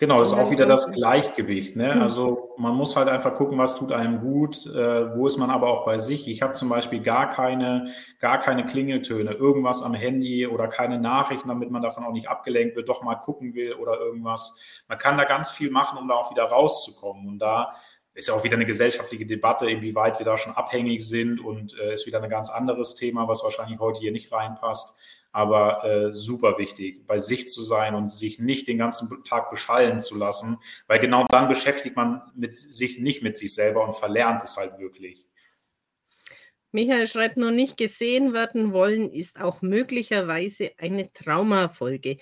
Genau, 0.00 0.20
das 0.20 0.30
ist 0.30 0.38
auch 0.38 0.52
wieder 0.52 0.64
das 0.64 0.92
Gleichgewicht. 0.92 1.74
Ne? 1.74 1.94
Hm. 1.94 2.02
Also 2.02 2.54
man 2.56 2.72
muss 2.72 2.94
halt 2.94 3.08
einfach 3.08 3.34
gucken, 3.34 3.58
was 3.58 3.74
tut 3.74 3.90
einem 3.90 4.20
gut, 4.20 4.64
äh, 4.66 5.16
wo 5.16 5.26
ist 5.26 5.38
man 5.38 5.50
aber 5.50 5.68
auch 5.68 5.84
bei 5.84 5.98
sich. 5.98 6.28
Ich 6.28 6.40
habe 6.40 6.52
zum 6.52 6.68
Beispiel 6.68 7.00
gar 7.00 7.28
keine, 7.28 7.92
gar 8.20 8.38
keine 8.38 8.64
Klingeltöne, 8.64 9.32
irgendwas 9.32 9.82
am 9.82 9.94
Handy 9.94 10.46
oder 10.46 10.68
keine 10.68 11.00
Nachrichten, 11.00 11.48
damit 11.48 11.72
man 11.72 11.82
davon 11.82 12.04
auch 12.04 12.12
nicht 12.12 12.28
abgelenkt 12.28 12.76
wird, 12.76 12.88
doch 12.88 13.02
mal 13.02 13.16
gucken 13.16 13.54
will 13.54 13.74
oder 13.74 13.98
irgendwas. 13.98 14.56
Man 14.86 14.98
kann 14.98 15.18
da 15.18 15.24
ganz 15.24 15.50
viel 15.50 15.72
machen, 15.72 15.98
um 15.98 16.06
da 16.06 16.14
auch 16.14 16.30
wieder 16.30 16.44
rauszukommen. 16.44 17.26
Und 17.26 17.40
da 17.40 17.74
ist 18.14 18.28
ja 18.28 18.34
auch 18.34 18.44
wieder 18.44 18.54
eine 18.54 18.66
gesellschaftliche 18.66 19.26
Debatte, 19.26 19.68
inwieweit 19.68 20.20
wir 20.20 20.26
da 20.26 20.36
schon 20.36 20.54
abhängig 20.54 21.08
sind 21.08 21.40
und 21.40 21.76
äh, 21.76 21.94
ist 21.94 22.06
wieder 22.06 22.22
ein 22.22 22.30
ganz 22.30 22.50
anderes 22.50 22.94
Thema, 22.94 23.26
was 23.26 23.42
wahrscheinlich 23.42 23.80
heute 23.80 23.98
hier 23.98 24.12
nicht 24.12 24.30
reinpasst 24.30 24.96
aber 25.38 25.84
äh, 25.84 26.12
super 26.12 26.58
wichtig, 26.58 27.06
bei 27.06 27.20
sich 27.20 27.48
zu 27.48 27.62
sein 27.62 27.94
und 27.94 28.08
sich 28.08 28.40
nicht 28.40 28.66
den 28.66 28.76
ganzen 28.76 29.22
Tag 29.22 29.50
beschallen 29.50 30.00
zu 30.00 30.16
lassen, 30.16 30.58
weil 30.88 30.98
genau 30.98 31.26
dann 31.30 31.46
beschäftigt 31.46 31.94
man 31.94 32.22
mit 32.34 32.56
sich 32.56 32.98
nicht 32.98 33.22
mit 33.22 33.36
sich 33.36 33.54
selber 33.54 33.86
und 33.86 33.94
verlernt 33.94 34.42
es 34.42 34.56
halt 34.56 34.80
wirklich. 34.80 35.28
Michael 36.72 37.06
schreibt 37.06 37.36
nur 37.36 37.52
nicht 37.52 37.76
gesehen 37.76 38.32
werden 38.32 38.72
wollen, 38.72 39.12
ist 39.12 39.40
auch 39.40 39.62
möglicherweise 39.62 40.72
eine 40.76 41.12
Traumafolge. 41.12 42.16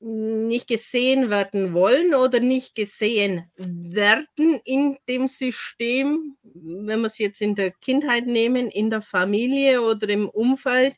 Nicht 0.00 0.66
gesehen 0.66 1.30
werden 1.30 1.72
wollen 1.72 2.14
oder 2.16 2.40
nicht 2.40 2.74
gesehen 2.74 3.48
werden 3.54 4.60
in 4.64 4.96
dem 5.08 5.28
System, 5.28 6.36
wenn 6.42 7.00
wir 7.00 7.06
es 7.06 7.18
jetzt 7.18 7.40
in 7.40 7.54
der 7.54 7.70
Kindheit 7.70 8.26
nehmen, 8.26 8.70
in 8.70 8.90
der 8.90 9.02
Familie 9.02 9.82
oder 9.82 10.08
im 10.08 10.28
Umfeld, 10.28 10.94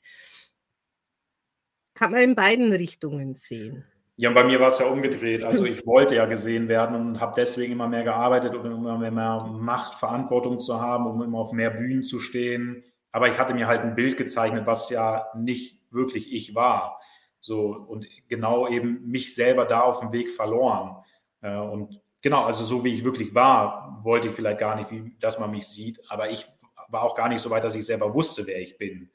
kann 2.00 2.12
man 2.12 2.22
in 2.22 2.34
beiden 2.34 2.72
Richtungen 2.72 3.34
sehen. 3.34 3.84
Ja, 4.16 4.30
und 4.30 4.34
bei 4.34 4.44
mir 4.44 4.58
war 4.58 4.68
es 4.68 4.78
ja 4.78 4.86
umgedreht. 4.86 5.42
Also 5.42 5.66
ich 5.66 5.86
wollte 5.86 6.16
ja 6.16 6.24
gesehen 6.24 6.66
werden 6.66 6.96
und 6.96 7.20
habe 7.20 7.34
deswegen 7.36 7.72
immer 7.72 7.88
mehr 7.88 8.04
gearbeitet, 8.04 8.54
um 8.54 8.64
immer 8.64 8.96
mehr 8.98 9.10
Macht, 9.12 9.94
Verantwortung 9.96 10.60
zu 10.60 10.80
haben, 10.80 11.06
um 11.06 11.22
immer 11.22 11.38
auf 11.38 11.52
mehr 11.52 11.70
Bühnen 11.70 12.02
zu 12.02 12.18
stehen. 12.18 12.82
Aber 13.12 13.28
ich 13.28 13.38
hatte 13.38 13.52
mir 13.52 13.66
halt 13.66 13.82
ein 13.82 13.94
Bild 13.94 14.16
gezeichnet, 14.16 14.66
was 14.66 14.88
ja 14.88 15.26
nicht 15.36 15.82
wirklich 15.90 16.32
ich 16.32 16.54
war. 16.54 17.00
So 17.38 17.68
und 17.68 18.06
genau 18.28 18.66
eben 18.66 19.06
mich 19.06 19.34
selber 19.34 19.66
da 19.66 19.82
auf 19.82 20.00
dem 20.00 20.12
Weg 20.12 20.30
verloren. 20.30 20.96
Äh, 21.42 21.56
und 21.56 22.00
genau, 22.22 22.44
also 22.44 22.64
so 22.64 22.82
wie 22.82 22.94
ich 22.94 23.04
wirklich 23.04 23.34
war, 23.34 24.00
wollte 24.02 24.28
ich 24.28 24.34
vielleicht 24.34 24.58
gar 24.58 24.74
nicht, 24.74 24.90
dass 25.22 25.38
man 25.38 25.50
mich 25.50 25.66
sieht. 25.66 26.00
Aber 26.08 26.30
ich 26.30 26.46
war 26.88 27.02
auch 27.02 27.14
gar 27.14 27.28
nicht 27.28 27.40
so 27.40 27.50
weit, 27.50 27.64
dass 27.64 27.74
ich 27.74 27.84
selber 27.84 28.14
wusste, 28.14 28.46
wer 28.46 28.60
ich 28.60 28.78
bin. 28.78 29.10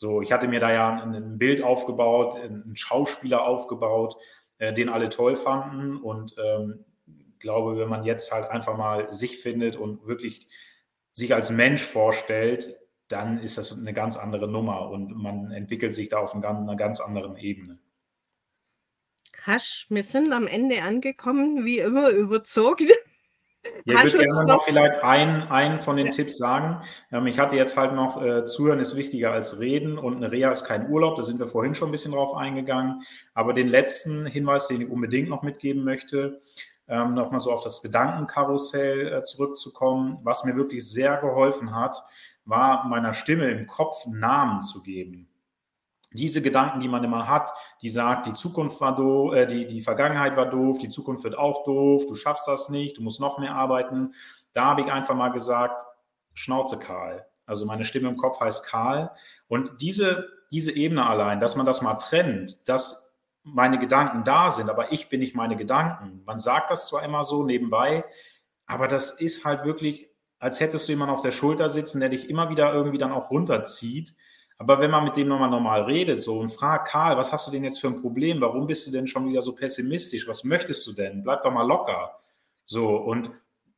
So, 0.00 0.22
ich 0.22 0.32
hatte 0.32 0.48
mir 0.48 0.60
da 0.60 0.72
ja 0.72 1.02
ein 1.02 1.36
Bild 1.36 1.62
aufgebaut, 1.62 2.34
einen 2.34 2.74
Schauspieler 2.74 3.44
aufgebaut, 3.44 4.16
äh, 4.56 4.72
den 4.72 4.88
alle 4.88 5.10
toll 5.10 5.36
fanden 5.36 5.98
und 5.98 6.34
ähm, 6.42 6.86
glaube, 7.38 7.76
wenn 7.76 7.90
man 7.90 8.04
jetzt 8.04 8.32
halt 8.32 8.48
einfach 8.48 8.78
mal 8.78 9.12
sich 9.12 9.36
findet 9.36 9.76
und 9.76 10.06
wirklich 10.06 10.48
sich 11.12 11.34
als 11.34 11.50
Mensch 11.50 11.82
vorstellt, 11.82 12.78
dann 13.08 13.36
ist 13.40 13.58
das 13.58 13.78
eine 13.78 13.92
ganz 13.92 14.16
andere 14.16 14.48
Nummer 14.48 14.88
und 14.88 15.10
man 15.14 15.50
entwickelt 15.50 15.92
sich 15.92 16.08
da 16.08 16.16
auf 16.16 16.34
einer 16.34 16.76
ganz 16.76 17.02
anderen 17.02 17.36
Ebene. 17.36 17.78
Hasch, 19.42 19.84
wir 19.90 20.02
sind 20.02 20.32
am 20.32 20.46
Ende 20.46 20.80
angekommen, 20.80 21.66
wie 21.66 21.80
immer 21.80 22.08
überzogen. 22.08 22.88
Ja, 23.84 24.04
ich 24.04 24.12
würde 24.12 24.26
gerne 24.26 24.44
noch 24.44 24.64
vielleicht 24.64 25.02
einen, 25.02 25.42
einen 25.42 25.80
von 25.80 25.96
den 25.96 26.06
ja. 26.06 26.12
Tipps 26.12 26.38
sagen. 26.38 26.82
Ähm, 27.12 27.26
ich 27.26 27.38
hatte 27.38 27.56
jetzt 27.56 27.76
halt 27.76 27.94
noch, 27.94 28.22
äh, 28.22 28.44
Zuhören 28.44 28.80
ist 28.80 28.96
wichtiger 28.96 29.32
als 29.32 29.60
Reden 29.60 29.98
und 29.98 30.16
eine 30.16 30.32
Reha 30.32 30.50
ist 30.50 30.64
kein 30.64 30.88
Urlaub, 30.88 31.16
da 31.16 31.22
sind 31.22 31.38
wir 31.38 31.46
vorhin 31.46 31.74
schon 31.74 31.88
ein 31.88 31.92
bisschen 31.92 32.12
drauf 32.12 32.34
eingegangen. 32.34 33.02
Aber 33.34 33.52
den 33.52 33.68
letzten 33.68 34.26
Hinweis, 34.26 34.66
den 34.66 34.80
ich 34.80 34.90
unbedingt 34.90 35.28
noch 35.28 35.42
mitgeben 35.42 35.84
möchte, 35.84 36.40
ähm, 36.88 37.14
nochmal 37.14 37.40
so 37.40 37.52
auf 37.52 37.62
das 37.62 37.82
Gedankenkarussell 37.82 39.12
äh, 39.12 39.22
zurückzukommen. 39.22 40.18
Was 40.22 40.44
mir 40.44 40.56
wirklich 40.56 40.88
sehr 40.88 41.18
geholfen 41.18 41.74
hat, 41.74 42.02
war 42.44 42.86
meiner 42.88 43.12
Stimme 43.12 43.50
im 43.50 43.66
Kopf 43.66 44.06
Namen 44.06 44.62
zu 44.62 44.82
geben 44.82 45.29
diese 46.12 46.42
Gedanken, 46.42 46.80
die 46.80 46.88
man 46.88 47.04
immer 47.04 47.28
hat, 47.28 47.52
die 47.82 47.90
sagt, 47.90 48.26
die 48.26 48.32
Zukunft 48.32 48.80
war 48.80 48.96
doof, 48.96 49.34
äh, 49.34 49.46
die, 49.46 49.66
die 49.66 49.80
Vergangenheit 49.80 50.36
war 50.36 50.46
doof, 50.46 50.78
die 50.78 50.88
Zukunft 50.88 51.24
wird 51.24 51.38
auch 51.38 51.64
doof, 51.64 52.06
du 52.06 52.14
schaffst 52.14 52.48
das 52.48 52.68
nicht, 52.68 52.98
du 52.98 53.02
musst 53.02 53.20
noch 53.20 53.38
mehr 53.38 53.54
arbeiten. 53.54 54.14
Da 54.52 54.64
habe 54.64 54.82
ich 54.82 54.90
einfach 54.90 55.14
mal 55.14 55.30
gesagt, 55.30 55.82
Schnauze 56.34 56.78
kahl. 56.78 57.26
Also 57.46 57.66
meine 57.66 57.84
Stimme 57.84 58.08
im 58.08 58.16
Kopf 58.16 58.40
heißt 58.40 58.64
Karl. 58.64 59.10
Und 59.48 59.80
diese, 59.80 60.28
diese 60.52 60.72
Ebene 60.72 61.06
allein, 61.06 61.40
dass 61.40 61.56
man 61.56 61.66
das 61.66 61.82
mal 61.82 61.94
trennt, 61.94 62.68
dass 62.68 63.18
meine 63.42 63.78
Gedanken 63.78 64.24
da 64.24 64.50
sind, 64.50 64.70
aber 64.70 64.92
ich 64.92 65.08
bin 65.08 65.20
nicht 65.20 65.34
meine 65.34 65.56
Gedanken. 65.56 66.22
Man 66.24 66.38
sagt 66.38 66.70
das 66.70 66.86
zwar 66.86 67.02
immer 67.02 67.24
so 67.24 67.44
nebenbei, 67.44 68.04
aber 68.66 68.86
das 68.86 69.20
ist 69.20 69.44
halt 69.44 69.64
wirklich, 69.64 70.10
als 70.38 70.60
hättest 70.60 70.86
du 70.86 70.92
jemanden 70.92 71.14
auf 71.14 71.22
der 71.22 71.32
Schulter 71.32 71.68
sitzen, 71.68 72.00
der 72.00 72.10
dich 72.10 72.28
immer 72.28 72.50
wieder 72.50 72.72
irgendwie 72.72 72.98
dann 72.98 73.12
auch 73.12 73.30
runterzieht. 73.30 74.14
Aber 74.60 74.78
wenn 74.78 74.90
man 74.90 75.04
mit 75.04 75.16
dem 75.16 75.26
nochmal 75.26 75.48
normal 75.48 75.84
redet 75.84 76.20
so 76.20 76.38
und 76.38 76.50
fragt, 76.50 76.88
Karl, 76.88 77.16
was 77.16 77.32
hast 77.32 77.46
du 77.46 77.50
denn 77.50 77.64
jetzt 77.64 77.80
für 77.80 77.86
ein 77.86 77.98
Problem? 77.98 78.42
Warum 78.42 78.66
bist 78.66 78.86
du 78.86 78.90
denn 78.90 79.06
schon 79.06 79.26
wieder 79.26 79.40
so 79.40 79.54
pessimistisch? 79.54 80.28
Was 80.28 80.44
möchtest 80.44 80.86
du 80.86 80.92
denn? 80.92 81.22
Bleib 81.22 81.40
doch 81.40 81.50
mal 81.50 81.66
locker. 81.66 82.20
So, 82.66 82.94
und 82.94 83.30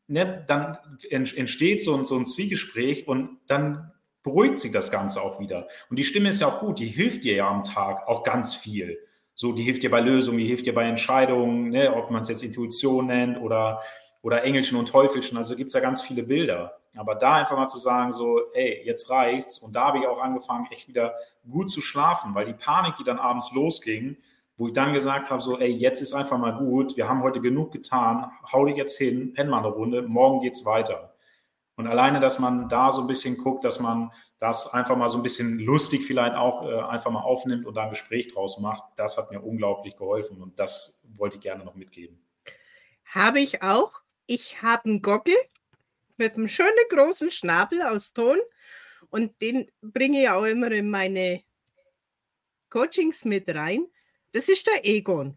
ne, 0.09 0.45
dann 0.49 0.77
entsteht 1.09 1.85
so 1.85 1.95
ein, 1.95 2.05
so 2.05 2.17
ein 2.17 2.27
Zwiegespräch 2.27 3.07
und 3.07 3.39
dann 3.47 3.93
beruhigt 4.25 4.59
sich 4.59 4.73
das 4.73 4.91
Ganze 4.91 5.23
auch 5.23 5.39
wieder. 5.39 5.69
Und 5.89 6.01
die 6.01 6.05
Stimme 6.05 6.31
ist 6.31 6.41
ja 6.41 6.49
auch 6.49 6.59
gut, 6.59 6.81
die 6.81 6.87
hilft 6.87 7.23
dir 7.23 7.37
ja 7.37 7.49
am 7.49 7.63
Tag 7.63 8.09
auch 8.09 8.25
ganz 8.25 8.53
viel. 8.57 8.99
So, 9.37 9.53
die 9.53 9.63
hilft 9.63 9.85
dir 9.85 9.91
bei 9.91 10.01
Lösungen, 10.01 10.39
die 10.39 10.49
hilft 10.49 10.67
dir 10.67 10.75
bei 10.75 10.87
Entscheidungen, 10.87 11.69
ne, 11.71 11.95
ob 11.95 12.11
man 12.11 12.23
es 12.23 12.29
jetzt 12.29 12.43
Intuition 12.43 13.07
nennt 13.07 13.41
oder, 13.41 13.83
oder 14.21 14.43
Engelchen 14.43 14.77
und 14.77 14.89
Teufelchen. 14.89 15.39
Also 15.39 15.55
gibt 15.55 15.69
es 15.69 15.75
ja 15.75 15.81
ganz 15.81 16.03
viele 16.03 16.25
Bilder. 16.25 16.82
Aber 16.97 17.15
da 17.15 17.35
einfach 17.35 17.57
mal 17.57 17.69
zu 17.69 17.79
sagen, 17.79 18.13
so, 18.13 18.53
ey, 18.53 18.83
jetzt 18.85 19.09
reicht's. 19.11 19.59
Und 19.59 19.75
da 19.75 19.87
habe 19.87 19.99
ich 19.99 20.07
auch 20.07 20.21
angefangen, 20.21 20.69
echt 20.71 20.89
wieder 20.89 21.15
gut 21.51 21.71
zu 21.71 21.81
schlafen, 21.81 22.35
weil 22.35 22.45
die 22.45 22.53
Panik, 22.53 22.97
die 22.97 23.05
dann 23.05 23.19
abends 23.19 23.53
losging, 23.53 24.17
wo 24.57 24.67
ich 24.67 24.75
dann 24.75 24.93
gesagt 24.93 25.31
habe, 25.31 25.41
so, 25.41 25.59
ey, 25.59 25.71
jetzt 25.71 26.03
ist 26.03 26.13
einfach 26.13 26.39
mal 26.39 26.53
gut, 26.53 26.97
wir 26.97 27.09
haben 27.09 27.23
heute 27.23 27.41
genug 27.41 27.73
getan, 27.73 28.31
hau 28.53 28.67
dich 28.67 28.77
jetzt 28.77 28.99
hin, 28.99 29.33
penn 29.33 29.49
mal 29.49 29.59
eine 29.59 29.69
Runde, 29.69 30.03
morgen 30.03 30.41
geht's 30.41 30.67
weiter. 30.67 31.15
Und 31.77 31.87
alleine, 31.87 32.21
dass 32.21 32.39
man 32.39 32.69
da 32.69 32.93
so 32.93 33.01
ein 33.01 33.07
bisschen 33.07 33.39
guckt, 33.39 33.65
dass 33.65 33.81
man 33.81 34.13
das 34.39 34.73
einfach 34.75 34.97
mal 34.97 35.09
so 35.09 35.19
ein 35.19 35.23
bisschen 35.23 35.59
lustig 35.59 36.05
vielleicht 36.05 36.35
auch 36.35 36.63
äh, 36.69 36.81
einfach 36.83 37.11
mal 37.11 37.23
aufnimmt 37.23 37.65
und 37.65 37.75
da 37.75 37.85
ein 37.85 37.91
Gespräch 37.91 38.29
draus 38.29 38.59
macht, 38.59 38.83
das 38.97 39.17
hat 39.17 39.31
mir 39.31 39.41
unglaublich 39.41 39.97
geholfen 39.97 40.43
und 40.43 40.59
das 40.59 41.03
wollte 41.15 41.37
ich 41.37 41.43
gerne 41.43 41.65
noch 41.65 41.75
mitgeben. 41.75 42.23
Habe 43.07 43.41
ich 43.41 43.63
auch. 43.63 44.03
Ich 44.27 44.63
habe 44.63 44.85
einen 44.85 45.03
Gockel 45.03 45.35
mit 46.17 46.35
einem 46.35 46.49
schönen 46.49 46.89
großen 46.91 47.31
Schnabel 47.31 47.83
aus 47.83 48.13
Ton 48.13 48.39
und 49.11 49.41
den 49.41 49.71
bringe 49.81 50.23
ich 50.23 50.29
auch 50.29 50.45
immer 50.45 50.71
in 50.71 50.91
meine 50.91 51.43
Coachings 52.71 53.25
mit 53.25 53.55
rein. 53.55 53.87
Das 54.33 54.49
ist 54.49 54.67
der 54.67 54.85
Egon. 54.85 55.37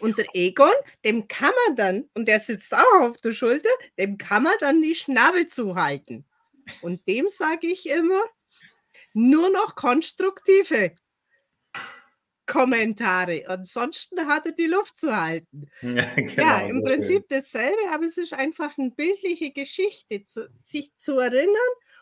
Und 0.00 0.18
der 0.18 0.26
Egon, 0.34 0.72
dem 1.04 1.26
kann 1.26 1.52
man 1.66 1.76
dann, 1.76 2.10
und 2.14 2.28
der 2.28 2.40
sitzt 2.40 2.72
auch 2.72 3.00
auf 3.00 3.16
der 3.18 3.32
Schulter, 3.32 3.68
dem 3.98 4.18
kann 4.18 4.44
man 4.44 4.54
dann 4.60 4.82
die 4.82 4.94
Schnabel 4.94 5.46
zuhalten. 5.46 6.24
Und 6.80 7.06
dem 7.08 7.28
sage 7.28 7.66
ich 7.66 7.88
immer, 7.88 8.22
nur 9.12 9.50
noch 9.50 9.74
konstruktive 9.74 10.94
Kommentare. 12.46 13.44
Ansonsten 13.46 14.26
hat 14.26 14.46
er 14.46 14.52
die 14.52 14.66
Luft 14.66 14.98
zu 14.98 15.16
halten. 15.16 15.66
Ja, 15.82 16.14
genau, 16.14 16.42
ja 16.42 16.60
im 16.60 16.82
Prinzip 16.82 17.26
schön. 17.28 17.38
dasselbe, 17.38 17.90
aber 17.92 18.04
es 18.04 18.16
ist 18.16 18.32
einfach 18.32 18.76
eine 18.78 18.90
bildliche 18.90 19.50
Geschichte, 19.50 20.24
zu, 20.24 20.48
sich 20.52 20.94
zu 20.96 21.18
erinnern. 21.18 21.54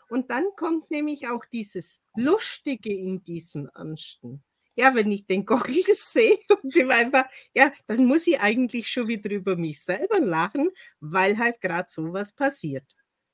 Und 0.09 0.31
dann 0.31 0.45
kommt 0.55 0.91
nämlich 0.91 1.27
auch 1.29 1.45
dieses 1.45 1.99
Lustige 2.15 2.93
in 2.93 3.23
diesem 3.23 3.69
Ansten. 3.73 4.43
Ja, 4.75 4.95
wenn 4.95 5.11
ich 5.11 5.25
den 5.27 5.45
Gockel 5.45 5.83
sehe 5.93 6.37
und 6.61 6.75
dem 6.75 6.91
einfach, 6.91 7.25
ja, 7.53 7.71
dann 7.87 8.05
muss 8.05 8.27
ich 8.27 8.39
eigentlich 8.39 8.89
schon 8.89 9.07
wieder 9.07 9.31
über 9.31 9.55
mich 9.55 9.81
selber 9.83 10.19
lachen, 10.19 10.69
weil 10.99 11.37
halt 11.37 11.61
gerade 11.61 11.89
sowas 11.89 12.33
passiert. 12.33 12.85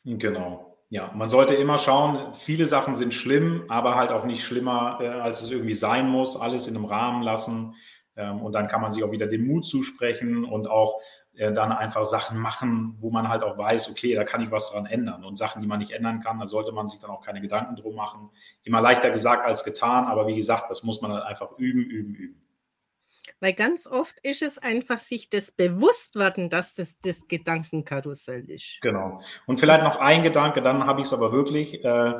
Genau. 0.03 0.78
Ja, 0.91 1.11
man 1.13 1.29
sollte 1.29 1.53
immer 1.53 1.77
schauen, 1.77 2.33
viele 2.33 2.65
Sachen 2.65 2.95
sind 2.95 3.13
schlimm, 3.13 3.65
aber 3.67 3.95
halt 3.95 4.11
auch 4.11 4.25
nicht 4.25 4.43
schlimmer, 4.43 4.97
äh, 4.99 5.07
als 5.07 5.43
es 5.43 5.51
irgendwie 5.51 5.75
sein 5.75 6.09
muss. 6.09 6.35
Alles 6.35 6.67
in 6.67 6.75
einem 6.75 6.85
Rahmen 6.85 7.21
lassen. 7.21 7.75
Ähm, 8.15 8.41
und 8.41 8.53
dann 8.53 8.67
kann 8.67 8.81
man 8.81 8.91
sich 8.91 9.03
auch 9.03 9.11
wieder 9.11 9.27
den 9.27 9.45
Mut 9.45 9.65
zusprechen 9.65 10.45
und 10.45 10.67
auch 10.67 10.99
äh, 11.35 11.53
dann 11.53 11.71
einfach 11.71 12.03
Sachen 12.05 12.39
machen, 12.39 12.97
wo 12.99 13.11
man 13.11 13.29
halt 13.29 13.43
auch 13.43 13.55
weiß, 13.55 13.91
okay, 13.91 14.15
da 14.15 14.23
kann 14.23 14.41
ich 14.41 14.49
was 14.49 14.71
dran 14.71 14.87
ändern. 14.87 15.23
Und 15.23 15.37
Sachen, 15.37 15.61
die 15.61 15.67
man 15.67 15.77
nicht 15.77 15.91
ändern 15.91 16.21
kann, 16.21 16.39
da 16.39 16.47
sollte 16.47 16.71
man 16.71 16.87
sich 16.87 16.99
dann 16.99 17.11
auch 17.11 17.21
keine 17.21 17.39
Gedanken 17.39 17.75
drum 17.75 17.95
machen. 17.95 18.31
Immer 18.63 18.81
leichter 18.81 19.11
gesagt 19.11 19.45
als 19.45 19.63
getan, 19.63 20.05
aber 20.05 20.25
wie 20.25 20.35
gesagt, 20.35 20.71
das 20.71 20.81
muss 20.81 21.01
man 21.01 21.13
halt 21.13 21.23
einfach 21.23 21.57
üben, 21.59 21.81
üben, 21.83 22.15
üben. 22.15 22.48
Weil 23.39 23.53
ganz 23.53 23.87
oft 23.87 24.19
ist 24.21 24.41
es 24.41 24.57
einfach 24.57 24.99
sich 24.99 25.29
das 25.29 25.51
bewusst 25.51 26.15
werden, 26.15 26.49
dass 26.49 26.75
das 26.75 26.99
das 27.01 27.27
Gedankenkarussell 27.27 28.49
ist. 28.49 28.79
Genau. 28.81 29.21
Und 29.45 29.59
vielleicht 29.59 29.83
noch 29.83 29.97
ein 29.97 30.23
Gedanke, 30.23 30.61
dann 30.61 30.85
habe 30.85 31.01
ich 31.01 31.07
es 31.07 31.13
aber 31.13 31.31
wirklich. 31.31 31.83
Äh, 31.83 32.19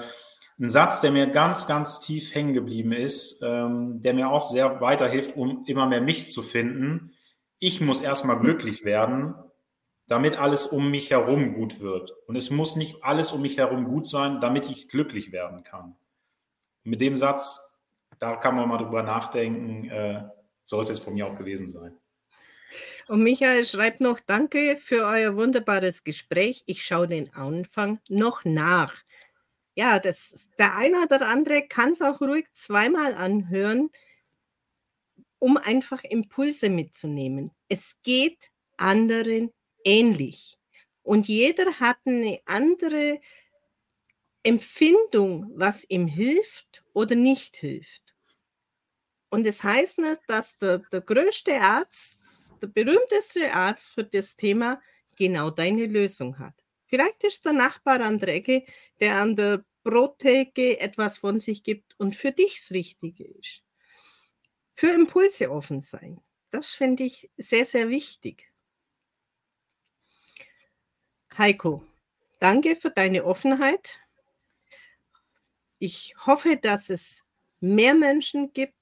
ein 0.60 0.70
Satz, 0.70 1.00
der 1.00 1.12
mir 1.12 1.28
ganz, 1.28 1.68
ganz 1.68 2.02
tief 2.02 2.36
hängen 2.36 2.54
geblieben 2.54 2.92
ist, 2.92 3.42
ähm, 3.44 4.02
der 4.02 4.14
mir 4.14 4.30
auch 4.30 4.42
sehr 4.42 4.82
weiterhilft, 4.82 5.36
um 5.38 5.64
immer 5.66 5.88
mehr 5.88 6.02
mich 6.02 6.32
zu 6.32 6.42
finden. 6.42 7.14
Ich 7.60 7.80
muss 7.80 8.02
erstmal 8.02 8.40
glücklich 8.40 8.84
werden, 8.84 9.36
damit 10.08 10.38
alles 10.38 10.68
um 10.68 10.92
mich 10.92 11.12
herum 11.12 11.54
gut 11.54 11.80
wird. 11.80 12.12
Und 12.28 12.36
es 12.36 12.50
muss 12.50 12.76
nicht 12.76 13.04
alles 13.04 13.32
um 13.32 13.42
mich 13.42 13.58
herum 13.58 13.86
gut 13.86 14.08
sein, 14.08 14.42
damit 14.42 14.70
ich 14.70 14.90
glücklich 14.90 15.32
werden 15.32 15.64
kann. 15.64 15.96
mit 16.84 17.02
dem 17.02 17.14
Satz, 17.14 17.84
da 18.20 18.36
kann 18.36 18.56
man 18.56 18.68
mal 18.68 18.78
drüber 18.78 19.04
nachdenken, 19.04 19.90
äh, 19.90 20.24
soll 20.70 20.84
es 20.84 20.90
jetzt 20.90 21.00
von 21.02 21.16
mir 21.16 21.26
auch 21.26 21.38
gewesen 21.38 21.68
sein. 21.68 21.98
Und 23.08 23.24
Michael 23.24 23.66
schreibt 23.66 24.02
noch, 24.02 24.20
danke 24.20 24.78
für 24.78 25.04
euer 25.06 25.36
wunderbares 25.36 26.04
Gespräch. 26.04 26.64
Ich 26.68 26.84
schaue 26.84 27.08
den 27.08 27.34
Anfang 27.34 28.00
noch 28.08 28.46
nach. 28.46 28.96
Ja, 29.74 29.98
das, 29.98 30.48
der 30.60 30.76
eine 30.76 31.02
oder 31.02 31.28
andere 31.28 31.68
kann 31.68 31.94
es 31.94 32.04
auch 32.04 32.22
ruhig 32.22 32.46
zweimal 32.54 33.16
anhören, 33.16 33.90
um 35.40 35.58
einfach 35.58 36.04
Impulse 36.04 36.70
mitzunehmen. 36.70 37.50
Es 37.68 37.96
geht 38.04 38.52
anderen 38.78 39.52
ähnlich. 39.84 40.60
Und 41.02 41.28
jeder 41.28 41.80
hat 41.80 41.98
eine 42.06 42.40
andere 42.46 43.20
Empfindung, 44.44 45.52
was 45.56 45.84
ihm 45.90 46.06
hilft 46.06 46.84
oder 46.94 47.16
nicht 47.16 47.58
hilft. 47.58 48.09
Und 49.30 49.46
es 49.46 49.58
das 49.58 49.64
heißt 49.64 50.00
nicht, 50.00 50.22
dass 50.28 50.58
der, 50.58 50.80
der 50.80 51.02
größte 51.02 51.60
Arzt, 51.62 52.54
der 52.62 52.68
berühmteste 52.68 53.54
Arzt 53.54 53.92
für 53.94 54.04
das 54.04 54.36
Thema 54.36 54.82
genau 55.16 55.50
deine 55.52 55.86
Lösung 55.86 56.40
hat. 56.40 56.56
Vielleicht 56.88 57.24
ist 57.24 57.46
der 57.46 57.54
Nachbar 57.54 58.02
an 58.02 58.18
der 58.18 58.30
Ecke, 58.30 58.66
der 59.00 59.22
an 59.22 59.36
der 59.36 59.64
Brottheke 59.84 60.80
etwas 60.80 61.20
von 61.20 61.40
sich 61.40 61.64
gibt 61.64 62.00
und 62.00 62.16
für 62.16 62.32
dich 62.32 62.56
das 62.56 62.72
Richtige 62.72 63.26
ist. 63.26 63.64
Für 64.76 64.92
Impulse 64.92 65.52
offen 65.52 65.82
sein. 65.82 66.22
Das 66.52 66.70
finde 66.70 67.04
ich 67.04 67.30
sehr, 67.38 67.66
sehr 67.66 67.90
wichtig. 67.90 68.52
Heiko, 71.38 71.86
danke 72.40 72.76
für 72.76 72.90
deine 72.90 73.24
Offenheit. 73.24 74.00
Ich 75.78 76.16
hoffe, 76.26 76.58
dass 76.58 76.90
es 76.90 77.24
mehr 77.60 77.94
Menschen 77.94 78.52
gibt, 78.52 78.79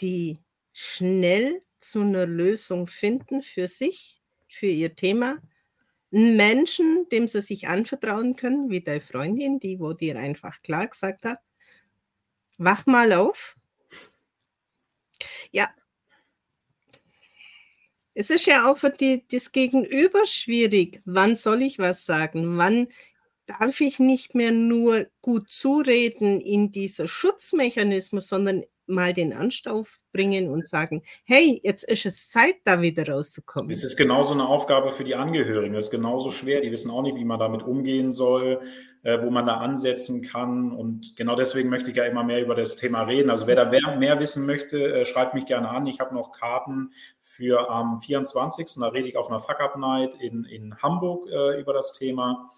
die 0.00 0.38
schnell 0.72 1.62
zu 1.78 2.00
einer 2.00 2.26
Lösung 2.26 2.86
finden 2.86 3.42
für 3.42 3.68
sich, 3.68 4.20
für 4.48 4.66
ihr 4.66 4.94
Thema. 4.94 5.38
Einen 6.12 6.36
Menschen, 6.36 7.06
dem 7.10 7.28
sie 7.28 7.42
sich 7.42 7.68
anvertrauen 7.68 8.36
können, 8.36 8.70
wie 8.70 8.80
deine 8.80 9.00
Freundin, 9.00 9.60
die, 9.60 9.78
wo 9.78 9.92
dir 9.92 10.16
einfach 10.18 10.62
klar 10.62 10.86
gesagt 10.86 11.24
hat, 11.24 11.38
wach 12.56 12.86
mal 12.86 13.12
auf. 13.12 13.56
Ja, 15.52 15.68
es 18.20 18.30
ist 18.30 18.46
ja 18.46 18.68
auch 18.68 18.78
für 18.78 18.90
die, 18.90 19.24
das 19.30 19.52
Gegenüber 19.52 20.26
schwierig. 20.26 21.00
Wann 21.04 21.36
soll 21.36 21.62
ich 21.62 21.78
was 21.78 22.04
sagen? 22.04 22.58
Wann 22.58 22.88
darf 23.46 23.80
ich 23.80 24.00
nicht 24.00 24.34
mehr 24.34 24.50
nur 24.50 25.06
gut 25.22 25.50
zureden 25.52 26.40
in 26.40 26.72
dieser 26.72 27.06
Schutzmechanismus, 27.06 28.26
sondern 28.26 28.64
mal 28.88 29.12
den 29.12 29.32
Anstauf 29.32 29.98
bringen 30.12 30.48
und 30.48 30.66
sagen, 30.66 31.02
hey, 31.24 31.60
jetzt 31.62 31.84
ist 31.84 32.06
es 32.06 32.28
Zeit, 32.28 32.56
da 32.64 32.80
wieder 32.82 33.08
rauszukommen. 33.08 33.70
Es 33.70 33.84
ist 33.84 33.96
genauso 33.96 34.34
eine 34.34 34.48
Aufgabe 34.48 34.90
für 34.90 35.04
die 35.04 35.14
Angehörigen. 35.14 35.74
Es 35.74 35.86
ist 35.86 35.90
genauso 35.90 36.30
schwer. 36.30 36.60
Die 36.60 36.72
wissen 36.72 36.90
auch 36.90 37.02
nicht, 37.02 37.16
wie 37.16 37.24
man 37.24 37.38
damit 37.38 37.62
umgehen 37.62 38.12
soll, 38.12 38.60
äh, 39.02 39.20
wo 39.22 39.30
man 39.30 39.46
da 39.46 39.58
ansetzen 39.58 40.22
kann. 40.22 40.72
Und 40.72 41.14
genau 41.16 41.36
deswegen 41.36 41.68
möchte 41.68 41.90
ich 41.90 41.96
ja 41.96 42.04
immer 42.04 42.24
mehr 42.24 42.42
über 42.42 42.54
das 42.54 42.76
Thema 42.76 43.02
reden. 43.02 43.30
Also 43.30 43.46
wer 43.46 43.56
da 43.56 43.66
mehr, 43.66 43.96
mehr 43.96 44.18
wissen 44.18 44.46
möchte, 44.46 44.78
äh, 44.78 45.04
schreibt 45.04 45.34
mich 45.34 45.46
gerne 45.46 45.68
an. 45.68 45.86
Ich 45.86 46.00
habe 46.00 46.14
noch 46.14 46.32
Karten 46.32 46.92
für 47.20 47.70
am 47.70 48.00
24. 48.00 48.66
Da 48.80 48.88
rede 48.88 49.08
ich 49.08 49.16
auf 49.16 49.28
einer 49.28 49.38
Fuck-Up-Night 49.38 50.14
in, 50.14 50.44
in 50.44 50.76
Hamburg 50.82 51.28
äh, 51.28 51.60
über 51.60 51.74
das 51.74 51.92
Thema. 51.92 52.48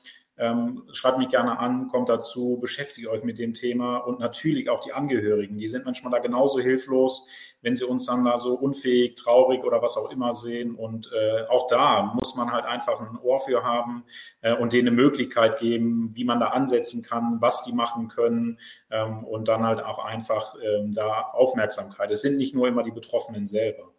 Ähm, 0.40 0.84
schreibt 0.92 1.18
mich 1.18 1.28
gerne 1.28 1.58
an, 1.58 1.88
kommt 1.88 2.08
dazu, 2.08 2.58
beschäftigt 2.58 3.08
euch 3.08 3.22
mit 3.22 3.38
dem 3.38 3.52
Thema 3.52 3.98
und 3.98 4.18
natürlich 4.18 4.70
auch 4.70 4.80
die 4.80 4.94
Angehörigen. 4.94 5.58
Die 5.58 5.68
sind 5.68 5.84
manchmal 5.84 6.10
da 6.10 6.18
genauso 6.18 6.60
hilflos, 6.60 7.28
wenn 7.60 7.76
sie 7.76 7.84
uns 7.84 8.06
dann 8.06 8.24
da 8.24 8.38
so 8.38 8.54
unfähig, 8.54 9.16
traurig 9.16 9.62
oder 9.64 9.82
was 9.82 9.98
auch 9.98 10.10
immer 10.10 10.32
sehen. 10.32 10.74
Und 10.74 11.10
äh, 11.12 11.46
auch 11.48 11.66
da 11.66 12.14
muss 12.14 12.36
man 12.36 12.50
halt 12.50 12.64
einfach 12.64 13.00
ein 13.00 13.18
Ohr 13.22 13.38
für 13.38 13.62
haben 13.62 14.04
äh, 14.40 14.54
und 14.54 14.72
denen 14.72 14.88
eine 14.88 14.96
Möglichkeit 14.96 15.58
geben, 15.58 16.10
wie 16.14 16.24
man 16.24 16.40
da 16.40 16.48
ansetzen 16.48 17.02
kann, 17.02 17.36
was 17.40 17.62
die 17.64 17.74
machen 17.74 18.08
können 18.08 18.58
ähm, 18.90 19.24
und 19.24 19.46
dann 19.46 19.66
halt 19.66 19.84
auch 19.84 20.02
einfach 20.02 20.54
ähm, 20.62 20.90
da 20.92 21.20
Aufmerksamkeit. 21.32 22.10
Es 22.10 22.22
sind 22.22 22.38
nicht 22.38 22.54
nur 22.54 22.66
immer 22.66 22.82
die 22.82 22.92
Betroffenen 22.92 23.46
selber. 23.46 23.92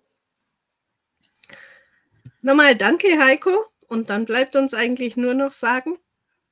Nochmal 2.42 2.76
danke, 2.76 3.08
Heiko. 3.20 3.52
Und 3.88 4.10
dann 4.10 4.26
bleibt 4.26 4.56
uns 4.56 4.74
eigentlich 4.74 5.18
nur 5.18 5.36
noch 5.36 5.52
sagen, 5.52 6.00